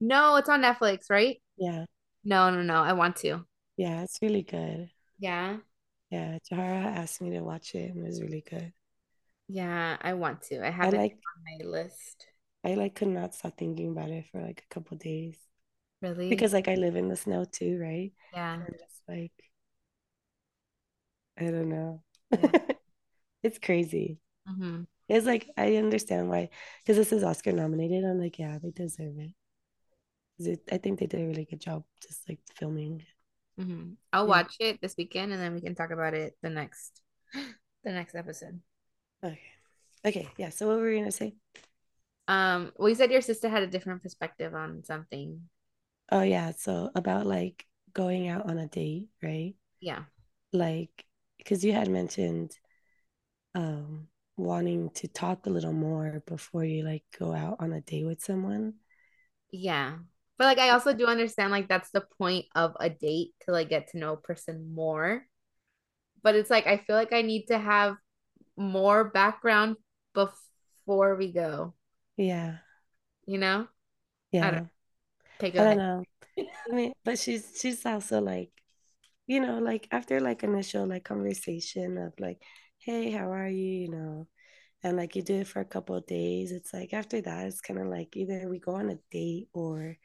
No, 0.00 0.36
it's 0.36 0.48
on 0.48 0.62
Netflix, 0.62 1.10
right? 1.10 1.40
Yeah. 1.56 1.86
No, 2.24 2.50
no, 2.50 2.62
no. 2.62 2.82
I 2.82 2.92
want 2.94 3.16
to. 3.18 3.46
Yeah, 3.76 4.02
it's 4.02 4.18
really 4.22 4.42
good. 4.42 4.90
Yeah. 5.18 5.58
Yeah, 6.10 6.38
Jahara 6.50 6.84
asked 6.84 7.20
me 7.22 7.30
to 7.30 7.40
watch 7.40 7.74
it 7.74 7.90
and 7.90 8.00
it 8.04 8.06
was 8.06 8.20
really 8.22 8.42
good. 8.42 8.72
Yeah, 9.48 9.96
I 10.00 10.14
want 10.14 10.42
to. 10.44 10.60
I 10.64 10.70
I 10.82 10.90
have 10.90 10.92
it 10.94 10.96
like 10.96 11.18
on 11.36 11.44
my 11.44 11.66
list. 11.66 12.26
I 12.64 12.74
like 12.74 12.94
could 12.94 13.08
not 13.08 13.34
stop 13.34 13.56
thinking 13.56 13.90
about 13.92 14.10
it 14.10 14.26
for 14.26 14.40
like 14.40 14.62
a 14.64 14.74
couple 14.74 14.96
days 14.96 15.36
Really? 16.00 16.28
because 16.28 16.52
like 16.52 16.68
I 16.68 16.74
live 16.76 16.96
in 16.96 17.08
the 17.08 17.16
snow 17.16 17.44
too, 17.44 17.78
right? 17.80 18.12
Yeah. 18.32 18.66
Just 18.78 19.02
like 19.08 19.32
I 21.38 21.44
don't 21.50 21.68
know. 21.70 22.02
Yeah. 22.32 22.52
It's 23.42 23.58
crazy. 23.58 24.18
hmm 24.46 24.84
It's 25.08 25.26
like 25.26 25.50
I 25.56 25.76
understand 25.76 26.28
why 26.28 26.50
because 26.84 26.96
this 26.96 27.12
is 27.12 27.24
Oscar 27.24 27.52
nominated. 27.52 28.04
I'm 28.04 28.20
like, 28.20 28.38
yeah, 28.38 28.58
they 28.58 28.70
deserve 28.70 29.18
it. 29.18 29.32
it. 30.38 30.62
I 30.72 30.78
think 30.78 30.98
they 30.98 31.06
did 31.06 31.20
a 31.20 31.26
really 31.26 31.44
good 31.44 31.60
job 31.60 31.84
just 32.06 32.28
like 32.28 32.40
filming. 32.56 33.04
hmm 33.58 33.92
I'll 34.12 34.26
Yeah. 34.26 34.38
watch 34.38 34.56
it 34.60 34.80
this 34.80 34.94
weekend 34.96 35.32
and 35.32 35.40
then 35.42 35.54
we 35.54 35.60
can 35.60 35.74
talk 35.74 35.90
about 35.90 36.14
it 36.14 36.36
the 36.42 36.50
next 36.50 37.00
the 37.34 37.92
next 37.92 38.14
episode. 38.14 38.60
Okay. 39.24 39.40
Okay, 40.04 40.28
yeah. 40.36 40.50
So 40.50 40.68
what 40.68 40.78
were 40.78 40.88
we 40.90 40.98
gonna 40.98 41.12
say? 41.12 41.34
Um, 42.28 42.72
well, 42.76 42.88
you 42.88 42.94
said 42.94 43.10
your 43.10 43.22
sister 43.22 43.48
had 43.48 43.62
a 43.62 43.66
different 43.66 44.02
perspective 44.02 44.54
on 44.54 44.84
something. 44.84 45.48
Oh 46.10 46.22
yeah, 46.22 46.52
so 46.52 46.90
about 46.94 47.26
like 47.26 47.66
going 47.92 48.28
out 48.28 48.48
on 48.48 48.58
a 48.58 48.66
date, 48.66 49.08
right? 49.22 49.54
Yeah. 49.80 50.04
Like 50.52 51.06
because 51.38 51.64
you 51.64 51.72
had 51.72 51.88
mentioned 51.90 52.52
um 53.54 54.08
wanting 54.38 54.90
to 54.90 55.08
talk 55.08 55.46
a 55.46 55.50
little 55.50 55.72
more 55.72 56.22
before 56.26 56.64
you 56.64 56.84
like 56.84 57.04
go 57.18 57.32
out 57.34 57.56
on 57.60 57.72
a 57.72 57.80
date 57.80 58.04
with 58.04 58.22
someone. 58.22 58.74
Yeah. 59.50 59.96
But 60.36 60.44
like 60.44 60.58
I 60.58 60.70
also 60.70 60.94
do 60.94 61.06
understand 61.06 61.50
like 61.50 61.68
that's 61.68 61.90
the 61.90 62.04
point 62.18 62.46
of 62.54 62.76
a 62.78 62.88
date 62.88 63.32
to 63.42 63.52
like 63.52 63.68
get 63.68 63.88
to 63.90 63.98
know 63.98 64.12
a 64.14 64.16
person 64.16 64.72
more. 64.74 65.26
But 66.22 66.34
it's 66.34 66.50
like 66.50 66.66
I 66.66 66.78
feel 66.78 66.96
like 66.96 67.12
I 67.12 67.22
need 67.22 67.46
to 67.46 67.58
have 67.58 67.96
more 68.56 69.04
background 69.10 69.76
before 70.14 71.16
we 71.16 71.32
go, 71.32 71.74
Yeah, 72.16 72.58
you 73.26 73.38
know? 73.38 73.68
I 74.40 74.50
don't 74.50 74.60
yeah. 74.60 74.66
okay, 75.42 75.58
I 75.58 75.64
don't 75.64 75.78
know. 75.78 76.04
I 76.38 76.74
mean, 76.74 76.92
but 77.04 77.18
she's 77.18 77.58
she's 77.60 77.84
also 77.86 78.20
like, 78.20 78.50
you 79.26 79.40
know, 79.40 79.58
like 79.58 79.88
after 79.90 80.20
like 80.20 80.42
initial 80.44 80.86
like 80.86 81.04
conversation 81.04 81.98
of 81.98 82.14
like, 82.20 82.42
hey, 82.88 83.10
how 83.10 83.30
are 83.30 83.48
you? 83.48 83.70
You 83.82 83.90
know, 83.90 84.28
and 84.82 84.96
like 84.96 85.14
you 85.14 85.20
do 85.20 85.40
it 85.40 85.46
for 85.46 85.60
a 85.60 85.64
couple 85.66 85.94
of 85.94 86.06
days. 86.06 86.52
It's 86.52 86.72
like 86.72 86.94
after 86.94 87.20
that, 87.20 87.46
it's 87.46 87.60
kind 87.60 87.78
of 87.78 87.86
like 87.86 88.16
either 88.16 88.48
we 88.48 88.58
go 88.58 88.76
on 88.76 88.88
a 88.88 88.98
date 89.10 89.48
or 89.52 89.98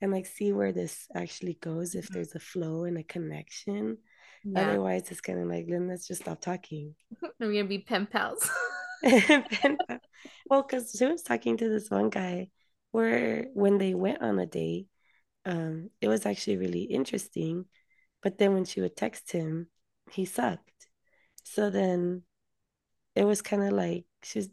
and 0.00 0.10
like 0.10 0.26
see 0.26 0.52
where 0.52 0.72
this 0.72 1.06
actually 1.14 1.56
goes 1.60 1.94
if 1.94 2.08
there's 2.08 2.34
a 2.34 2.40
flow 2.40 2.84
and 2.84 2.98
a 2.98 3.04
connection. 3.04 3.98
Yeah. 4.42 4.62
Otherwise, 4.62 5.12
it's 5.12 5.20
kind 5.20 5.38
of 5.38 5.48
like 5.48 5.68
then 5.68 5.86
let's 5.86 6.08
just 6.08 6.22
stop 6.22 6.40
talking. 6.40 6.96
We're 7.38 7.52
gonna 7.52 7.64
be 7.66 7.78
pen 7.78 8.06
pals. 8.06 8.50
Well, 10.50 10.62
because 10.62 10.94
she 10.98 11.06
was 11.06 11.22
talking 11.22 11.56
to 11.58 11.68
this 11.68 11.88
one 11.88 12.10
guy 12.10 12.48
where 12.90 13.46
when 13.54 13.78
they 13.78 13.94
went 13.94 14.22
on 14.22 14.40
a 14.40 14.46
date, 14.46 14.88
um, 15.44 15.90
it 16.00 16.08
was 16.08 16.26
actually 16.26 16.56
really 16.56 16.82
interesting. 16.82 17.66
But 18.22 18.38
then 18.38 18.54
when 18.54 18.64
she 18.64 18.80
would 18.80 18.96
text 18.96 19.30
him, 19.30 19.68
he 20.10 20.24
sucked. 20.24 20.73
So 21.44 21.70
then 21.70 22.22
it 23.16 23.24
was 23.24 23.42
kind 23.42 23.62
of 23.64 23.72
like 23.72 24.06
she's 24.22 24.50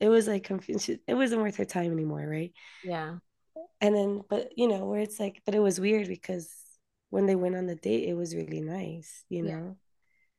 it 0.00 0.08
was 0.10 0.28
like 0.28 0.44
confused. 0.44 0.90
It 1.08 1.14
wasn't 1.14 1.42
worth 1.42 1.56
her 1.56 1.64
time 1.66 1.92
anymore, 1.92 2.26
right? 2.28 2.52
Yeah. 2.82 3.18
And 3.80 3.94
then, 3.94 4.22
but 4.28 4.56
you 4.58 4.68
know, 4.68 4.84
where 4.86 5.00
it's 5.00 5.20
like, 5.20 5.42
but 5.44 5.54
it 5.54 5.60
was 5.60 5.80
weird 5.80 6.08
because 6.08 6.52
when 7.10 7.26
they 7.26 7.36
went 7.36 7.56
on 7.56 7.66
the 7.66 7.74
date, 7.76 8.08
it 8.08 8.14
was 8.14 8.34
really 8.34 8.60
nice, 8.60 9.24
you 9.28 9.42
know? 9.42 9.52
Yeah. 9.52 9.74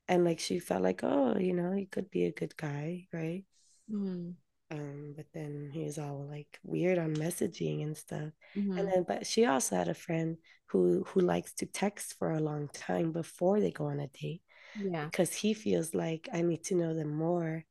And 0.08 0.26
like 0.26 0.40
she 0.40 0.60
felt 0.60 0.84
like, 0.84 1.04
oh, 1.04 1.38
you 1.40 1.54
know, 1.54 1.74
he 1.74 1.86
could 1.88 2.12
be 2.12 2.26
a 2.26 2.32
good 2.32 2.56
guy, 2.58 3.08
right? 3.14 3.46
Mhm. 3.88 4.38
Um, 4.72 5.14
but 5.16 5.26
then 5.34 5.70
he 5.74 5.84
was 5.84 5.98
all 5.98 6.28
like 6.30 6.60
weird 6.64 7.00
on 7.00 7.16
messaging 7.16 7.84
and 7.84 7.98
stuff. 7.98 8.32
And 8.78 8.88
Mhm. 8.88 8.94
then, 8.94 9.04
but 9.08 9.26
she 9.26 9.46
also 9.46 9.76
had 9.76 9.88
a 9.88 9.94
friend 9.96 10.38
who 10.68 11.04
who 11.06 11.22
likes 11.22 11.54
to 11.56 11.66
text 11.66 12.16
for 12.20 12.32
a 12.32 12.40
long 12.40 12.68
time 12.70 13.12
before 13.12 13.60
they 13.60 13.72
go 13.72 13.86
on 13.88 14.00
a 14.00 14.08
date 14.08 14.44
Yeah. 14.76 15.10
because 15.12 15.34
he 15.34 15.54
feels 15.54 15.94
like 15.96 16.30
I 16.34 16.42
need 16.42 16.64
to 16.66 16.76
know 16.76 16.94
them 16.94 17.16
more 17.16 17.66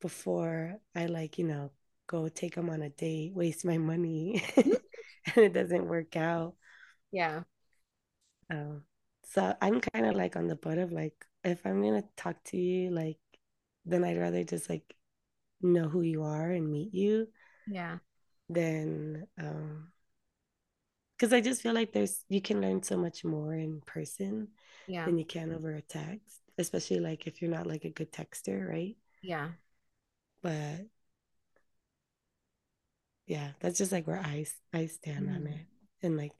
before 0.00 0.76
I 0.94 1.06
like, 1.06 1.38
you 1.38 1.44
know, 1.46 1.72
go 2.08 2.28
take 2.28 2.54
them 2.56 2.70
on 2.70 2.82
a 2.82 2.90
date, 2.90 3.34
waste 3.34 3.64
my 3.64 3.78
money, 3.78 4.42
and 4.56 4.78
it 5.36 5.52
doesn't 5.54 5.86
work 5.88 6.16
out. 6.16 6.54
Yeah. 7.12 7.42
Um, 8.50 8.84
so 9.24 9.54
I'm 9.60 9.80
kind 9.80 10.06
of 10.06 10.14
like 10.16 10.36
on 10.36 10.48
the 10.48 10.56
butt 10.56 10.78
of 10.78 10.92
like, 10.92 11.14
if 11.44 11.64
I'm 11.66 11.82
gonna 11.82 12.04
talk 12.16 12.42
to 12.44 12.56
you, 12.56 12.90
like, 12.90 13.18
then 13.84 14.04
I'd 14.04 14.18
rather 14.18 14.44
just 14.44 14.68
like 14.68 14.94
know 15.62 15.88
who 15.88 16.02
you 16.02 16.22
are 16.24 16.50
and 16.50 16.70
meet 16.70 16.94
you 16.94 17.28
Yeah. 17.66 17.98
then 18.48 19.26
um 19.38 19.92
because 21.20 21.34
I 21.34 21.42
just 21.42 21.60
feel 21.60 21.74
like 21.74 21.92
there's 21.92 22.24
you 22.30 22.40
can 22.40 22.62
learn 22.62 22.82
so 22.82 22.96
much 22.96 23.24
more 23.24 23.52
in 23.54 23.82
person 23.82 24.48
Yeah. 24.86 25.04
than 25.04 25.18
you 25.18 25.26
can 25.26 25.52
over 25.52 25.74
a 25.74 25.82
text, 25.82 26.40
especially 26.56 27.00
like 27.00 27.26
if 27.26 27.42
you're 27.42 27.50
not 27.50 27.66
like 27.66 27.84
a 27.84 27.90
good 27.90 28.10
texter, 28.10 28.66
right? 28.66 28.96
Yeah. 29.22 29.50
But 30.42 30.86
yeah, 33.26 33.50
that's 33.60 33.76
just 33.76 33.92
like 33.92 34.06
where 34.06 34.18
I 34.20 34.46
I 34.72 34.86
stand 34.86 35.28
on 35.28 35.46
Mhm. 35.46 35.46
it. 35.46 35.66
And 36.02 36.16
like 36.16 36.32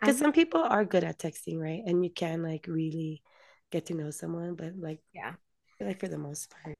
because 0.00 0.18
some 0.18 0.32
people 0.32 0.62
are 0.62 0.84
good 0.84 1.04
at 1.04 1.18
texting, 1.18 1.58
right? 1.60 1.82
And 1.86 2.02
you 2.04 2.10
can 2.10 2.42
like 2.42 2.66
really 2.68 3.22
get 3.70 3.86
to 3.86 3.94
know 3.94 4.10
someone, 4.10 4.56
but 4.56 4.76
like 4.76 5.00
yeah. 5.12 5.34
Like 5.80 6.00
for 6.00 6.08
the 6.08 6.18
most 6.18 6.50
part. 6.50 6.76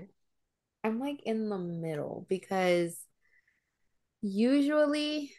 I'm 0.84 0.98
like 0.98 1.22
in 1.24 1.48
the 1.48 1.58
middle 1.58 2.26
because 2.28 2.96
usually 4.22 5.32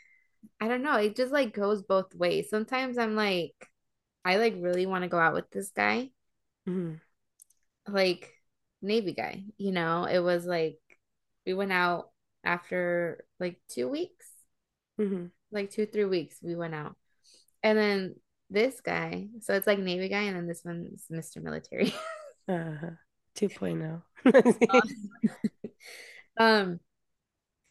I 0.59 0.67
don't 0.67 0.83
know, 0.83 0.97
it 0.97 1.15
just 1.15 1.31
like 1.31 1.53
goes 1.53 1.81
both 1.83 2.13
ways. 2.15 2.49
Sometimes 2.49 2.97
I'm 2.97 3.15
like 3.15 3.53
I 4.23 4.37
like 4.37 4.55
really 4.59 4.85
want 4.85 5.03
to 5.03 5.09
go 5.09 5.17
out 5.19 5.33
with 5.33 5.49
this 5.51 5.71
guy, 5.71 6.11
Mhm. 6.67 6.99
like 7.87 8.31
Navy 8.81 9.13
guy, 9.13 9.43
you 9.57 9.71
know. 9.71 10.05
It 10.05 10.19
was 10.19 10.45
like 10.45 10.79
we 11.45 11.53
went 11.53 11.71
out 11.71 12.09
after 12.43 13.25
like 13.39 13.59
two 13.67 13.87
weeks, 13.87 14.27
Mhm. 14.99 15.31
like 15.51 15.71
two, 15.71 15.85
three 15.85 16.05
weeks 16.05 16.37
we 16.41 16.55
went 16.55 16.75
out. 16.75 16.95
And 17.63 17.77
then 17.77 18.15
this 18.49 18.81
guy, 18.81 19.29
so 19.41 19.53
it's 19.53 19.67
like 19.67 19.79
Navy 19.79 20.09
guy, 20.09 20.23
and 20.23 20.35
then 20.35 20.47
this 20.47 20.63
one's 20.65 21.05
Mr. 21.09 21.41
Military. 21.41 21.93
Uh-huh. 22.47 22.89
2.0. 23.35 24.01
Um, 26.37 26.79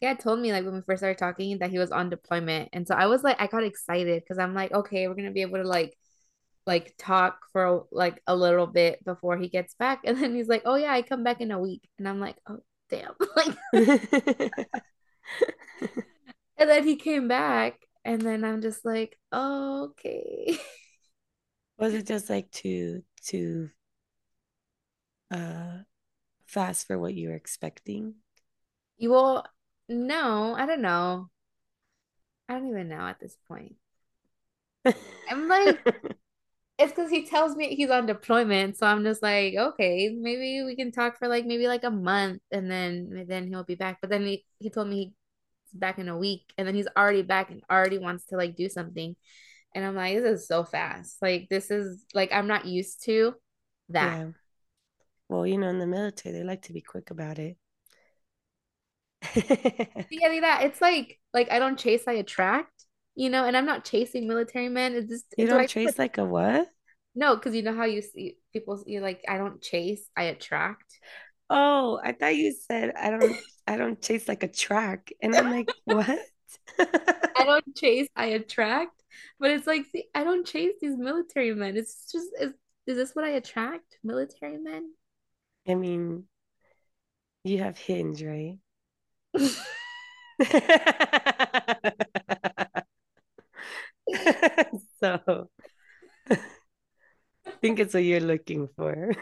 he 0.01 0.07
had 0.07 0.19
told 0.19 0.39
me 0.39 0.51
like 0.51 0.65
when 0.65 0.73
we 0.73 0.81
first 0.81 0.99
started 1.01 1.19
talking 1.19 1.59
that 1.59 1.69
he 1.69 1.77
was 1.79 1.91
on 1.91 2.09
deployment. 2.09 2.69
And 2.73 2.87
so 2.87 2.95
I 2.95 3.05
was 3.05 3.23
like, 3.23 3.39
I 3.39 3.47
got 3.47 3.63
excited 3.63 4.23
because 4.23 4.39
I'm 4.39 4.55
like, 4.55 4.73
okay, 4.73 5.07
we're 5.07 5.13
gonna 5.15 5.31
be 5.31 5.43
able 5.43 5.59
to 5.59 5.67
like 5.67 5.95
like 6.65 6.95
talk 6.97 7.37
for 7.53 7.85
like 7.91 8.21
a 8.27 8.35
little 8.35 8.67
bit 8.67 9.03
before 9.05 9.37
he 9.37 9.47
gets 9.47 9.75
back. 9.75 10.01
And 10.05 10.17
then 10.17 10.35
he's 10.35 10.47
like, 10.47 10.63
Oh 10.65 10.75
yeah, 10.75 10.91
I 10.91 11.03
come 11.03 11.23
back 11.23 11.39
in 11.39 11.51
a 11.51 11.59
week. 11.59 11.87
And 11.99 12.09
I'm 12.09 12.19
like, 12.19 12.37
Oh 12.47 12.59
damn. 12.89 13.13
Like 13.35 13.55
and 16.57 16.69
then 16.69 16.83
he 16.85 16.95
came 16.95 17.27
back 17.27 17.79
and 18.03 18.21
then 18.21 18.43
I'm 18.43 18.61
just 18.61 18.83
like, 18.83 19.17
oh, 19.31 19.91
okay. 19.91 20.59
Was 21.77 21.93
it 21.93 22.07
just 22.07 22.29
like 22.29 22.51
too 22.51 23.03
too 23.23 23.69
uh 25.29 25.79
fast 26.45 26.87
for 26.87 26.97
what 26.97 27.13
you 27.13 27.29
were 27.29 27.35
expecting? 27.35 28.15
You 28.97 29.11
will 29.11 29.45
no, 29.91 30.55
I 30.57 30.65
don't 30.65 30.81
know. 30.81 31.29
I 32.49 32.53
don't 32.55 32.69
even 32.69 32.89
know 32.89 33.01
at 33.01 33.19
this 33.19 33.37
point. 33.47 33.75
I'm 35.29 35.47
like, 35.47 35.79
it's 36.77 36.91
because 36.91 37.09
he 37.09 37.25
tells 37.27 37.55
me 37.55 37.75
he's 37.75 37.89
on 37.89 38.05
deployment, 38.05 38.77
so 38.77 38.87
I'm 38.87 39.03
just 39.03 39.21
like, 39.21 39.55
okay, 39.55 40.09
maybe 40.09 40.63
we 40.63 40.75
can 40.75 40.91
talk 40.91 41.17
for 41.17 41.27
like 41.27 41.45
maybe 41.45 41.67
like 41.67 41.83
a 41.83 41.91
month, 41.91 42.41
and 42.51 42.69
then 42.69 43.25
then 43.27 43.47
he'll 43.47 43.63
be 43.63 43.75
back. 43.75 43.99
But 44.01 44.09
then 44.09 44.25
he 44.25 44.45
he 44.59 44.69
told 44.69 44.87
me 44.87 45.13
he's 45.71 45.79
back 45.79 45.99
in 45.99 46.09
a 46.09 46.17
week, 46.17 46.53
and 46.57 46.67
then 46.67 46.75
he's 46.75 46.87
already 46.97 47.21
back 47.21 47.51
and 47.51 47.63
already 47.69 47.97
wants 47.97 48.25
to 48.27 48.37
like 48.37 48.55
do 48.55 48.69
something, 48.69 49.15
and 49.75 49.85
I'm 49.85 49.95
like, 49.95 50.17
this 50.17 50.41
is 50.41 50.47
so 50.47 50.63
fast. 50.63 51.17
Like 51.21 51.47
this 51.49 51.71
is 51.71 52.05
like 52.13 52.33
I'm 52.33 52.47
not 52.47 52.65
used 52.65 53.03
to 53.05 53.35
that. 53.89 54.17
Yeah. 54.17 54.31
Well, 55.29 55.47
you 55.47 55.57
know, 55.57 55.69
in 55.69 55.79
the 55.79 55.87
military, 55.87 56.33
they 56.35 56.43
like 56.43 56.63
to 56.63 56.73
be 56.73 56.81
quick 56.81 57.09
about 57.09 57.39
it. 57.39 57.57
Yeah, 60.09 60.39
that. 60.41 60.63
It's 60.63 60.81
like 60.81 61.19
like 61.33 61.51
I 61.51 61.59
don't 61.59 61.77
chase, 61.79 62.03
I 62.07 62.13
attract, 62.13 62.85
you 63.15 63.29
know, 63.29 63.45
and 63.45 63.55
I'm 63.55 63.65
not 63.65 63.85
chasing 63.85 64.27
military 64.27 64.69
men. 64.69 64.95
It's 64.95 65.09
just 65.09 65.25
You 65.37 65.47
do 65.47 65.55
I 65.55 65.57
don't 65.59 65.69
trace 65.69 65.97
like 65.97 66.17
a 66.17 66.25
what? 66.25 66.67
no, 67.15 67.35
because 67.35 67.55
you 67.55 67.61
know 67.61 67.75
how 67.75 67.85
you 67.85 68.01
see 68.01 68.37
people 68.53 68.81
you 68.85 69.01
like 69.01 69.23
I 69.27 69.37
don't 69.37 69.61
chase, 69.61 70.03
I 70.15 70.23
attract. 70.23 70.99
Oh, 71.49 71.99
I 72.03 72.13
thought 72.13 72.35
you 72.35 72.53
said 72.53 72.93
I 72.95 73.09
don't 73.11 73.35
I 73.67 73.77
don't 73.77 74.01
chase 74.01 74.27
like 74.27 74.43
a 74.43 74.47
track. 74.47 75.11
And 75.21 75.35
I'm 75.35 75.49
like, 75.49 75.69
what? 75.85 76.19
I 76.79 77.43
don't 77.45 77.75
chase, 77.75 78.07
I 78.15 78.27
attract. 78.27 79.01
But 79.39 79.51
it's 79.51 79.67
like, 79.67 79.85
see, 79.91 80.05
I 80.15 80.23
don't 80.23 80.45
chase 80.45 80.73
these 80.81 80.97
military 80.97 81.53
men. 81.53 81.75
It's 81.77 82.11
just, 82.11 82.27
is, 82.39 82.53
is 82.87 82.97
this 82.97 83.13
what 83.13 83.25
I 83.25 83.29
attract? 83.31 83.97
Military 84.03 84.57
men? 84.57 84.91
I 85.67 85.75
mean, 85.75 86.25
you 87.43 87.59
have 87.59 87.77
Hinge, 87.77 88.23
right? 88.23 88.57
so 94.99 95.49
I 97.45 97.51
think 97.61 97.79
it's 97.79 97.93
what 97.93 98.03
you're 98.03 98.19
looking 98.19 98.67
for. 98.75 99.11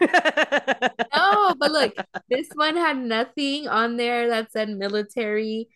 No, 1.14 1.54
but 1.58 1.70
look, 1.72 1.94
this 2.28 2.48
one 2.54 2.76
had 2.76 2.96
nothing 2.98 3.68
on 3.68 3.96
there 3.96 4.28
that 4.28 4.52
said 4.52 4.68
military. 4.70 5.68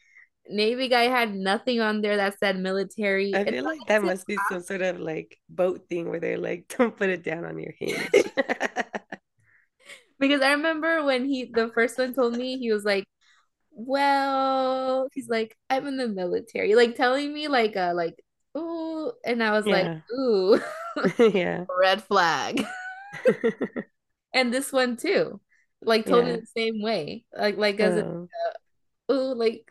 Navy 0.49 0.89
guy 0.89 1.05
had 1.05 1.35
nothing 1.35 1.81
on 1.81 2.03
there 2.03 2.17
that 2.19 2.39
said 2.39 2.59
military. 2.59 3.35
I 3.35 3.45
It's 3.45 3.59
feel 3.59 3.65
like 3.65 3.85
that 3.87 4.03
must 4.03 4.27
be 4.27 4.39
some 4.39 4.63
sort 4.63 4.83
of 4.83 5.01
like 5.01 5.39
boat 5.49 5.89
thing 5.89 6.09
where 6.09 6.21
they're 6.21 6.39
like, 6.39 6.67
don't 6.79 6.97
put 6.97 7.11
it 7.11 7.23
down 7.25 7.45
on 7.45 7.59
your 7.59 7.73
hinge. 7.79 8.31
because 10.19 10.41
I 10.41 10.53
remember 10.53 11.05
when 11.05 11.25
he 11.25 11.45
the 11.53 11.71
first 11.75 11.99
one 11.99 12.15
told 12.15 12.37
me 12.37 12.59
he 12.59 12.73
was 12.73 12.85
like, 12.85 13.05
well, 13.75 15.09
he's 15.13 15.29
like, 15.29 15.57
I'm 15.71 15.87
in 15.87 15.97
the 15.97 16.09
military, 16.09 16.75
like 16.75 16.97
telling 16.97 17.33
me 17.33 17.49
like 17.49 17.77
uh 17.77 17.93
like 17.95 18.23
ooh, 18.57 19.13
and 19.25 19.43
I 19.43 19.53
was 19.53 19.69
like, 19.69 19.93
ooh, 20.13 20.61
yeah. 21.19 21.67
red 21.81 22.03
flag. 22.05 22.65
And 24.33 24.53
this 24.53 24.73
one 24.73 24.97
too, 24.97 25.41
like 25.83 26.07
told 26.07 26.27
me 26.27 26.33
Yeah. 26.33 26.41
the 26.41 26.47
same 26.47 26.83
way, 26.83 27.25
like 27.37 27.57
like 27.57 27.81
as 27.81 27.97
a, 27.97 28.05
Oh, 28.05 28.29
ooh, 29.11 29.35
like 29.35 29.71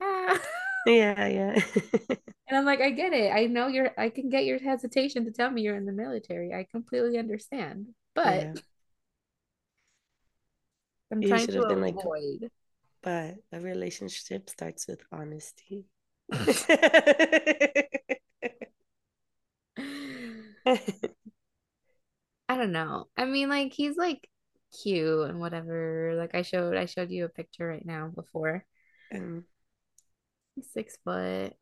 ah. 0.00 0.38
yeah, 0.84 1.26
yeah. 1.28 1.60
And 2.48 2.58
I'm 2.58 2.64
like, 2.64 2.80
I 2.80 2.90
get 2.90 3.12
it. 3.12 3.30
I 3.32 3.46
know 3.46 3.68
you're, 3.68 3.90
I 3.98 4.10
can 4.10 4.28
get 4.28 4.44
your 4.44 4.58
hesitation 4.58 5.24
to 5.24 5.30
tell 5.32 5.50
me 5.50 5.62
you're 5.62 5.76
in 5.76 5.86
the 5.86 5.92
military. 5.92 6.52
I 6.52 6.64
completely 6.70 7.18
understand. 7.18 7.94
But 8.14 8.50
Yeah. 8.50 8.54
I'm 11.10 11.24
trying 11.24 11.48
to 11.48 11.64
been 11.64 11.80
like, 11.80 11.96
avoid. 11.96 12.50
But 13.04 13.36
a 13.52 13.60
relationship 13.60 14.50
starts 14.50 14.88
with 14.88 15.02
honesty. 15.12 15.86
I 16.32 16.56
don't 22.48 22.72
know. 22.72 23.06
I 23.16 23.24
mean, 23.26 23.48
like 23.48 23.72
he's 23.72 23.96
like 23.96 24.28
cute 24.82 25.28
and 25.30 25.40
whatever. 25.40 26.14
Like 26.16 26.34
I 26.34 26.42
showed, 26.42 26.76
I 26.76 26.86
showed 26.86 27.10
you 27.10 27.24
a 27.24 27.28
picture 27.28 27.66
right 27.66 27.84
now 27.86 28.08
before. 28.08 28.64
Um, 29.14 29.44
He's 30.54 30.70
six 30.72 30.96
foot. 31.04 31.54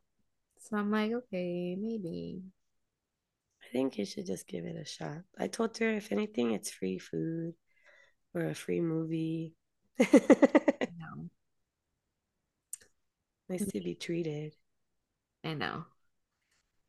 So 0.59 0.77
I'm 0.77 0.91
like, 0.91 1.13
okay, 1.13 1.77
maybe. 1.79 2.43
I 3.63 3.67
think 3.73 3.99
you 3.99 4.05
should 4.05 4.27
just 4.27 4.47
give 4.47 4.65
it 4.67 4.77
a 4.77 4.85
shot. 4.85 5.23
I 5.39 5.49
told 5.49 5.77
her 5.79 5.91
if 5.91 6.13
anything, 6.13 6.53
it's 6.53 6.71
free 6.71 6.99
food 6.99 7.55
or 8.35 8.47
a 8.47 8.55
free 8.55 8.81
movie. 8.81 9.55
No, 10.99 11.29
nice 13.49 13.65
to 13.65 13.81
be 13.81 13.95
treated. 13.95 14.55
I 15.45 15.55
know. 15.55 15.85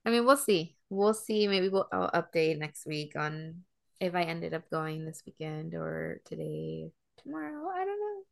I 0.06 0.10
mean, 0.10 0.26
we'll 0.26 0.38
see. 0.38 0.76
We'll 0.90 1.14
see. 1.14 1.48
Maybe 1.48 1.70
we'll 1.70 1.88
I'll 1.92 2.12
update 2.12 2.60
next 2.60 2.86
week 2.86 3.16
on 3.16 3.64
if 4.00 4.16
I 4.16 4.24
ended 4.24 4.54
up 4.54 4.70
going 4.70 5.06
this 5.06 5.24
weekend 5.26 5.74
or 5.74 6.22
today, 6.26 6.92
tomorrow. 7.24 7.70
I 7.74 7.86
don't 7.86 8.00
know. 8.00 8.24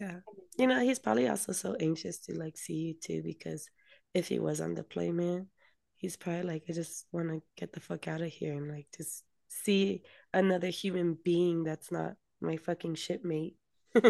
Yeah. 0.00 0.20
You 0.58 0.66
know, 0.66 0.80
he's 0.80 0.98
probably 0.98 1.28
also 1.28 1.52
so 1.52 1.74
anxious 1.80 2.18
to 2.26 2.38
like 2.38 2.56
see 2.56 2.74
you 2.74 2.94
too 2.94 3.22
because 3.22 3.68
if 4.14 4.28
he 4.28 4.38
was 4.38 4.60
on 4.60 4.74
the 4.74 4.84
play, 4.84 5.10
man, 5.10 5.48
he's 5.96 6.16
probably 6.16 6.42
like, 6.42 6.64
I 6.68 6.72
just 6.72 7.06
want 7.10 7.28
to 7.30 7.42
get 7.56 7.72
the 7.72 7.80
fuck 7.80 8.06
out 8.06 8.20
of 8.20 8.28
here 8.28 8.54
and 8.54 8.68
like 8.68 8.86
just 8.96 9.24
see 9.48 10.02
another 10.32 10.68
human 10.68 11.16
being 11.24 11.64
that's 11.64 11.90
not 11.90 12.14
my 12.40 12.56
fucking 12.56 12.94
shipmate. 12.94 13.56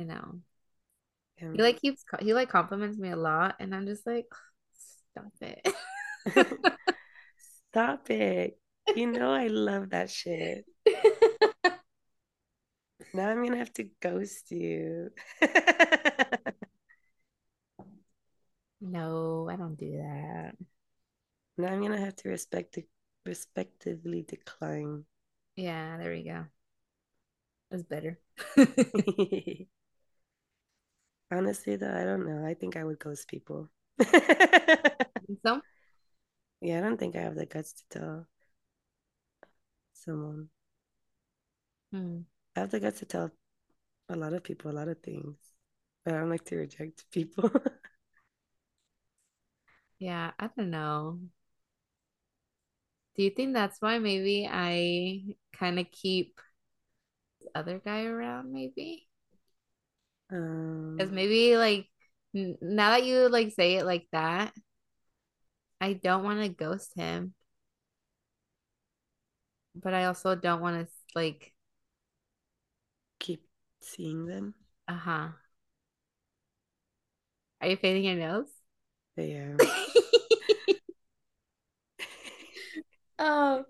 I 0.00 0.02
know. 0.04 0.40
Yeah. 1.40 1.52
He 1.52 1.62
like 1.62 1.80
keeps 1.80 2.04
he 2.20 2.34
like 2.34 2.48
compliments 2.48 2.98
me 2.98 3.10
a 3.10 3.16
lot, 3.16 3.56
and 3.60 3.74
I'm 3.74 3.86
just 3.86 4.06
like, 4.06 4.26
stop 4.72 5.32
it. 5.40 5.66
Stop 7.70 8.08
it. 8.08 8.56
You 8.94 9.08
know 9.10 9.32
I 9.32 9.48
love 9.48 9.90
that 9.90 10.08
shit. 10.10 10.64
Now 13.12 13.28
I'm 13.28 13.44
gonna 13.44 13.58
have 13.58 13.72
to 13.74 13.88
ghost 14.00 14.50
you. 14.50 15.10
No, 18.80 19.48
I 19.50 19.56
don't 19.56 19.76
do 19.76 19.96
that. 19.98 20.56
Now 21.56 21.68
I'm 21.68 21.82
gonna 21.82 21.98
have 21.98 22.16
to 22.16 22.28
respect 22.28 22.78
respectively 23.24 24.22
decline. 24.22 25.04
Yeah, 25.56 25.96
there 25.96 26.10
we 26.10 26.24
go. 26.24 26.44
That's 27.70 27.82
better. 27.82 28.18
Honestly, 31.30 31.76
though, 31.76 31.94
I 31.94 32.04
don't 32.04 32.26
know. 32.26 32.46
I 32.46 32.54
think 32.54 32.76
I 32.76 32.84
would 32.84 32.98
ghost 32.98 33.28
people. 33.28 33.68
So, 35.44 35.62
Yeah, 36.60 36.78
I 36.78 36.80
don't 36.80 36.96
think 36.98 37.14
I 37.16 37.20
have 37.20 37.36
the 37.36 37.46
guts 37.46 37.72
to 37.74 37.84
tell 37.98 38.26
someone. 39.92 40.50
hmm. 41.92 42.20
I 42.56 42.60
have 42.60 42.70
the 42.72 42.80
guts 42.80 42.98
to 42.98 43.06
tell 43.06 43.30
a 44.08 44.16
lot 44.16 44.34
of 44.34 44.44
people 44.44 44.70
a 44.70 44.74
lot 44.74 44.88
of 44.88 45.00
things, 45.02 45.36
but 46.04 46.14
I 46.14 46.18
don't 46.18 46.30
like 46.30 46.44
to 46.46 46.56
reject 46.56 47.10
people. 47.12 47.50
Yeah, 49.98 50.32
I 50.38 50.48
don't 50.56 50.70
know. 50.70 51.20
Do 53.16 53.22
you 53.22 53.30
think 53.30 53.54
that's 53.54 53.80
why 53.80 53.98
maybe 53.98 54.48
I 54.50 55.36
kind 55.56 55.78
of 55.78 55.90
keep 55.92 56.40
other 57.54 57.78
guy 57.78 58.04
around, 58.04 58.52
maybe? 58.52 59.08
Because 60.96 61.10
Um, 61.10 61.14
maybe 61.14 61.56
like 61.56 61.86
now 62.34 62.90
that 62.90 63.04
you 63.04 63.28
like 63.28 63.52
say 63.52 63.76
it 63.76 63.84
like 63.84 64.06
that, 64.12 64.52
I 65.80 65.92
don't 65.94 66.24
want 66.24 66.40
to 66.42 66.48
ghost 66.48 66.92
him, 66.96 67.34
but 69.74 69.94
I 69.94 70.04
also 70.06 70.34
don't 70.34 70.60
want 70.60 70.86
to 70.86 70.92
like, 71.14 71.52
keep 73.18 73.42
seeing 73.80 74.26
them. 74.26 74.54
uh-huh. 74.88 75.28
Are 77.60 77.68
you 77.68 77.76
fading 77.76 78.04
your 78.04 78.16
nose? 78.16 78.48
Yeah. 79.16 79.56
Oh, 83.18 83.64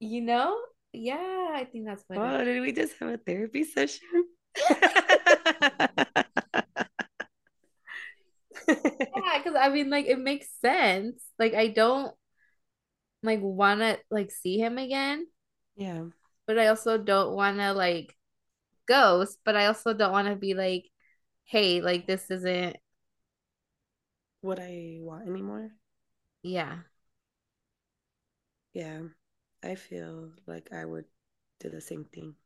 you 0.00 0.20
know? 0.20 0.56
Yeah, 0.92 1.50
I 1.54 1.64
think 1.64 1.86
that's 1.86 2.04
it 2.10 2.14
Oh, 2.14 2.44
did 2.44 2.60
we 2.60 2.72
just 2.72 2.96
have 2.98 3.08
a 3.10 3.16
therapy 3.18 3.64
session? 3.64 4.08
Yeah, 9.16 9.38
because 9.38 9.54
I 9.58 9.68
mean, 9.70 9.90
like, 9.90 10.06
it 10.06 10.18
makes 10.18 10.48
sense. 10.60 11.22
Like, 11.38 11.54
I 11.54 11.68
don't 11.68 12.14
like 13.22 13.40
want 13.42 13.80
to 13.80 13.98
like 14.10 14.30
see 14.30 14.58
him 14.58 14.78
again, 14.78 15.26
Yeah. 15.76 16.04
but 16.46 16.58
I 16.58 16.68
also 16.68 16.98
don't 16.98 17.34
want 17.34 17.58
to 17.58 17.72
like 17.72 18.14
ghost, 18.88 19.38
but 19.44 19.56
I 19.56 19.66
also 19.66 19.94
don't 19.94 20.12
want 20.12 20.28
to 20.28 20.36
be 20.36 20.54
like, 20.54 20.86
hey, 21.44 21.80
like 21.82 22.06
this 22.06 22.30
isn't, 22.30 22.76
What 24.42 24.58
I 24.60 24.98
want 25.00 25.26
anymore? 25.26 25.70
yeah, 26.42 26.80
Yeah. 28.72 29.02
I 29.62 29.74
feel 29.74 30.32
like 30.46 30.72
I 30.72 30.84
would 30.84 31.06
do 31.60 31.70
the 31.70 31.80
same 31.80 32.04
thing. 32.04 32.36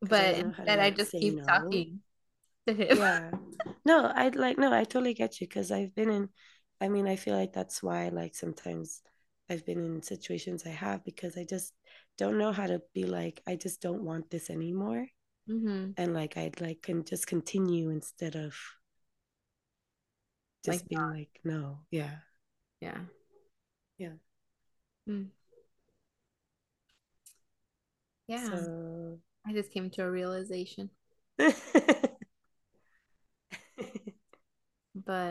But 0.00 0.36
don't 0.36 0.38
know 0.38 0.50
how 0.50 0.64
to, 0.64 0.70
instead 0.70 0.80
I 0.80 0.90
just 0.90 1.16
keep 1.16 1.42
no. 1.42 1.44
talking 1.44 2.00
to 2.66 2.74
him. 2.74 2.98
Yeah. 2.98 3.32
No, 3.84 4.06
I 4.06 4.28
like 4.30 4.58
no, 4.58 4.72
I 4.72 4.84
totally 4.84 5.14
get 5.14 5.40
you 5.40 5.46
because 5.48 5.70
I've 5.70 5.94
been 5.94 6.10
in 6.10 6.28
I 6.80 6.88
mean, 6.88 7.06
I 7.08 7.16
feel 7.16 7.36
like 7.36 7.52
that's 7.52 7.82
why 7.82 8.08
like 8.08 8.34
sometimes 8.34 9.02
I've 9.50 9.64
been 9.66 9.80
in 9.84 10.02
situations 10.02 10.64
I 10.66 10.70
have 10.70 11.04
because 11.04 11.36
I 11.36 11.44
just 11.44 11.74
don't 12.18 12.38
know 12.38 12.52
how 12.52 12.66
to 12.66 12.82
be 12.94 13.04
like 13.04 13.42
I 13.46 13.56
just 13.56 13.80
don't 13.82 14.02
want 14.04 14.30
this 14.30 14.50
anymore 14.50 15.08
hmm 15.46 15.96
and 15.96 16.14
like 16.14 16.36
I'd 16.38 16.60
like 16.60 16.82
can 16.82 17.04
just 17.04 17.26
continue 17.28 17.90
instead 17.90 18.36
of 18.36 18.54
just 20.64 20.84
Like 20.84 20.88
being 20.88 21.08
like 21.10 21.40
no, 21.44 21.80
yeah. 21.90 22.18
Yeah. 22.80 23.06
Yeah. 23.98 24.14
Mm. 25.08 25.30
Yeah. 28.26 28.48
So 28.48 29.18
I 29.46 29.52
just 29.52 29.72
came 29.72 29.90
to 29.90 30.04
a 30.04 30.10
realization, 30.10 30.90
but 31.38 31.54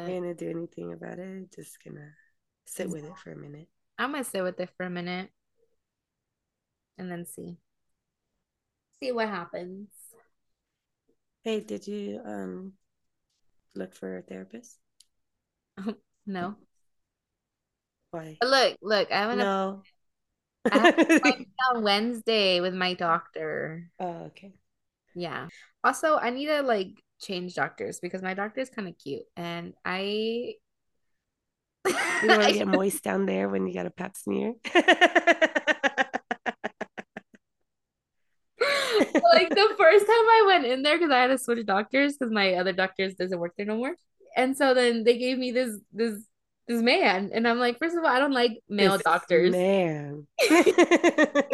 gonna 0.07 0.33
do 0.33 0.49
anything 0.49 0.93
about 0.93 1.19
it, 1.19 1.53
just 1.55 1.83
gonna 1.83 2.11
sit 2.65 2.89
with 2.89 3.03
it 3.03 3.17
for 3.23 3.31
a 3.31 3.35
minute. 3.35 3.67
I'm 3.97 4.11
gonna 4.11 4.23
sit 4.23 4.43
with 4.43 4.59
it 4.59 4.69
for 4.77 4.85
a 4.85 4.89
minute 4.89 5.29
and 6.97 7.11
then 7.11 7.25
see. 7.25 7.57
See 8.99 9.11
what 9.11 9.27
happens. 9.27 9.89
Hey, 11.43 11.59
did 11.59 11.87
you 11.87 12.21
um 12.25 12.73
look 13.75 13.93
for 13.93 14.17
a 14.17 14.21
therapist? 14.21 14.77
No. 16.25 16.55
Why? 18.11 18.37
But 18.39 18.49
look, 18.49 18.77
look, 18.81 19.11
I 19.11 19.15
have 19.15 19.31
an 19.31 19.39
No. 19.39 19.39
I 19.39 19.43
have 19.43 19.45
an 19.45 19.53
appointment 19.53 19.85
on 20.71 21.83
Wednesday 21.83 22.61
with 22.61 22.73
my 22.73 22.93
doctor. 22.93 23.89
Oh, 23.99 24.25
okay. 24.27 24.53
Yeah. 25.15 25.47
Also, 25.83 26.17
I 26.17 26.29
need 26.29 26.47
to 26.47 26.61
like 26.61 27.03
change 27.21 27.55
doctors 27.55 27.99
because 27.99 28.21
my 28.21 28.33
doctor 28.33 28.61
is 28.61 28.69
kind 28.69 28.87
of 28.87 28.97
cute 28.97 29.23
and 29.35 29.73
I 29.85 30.55
You 31.85 32.29
want 32.29 32.43
to 32.43 32.53
get 32.53 32.67
moist 32.67 33.03
down 33.03 33.25
there 33.25 33.49
when 33.49 33.67
you 33.67 33.73
got 33.73 33.85
a 33.85 33.91
pap 33.91 34.15
smear. 34.15 34.53
like 39.33 39.49
the 39.49 39.75
first 39.77 40.05
time 40.05 40.09
I 40.09 40.43
went 40.47 40.65
in 40.65 40.83
there 40.83 40.97
because 40.97 41.11
I 41.11 41.21
had 41.21 41.27
to 41.27 41.37
switch 41.37 41.65
doctors 41.65 42.17
because 42.17 42.31
my 42.31 42.53
other 42.55 42.73
doctors 42.73 43.15
doesn't 43.15 43.39
work 43.39 43.53
there 43.57 43.65
no 43.65 43.77
more. 43.77 43.95
And 44.35 44.57
so 44.57 44.73
then 44.73 45.03
they 45.03 45.17
gave 45.17 45.37
me 45.37 45.51
this 45.51 45.77
this 45.91 46.23
this 46.67 46.81
man, 46.81 47.31
and 47.33 47.47
I'm 47.47 47.59
like, 47.59 47.77
first 47.79 47.95
of 47.95 48.03
all, 48.03 48.09
I 48.09 48.19
don't 48.19 48.33
like 48.33 48.59
male 48.69 48.93
This 48.93 49.03
doctors. 49.03 49.51
Man. 49.51 50.27
I 50.41 51.51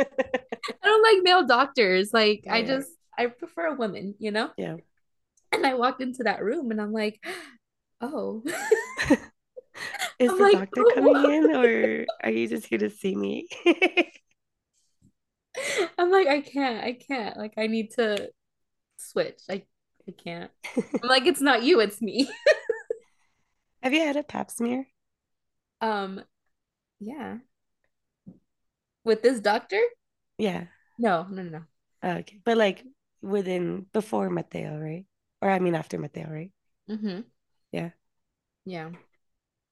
don't 0.84 1.04
like 1.04 1.24
male 1.24 1.46
doctors. 1.46 2.12
Like 2.14 2.46
I 2.50 2.64
just 2.64 2.90
I 3.18 3.28
prefer 3.28 3.68
a 3.68 3.76
woman, 3.76 4.16
you 4.20 4.32
know. 4.32 4.52
Yeah. 4.58 4.78
And 5.52 5.66
I 5.66 5.74
walked 5.74 6.02
into 6.02 6.24
that 6.24 6.44
room, 6.44 6.72
and 6.72 6.80
I'm 6.80 6.94
like, 6.94 7.20
oh. 8.02 8.44
Is 10.20 10.30
I'm 10.30 10.38
the 10.38 10.44
like, 10.44 10.54
doctor 10.54 10.84
"Oh, 10.86 10.92
coming 10.94 11.32
in 11.32 11.56
or 11.56 12.06
are 12.24 12.30
you 12.30 12.48
just 12.50 12.66
here 12.66 12.80
to 12.80 12.90
see 12.90 13.16
me? 13.16 13.48
I'm 15.98 16.12
like, 16.12 16.28
I 16.28 16.42
can't, 16.42 16.84
I 16.84 16.94
can't. 16.94 17.38
Like 17.38 17.54
I 17.58 17.68
need 17.68 17.92
to 17.92 18.30
switch. 18.98 19.40
I 19.50 19.64
I 20.08 20.12
can't. 20.12 20.52
I'm 20.76 21.08
like, 21.08 21.26
it's 21.26 21.42
not 21.42 21.64
you, 21.64 21.80
it's 21.80 22.02
me. 22.02 22.30
Have 23.82 23.94
you 23.94 24.02
had 24.02 24.18
a 24.18 24.24
pap 24.24 24.52
smear? 24.52 24.88
Um, 25.82 26.24
yeah. 27.00 27.38
With 29.04 29.22
this 29.22 29.40
doctor? 29.40 29.82
Yeah. 30.38 30.66
No, 30.98 31.26
no, 31.30 31.44
no, 31.44 31.50
no. 31.50 31.64
Oh, 32.04 32.18
okay. 32.20 32.40
But 32.44 32.58
like 32.58 32.84
within 33.22 33.86
before 33.94 34.30
Mateo, 34.30 34.78
right? 34.78 35.06
Or 35.42 35.50
I 35.50 35.60
mean 35.60 35.76
after 35.76 35.98
Mateo, 35.98 36.30
right? 36.30 36.52
Mm-hmm. 36.90 37.22
Yeah. 37.72 37.92
Yeah. 38.66 38.90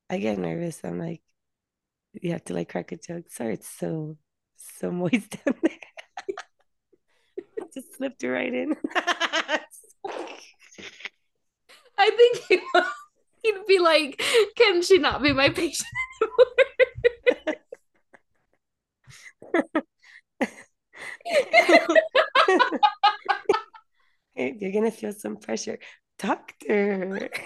I 0.09 0.17
get 0.19 0.37
nervous. 0.37 0.81
I'm 0.83 0.99
like, 0.99 1.21
you 2.13 2.31
have 2.31 2.43
to 2.45 2.53
like 2.53 2.69
crack 2.69 2.91
a 2.91 2.97
joke. 2.97 3.25
Sorry, 3.29 3.53
it's 3.53 3.69
so 3.69 4.17
so 4.55 4.91
moist 4.91 5.31
down 5.31 5.55
there. 5.61 5.71
Just 7.73 7.95
slipped 7.97 8.23
right 8.23 8.53
in. 8.53 8.75
I 11.99 12.11
think 12.11 12.37
he, 12.47 12.59
he'd 13.43 13.65
be 13.67 13.79
like, 13.79 14.21
can 14.55 14.81
she 14.81 14.97
not 14.97 15.21
be 15.21 15.33
my 15.33 15.49
patient 15.49 15.87
anymore?" 16.21 16.47
You're 24.35 24.71
gonna 24.71 24.91
feel 24.91 25.13
some 25.13 25.37
pressure. 25.37 25.79
Doctor. 26.19 27.29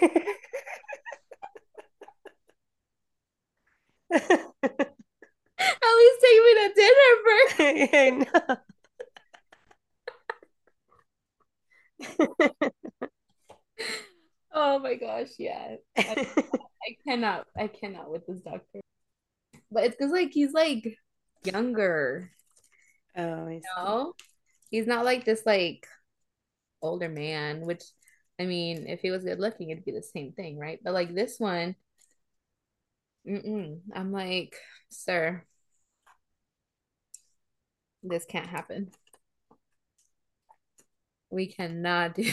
At 5.60 5.96
least 5.96 6.20
take 6.22 6.42
me 6.44 6.54
to 6.54 6.72
dinner 6.76 7.10
first. 7.24 7.56
I 7.94 8.10
know. 8.10 8.56
Oh 14.54 14.78
my 14.78 14.94
gosh, 14.96 15.30
yeah. 15.38 15.76
I, 16.06 16.16
I 16.84 16.96
cannot, 17.06 17.46
I 17.56 17.68
cannot 17.68 18.10
with 18.10 18.26
this 18.26 18.40
doctor. 18.40 18.80
But 19.70 19.84
it's 19.84 19.96
because 19.96 20.12
like 20.12 20.32
he's 20.32 20.52
like 20.52 20.98
younger, 21.44 22.30
Oh, 23.16 23.46
I 23.48 23.60
you 23.62 23.68
see. 23.82 23.96
know? 23.96 24.14
He's 24.70 24.86
not 24.86 25.04
like 25.04 25.24
this 25.24 25.42
like 25.46 25.86
older 26.82 27.08
man, 27.08 27.62
which 27.62 27.84
I 28.40 28.46
mean, 28.46 28.86
if 28.88 29.00
he 29.00 29.10
was 29.10 29.24
good 29.24 29.40
looking, 29.40 29.70
it'd 29.70 29.84
be 29.84 29.92
the 29.92 30.02
same 30.02 30.32
thing, 30.32 30.58
right? 30.58 30.80
But 30.82 30.94
like 30.94 31.14
this 31.14 31.38
one. 31.38 31.76
I'm 33.26 34.12
like, 34.12 34.56
sir, 34.90 35.44
this 38.02 38.24
can't 38.24 38.48
happen. 38.48 38.90
We 41.30 41.46
cannot 41.52 42.14
do 42.14 42.32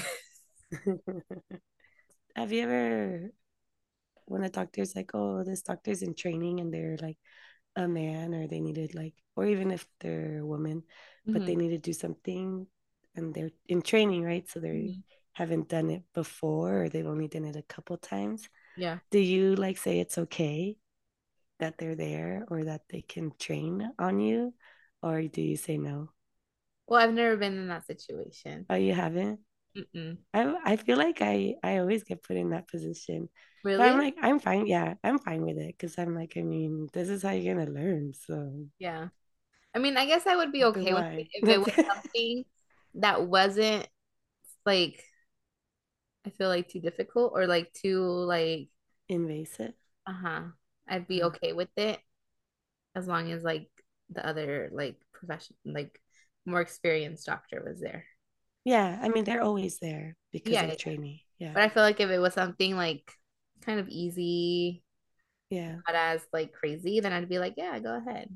Have 2.36 2.52
you 2.52 2.64
ever, 2.64 3.32
when 4.26 4.44
a 4.44 4.50
doctor's 4.50 4.96
like, 4.96 5.12
oh, 5.14 5.44
this 5.44 5.62
doctor's 5.64 6.02
in 6.04 6.14
training 6.16 6.60
and 6.60 6.74
they're 6.74 6.98
like 7.02 7.18
a 7.76 7.88
man 7.88 8.34
or 8.34 8.48
they 8.48 8.60
needed 8.62 8.96
like, 8.96 9.14
or 9.36 9.46
even 9.46 9.72
if 9.72 9.88
they're 10.02 10.40
a 10.40 10.46
woman, 10.46 10.84
but 11.32 11.46
they 11.46 11.56
Mhm, 11.56 11.58
need 11.58 11.70
to 11.72 11.78
do 11.80 11.94
something 11.94 12.68
and 13.16 13.34
they're 13.34 13.52
in 13.68 13.82
training, 13.82 14.24
right? 14.24 14.50
So 14.50 14.60
they 14.60 14.92
mhm. 14.92 15.04
haven't 15.34 15.70
done 15.70 15.90
it 15.90 16.04
before 16.14 16.84
or 16.84 16.90
they've 16.90 17.08
only 17.08 17.28
done 17.28 17.46
it 17.46 17.56
a 17.58 17.64
couple 17.64 17.98
times. 17.98 18.50
Yeah. 18.76 19.00
Do 19.12 19.20
you 19.20 19.56
like 19.56 19.78
say 19.78 20.00
it's 20.00 20.18
okay 20.18 20.78
that 21.60 21.78
they're 21.78 21.96
there 21.96 22.46
or 22.50 22.66
that 22.66 22.84
they 22.90 23.02
can 23.04 23.34
train 23.40 23.92
on 24.00 24.20
you? 24.20 24.54
Or 25.04 25.22
do 25.24 25.42
you 25.42 25.58
say 25.58 25.78
no? 25.78 26.10
Well, 26.88 27.00
I've 27.02 27.14
never 27.14 27.38
been 27.38 27.58
in 27.58 27.68
that 27.70 27.86
situation. 27.86 28.68
Oh, 28.70 28.76
you 28.76 28.94
haven't? 28.94 29.42
Mm-mm. 29.76 30.18
I 30.34 30.56
I 30.66 30.76
feel 30.78 30.98
like 30.98 31.22
I 31.22 31.56
I 31.64 31.78
always 31.80 32.04
get 32.04 32.24
put 32.24 32.38
in 32.38 32.52
that 32.52 32.68
position. 32.68 33.30
But 33.78 33.86
Really? 33.86 33.92
I'm 33.92 33.98
like, 33.98 34.16
I'm 34.22 34.40
fine. 34.40 34.68
Yeah, 34.68 34.96
I'm 35.04 35.20
fine 35.20 35.42
with 35.44 35.58
it 35.58 35.76
because 35.78 35.98
I'm 35.98 36.16
like, 36.16 36.34
I 36.38 36.42
mean, 36.44 36.90
this 36.94 37.10
is 37.10 37.24
how 37.24 37.32
you're 37.32 37.56
gonna 37.56 37.72
learn. 37.72 38.14
So 38.14 38.68
Yeah. 38.80 39.10
I 39.76 39.80
mean, 39.80 39.98
I 39.98 40.06
guess 40.08 40.28
I 40.28 40.36
would 40.38 40.52
be 40.52 40.66
okay 40.66 40.94
with 40.94 41.06
it 41.18 41.28
if 41.34 41.48
it 41.50 41.60
was 41.62 41.72
something 41.90 42.46
that 42.96 43.24
wasn't 43.28 43.88
like 44.66 45.04
I 46.26 46.30
feel 46.32 46.48
like 46.50 46.68
too 46.70 46.80
difficult 46.80 47.34
or 47.36 47.46
like 47.48 47.74
too 47.74 48.02
like 48.02 48.70
Invasive. 49.10 49.76
uh-huh. 50.08 50.44
I'd 50.88 51.08
be 51.08 51.24
Uh, 51.24 51.26
okay 51.26 51.54
with 51.54 51.70
it 51.78 52.00
as 52.96 53.08
long 53.08 53.32
as 53.32 53.44
like 53.44 53.70
the 54.12 54.26
other 54.26 54.70
like 54.74 54.98
profession 55.14 55.56
like 55.66 56.00
more 56.46 56.62
experienced 56.62 57.26
doctor 57.28 57.64
was 57.66 57.80
there. 57.82 58.06
Yeah, 58.70 59.00
I 59.02 59.10
mean, 59.10 59.24
they're 59.26 59.42
always 59.42 59.80
there 59.80 60.16
because 60.32 60.54
Yeah, 60.54 60.64
of 60.64 60.78
training. 60.78 61.20
Yeah, 61.40 61.56
But 61.56 61.64
I 61.64 61.70
feel 61.70 61.84
like 61.84 62.00
if 62.00 62.10
it 62.10 62.20
was 62.20 62.34
something 62.34 62.76
like 62.76 63.12
kind 63.62 63.80
of 63.80 63.90
easy, 63.90 64.84
yeah, 65.50 65.78
not 65.88 65.96
as 65.96 66.22
like 66.34 66.54
crazy, 66.54 67.00
then 67.00 67.14
I'd 67.14 67.30
be 67.30 67.40
like, 67.40 67.56
yeah, 67.58 67.78
go 67.80 67.98
ahead. 67.98 68.30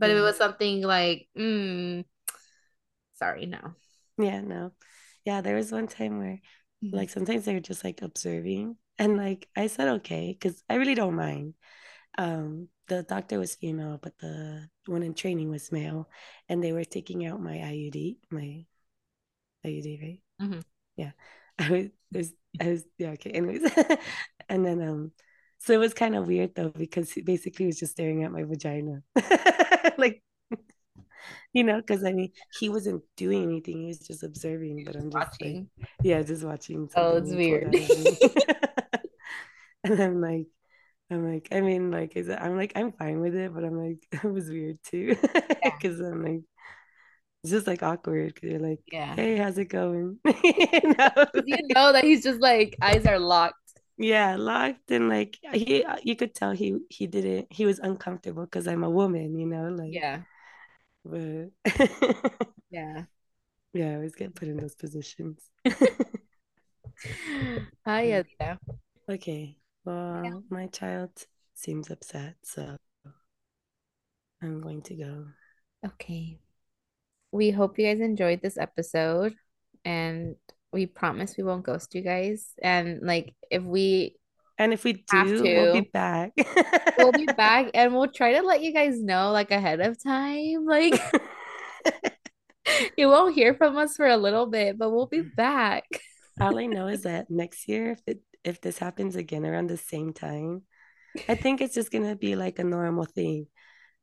But 0.00 0.10
if 0.10 0.16
it 0.18 0.20
was 0.22 0.36
something 0.36 0.82
like, 0.82 1.28
mm, 1.36 2.04
sorry, 3.14 3.46
no. 3.46 3.74
yeah. 4.18 4.40
No, 4.40 4.72
yeah. 5.24 5.40
There 5.40 5.56
was 5.56 5.72
one 5.72 5.86
time 5.88 6.18
where, 6.18 6.40
like, 6.92 7.10
sometimes 7.10 7.44
they're 7.44 7.60
just 7.60 7.84
like 7.84 8.02
observing, 8.02 8.76
and 8.98 9.16
like 9.16 9.48
I 9.56 9.66
said, 9.68 9.88
okay, 10.00 10.32
because 10.38 10.62
I 10.68 10.74
really 10.76 10.94
don't 10.94 11.16
mind. 11.16 11.54
Um, 12.18 12.68
the 12.88 13.02
doctor 13.04 13.38
was 13.38 13.54
female, 13.56 13.98
but 14.02 14.18
the 14.18 14.68
one 14.86 15.02
in 15.02 15.14
training 15.14 15.50
was 15.50 15.72
male, 15.72 16.08
and 16.48 16.62
they 16.64 16.72
were 16.72 16.84
taking 16.84 17.26
out 17.26 17.42
my 17.42 17.58
IUD, 17.60 18.18
my 18.30 18.66
IUD, 19.64 19.98
right? 20.02 20.20
Mhm. 20.40 20.62
Yeah. 20.96 21.12
I 21.58 21.70
was, 21.70 21.84
it 21.86 21.92
was, 22.18 22.32
I 22.60 22.68
was, 22.70 22.84
yeah, 22.98 23.10
okay. 23.10 23.30
Anyways, 23.30 23.62
and 24.48 24.64
then, 24.66 24.82
um, 24.82 25.12
so 25.58 25.72
it 25.72 25.78
was 25.78 25.94
kind 25.94 26.16
of 26.16 26.26
weird 26.26 26.54
though, 26.54 26.70
because 26.70 27.12
he 27.12 27.22
basically 27.22 27.66
was 27.66 27.78
just 27.78 27.92
staring 27.92 28.24
at 28.24 28.32
my 28.32 28.44
vagina. 28.44 29.02
Like, 29.96 30.22
you 31.52 31.64
know, 31.64 31.76
because 31.80 32.04
I 32.04 32.12
mean, 32.12 32.32
he 32.58 32.68
wasn't 32.68 33.02
doing 33.16 33.42
anything, 33.44 33.80
he 33.82 33.86
was 33.86 34.00
just 34.00 34.22
observing, 34.22 34.84
but 34.84 34.96
I'm 34.96 35.10
just 35.10 35.40
like, 35.40 35.60
yeah, 36.02 36.22
just 36.22 36.44
watching 36.44 36.88
Oh, 36.96 37.16
it's 37.16 37.30
weird. 37.30 37.64
out 37.64 37.74
of 37.74 37.98
me. 37.98 38.18
And 39.84 40.00
I'm 40.00 40.20
like, 40.20 40.46
I'm 41.10 41.30
like, 41.32 41.48
I 41.52 41.60
mean, 41.60 41.90
like, 41.90 42.16
is 42.16 42.28
it, 42.28 42.38
I'm 42.40 42.56
like, 42.56 42.72
I'm 42.76 42.92
fine 42.92 43.20
with 43.20 43.34
it, 43.34 43.54
but 43.54 43.64
I'm 43.64 43.78
like, 43.78 44.06
it 44.24 44.24
was 44.32 44.48
weird 44.48 44.78
too. 44.84 45.16
Because 45.62 46.00
I'm 46.00 46.22
like, 46.24 46.42
it's 47.44 47.52
just 47.52 47.68
like 47.68 47.84
awkward 47.84 48.34
because 48.34 48.50
you're 48.50 48.60
like, 48.60 48.80
Yeah. 48.92 49.14
hey, 49.16 49.36
how's 49.36 49.58
it 49.58 49.66
going? 49.66 50.18
You 50.24 50.94
know? 50.98 51.26
You 51.46 51.58
know 51.74 51.92
that 51.92 52.04
he's 52.04 52.22
just 52.24 52.40
like 52.40 52.76
eyes 52.82 53.06
are 53.06 53.18
locked. 53.18 53.58
Yeah, 53.96 54.34
locked 54.36 54.90
and 54.90 55.08
like 55.08 55.38
he 55.52 55.84
you 56.02 56.16
could 56.16 56.34
tell 56.34 56.50
he 56.52 56.78
he 56.90 57.06
didn't 57.06 57.52
he 57.52 57.64
was 57.64 57.78
uncomfortable 57.78 58.44
because 58.44 58.66
I'm 58.66 58.82
a 58.82 58.90
woman, 58.90 59.38
you 59.38 59.46
know, 59.46 59.68
like 59.68 59.92
Yeah. 59.92 60.22
but 61.04 61.50
Yeah. 62.70 63.04
yeah, 63.72 63.90
I 63.90 63.94
always 63.96 64.14
get 64.14 64.34
put 64.34 64.48
in 64.48 64.56
those 64.56 64.74
positions. 64.74 65.50
Ah, 67.86 68.00
yeah, 68.00 68.22
yeah. 68.40 68.56
Okay, 69.08 69.56
well, 69.84 70.44
my 70.50 70.66
child 70.68 71.10
seems 71.54 71.90
upset, 71.90 72.36
so 72.42 72.76
I'm 74.42 74.60
going 74.60 74.82
to 74.82 74.94
go. 74.94 75.26
Okay. 75.84 76.40
We 77.34 77.50
hope 77.50 77.78
you 77.80 77.86
guys 77.90 77.98
enjoyed 78.00 78.40
this 78.42 78.56
episode 78.56 79.34
and 79.84 80.36
we 80.72 80.86
promise 80.86 81.34
we 81.36 81.42
won't 81.42 81.64
ghost 81.64 81.92
you 81.94 82.02
guys. 82.02 82.54
And 82.62 83.02
like 83.02 83.34
if 83.50 83.62
we 83.64 84.14
And 84.56 84.72
if 84.72 84.84
we 84.84 84.92
do, 85.10 85.42
we'll 85.42 85.72
be 85.82 85.90
back. 85.92 86.30
we'll 86.96 87.10
be 87.10 87.26
back 87.36 87.72
and 87.74 87.92
we'll 87.92 88.06
try 88.06 88.34
to 88.34 88.42
let 88.46 88.62
you 88.62 88.72
guys 88.72 89.02
know 89.02 89.32
like 89.32 89.50
ahead 89.50 89.80
of 89.80 90.00
time. 90.00 90.64
Like 90.74 90.94
you 92.96 93.08
won't 93.08 93.34
hear 93.34 93.54
from 93.54 93.76
us 93.76 93.96
for 93.96 94.06
a 94.06 94.16
little 94.16 94.46
bit, 94.46 94.78
but 94.78 94.90
we'll 94.90 95.06
be 95.06 95.20
back. 95.22 95.84
All 96.40 96.56
I 96.58 96.66
know 96.66 96.86
is 96.86 97.02
that 97.02 97.30
next 97.30 97.68
year, 97.68 97.90
if 97.92 98.00
it 98.06 98.20
if 98.44 98.60
this 98.60 98.78
happens 98.78 99.16
again 99.16 99.44
around 99.44 99.68
the 99.68 99.76
same 99.76 100.12
time, 100.12 100.62
I 101.28 101.34
think 101.34 101.60
it's 101.60 101.74
just 101.74 101.90
gonna 101.90 102.16
be 102.16 102.36
like 102.36 102.58
a 102.58 102.64
normal 102.64 103.06
thing. 103.06 103.46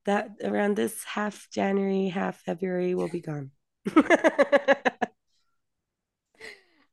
That 0.06 0.30
around 0.44 0.76
this 0.76 1.04
half 1.04 1.48
January, 1.52 2.10
half 2.10 2.38
February, 2.42 2.96
we'll 2.96 3.08
be 3.08 3.22
gone. 3.22 3.52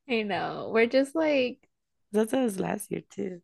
I 0.09 0.23
know. 0.23 0.71
We're 0.73 0.87
just 0.87 1.15
like 1.15 1.69
That's 2.13 2.33
what 2.33 2.41
it 2.41 2.45
was 2.45 2.61
last 2.61 2.91
year 2.91 3.03
too. 3.11 3.43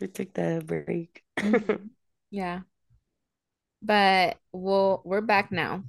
We 0.00 0.08
took 0.08 0.32
the 0.34 0.62
break. 0.64 1.22
Mhm. 1.38 1.90
Yeah. 2.30 2.62
But 3.82 4.38
we'll 4.52 5.00
we're 5.04 5.20
back 5.20 5.52
now 5.52 5.84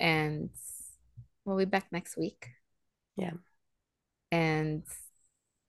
and 0.00 0.50
we'll 1.44 1.58
be 1.58 1.66
back 1.66 1.86
next 1.92 2.16
week. 2.16 2.48
Yeah. 3.16 3.32
And 4.32 4.84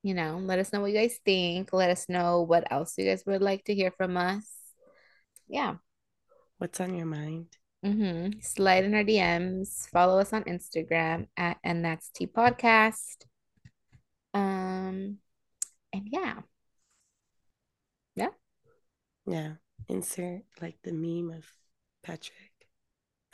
you 0.04 0.14
know, 0.14 0.38
let 0.38 0.60
us 0.60 0.72
know 0.72 0.82
what 0.82 0.92
you 0.92 0.98
guys 0.98 1.20
think. 1.26 1.74
Let 1.74 1.90
us 1.90 2.08
know 2.10 2.42
what 2.44 2.72
else 2.72 2.98
you 2.98 3.06
guys 3.06 3.24
would 3.26 3.42
like 3.42 3.66
to 3.66 3.76
hear 3.76 3.92
from 3.92 4.18
us. 4.18 4.46
Yeah. 5.48 5.76
What's 6.58 6.80
on 6.80 6.96
your 6.96 7.06
mind? 7.06 7.48
Mm-hmm. 7.86 8.40
Slide 8.40 8.86
in 8.86 8.96
our 8.96 9.04
DMs. 9.04 9.90
Follow 9.90 10.20
us 10.20 10.32
on 10.32 10.44
Instagram 10.46 11.28
at 11.36 11.58
and 11.64 11.84
that's 11.84 12.10
T 12.10 12.28
podcast. 12.28 13.26
Um, 14.34 15.18
and 15.92 16.08
yeah. 16.08 16.40
Yeah. 18.16 18.30
Yeah. 19.28 19.54
Insert 19.90 20.44
like 20.62 20.78
the 20.84 20.94
meme 20.94 21.36
of 21.36 21.46
Patrick. 22.04 22.54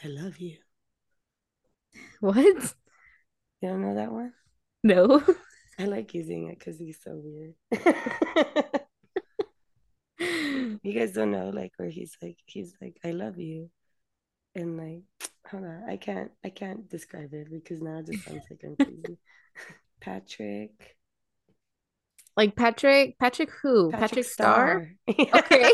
I 0.04 0.08
love 0.08 0.40
you. 0.40 0.58
What? 2.22 2.76
You 3.62 3.70
don't 3.70 3.82
know 3.82 3.96
that 3.96 4.12
one? 4.12 4.34
No. 4.84 5.24
I 5.78 5.86
like 5.86 6.16
using 6.16 6.48
it 6.48 6.58
because 6.58 6.80
he's 6.80 6.98
so 7.04 7.22
weird. 7.24 7.54
you 10.84 10.94
guys 10.94 11.12
don't 11.14 11.32
know 11.32 11.50
like 11.50 11.72
where 11.78 11.90
he's 11.90 12.16
like 12.22 12.38
he's 12.46 12.74
like 12.82 12.98
I 13.04 13.12
love 13.12 13.40
you, 13.40 13.70
and 14.56 14.78
like 14.78 15.04
hold 15.48 15.64
on 15.64 15.84
I 15.88 15.98
can't 15.98 16.32
I 16.44 16.50
can't 16.50 16.90
describe 16.90 17.34
it 17.34 17.50
because 17.52 17.82
now 17.82 18.00
it 18.00 18.08
just 18.08 18.26
sounds 18.26 18.44
like 18.50 18.62
I'm 18.64 18.76
crazy. 18.76 19.18
Patrick. 20.02 20.98
Like 22.38 22.56
Patrick, 22.56 23.20
Patrick 23.20 23.52
who? 23.62 23.92
Patrick, 23.92 24.26
Star? 24.26 24.88
Okay. 25.10 25.74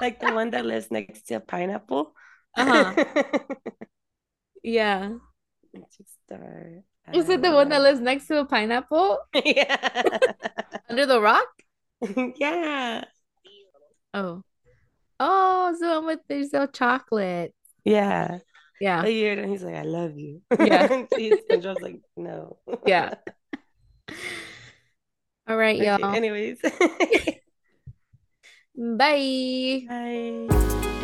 like 0.00 0.18
the 0.20 0.32
one 0.32 0.50
that 0.50 0.66
lives 0.66 0.90
next 0.90 1.28
to 1.28 1.34
a 1.34 1.40
pineapple. 1.40 2.14
Uh-huh. 2.56 3.04
Yeah. 4.62 5.10
Patrick 5.74 6.08
Star. 6.24 6.82
Is 7.12 7.28
it 7.28 7.42
the 7.42 7.52
one 7.52 7.68
that 7.68 7.82
lives 7.82 8.00
next 8.00 8.26
to 8.28 8.38
a 8.40 8.44
pineapple 8.44 9.18
Yeah. 9.44 10.18
under 10.88 11.06
the 11.06 11.20
rock? 11.20 11.46
yeah. 12.36 13.04
Oh. 14.14 14.42
Oh, 15.20 15.76
so 15.78 16.00
one 16.00 16.06
with 16.06 16.20
there's 16.28 16.52
no 16.52 16.66
chocolate. 16.66 17.54
Yeah. 17.84 18.38
Yeah. 18.80 19.04
A 19.04 19.08
year 19.08 19.38
and 19.38 19.50
he's 19.50 19.62
like, 19.62 19.76
I 19.76 19.82
love 19.82 20.16
you. 20.18 20.42
Yeah. 20.58 21.04
He's, 21.16 21.38
and 21.50 21.62
John's 21.62 21.80
like, 21.80 22.00
no. 22.16 22.58
Yeah. 22.86 23.14
All 25.46 25.56
right, 25.56 25.76
Okay, 25.76 25.86
y'all. 25.86 26.14
anyways. 26.14 26.58
Bye. 28.76 29.84
Bye. 29.88 31.00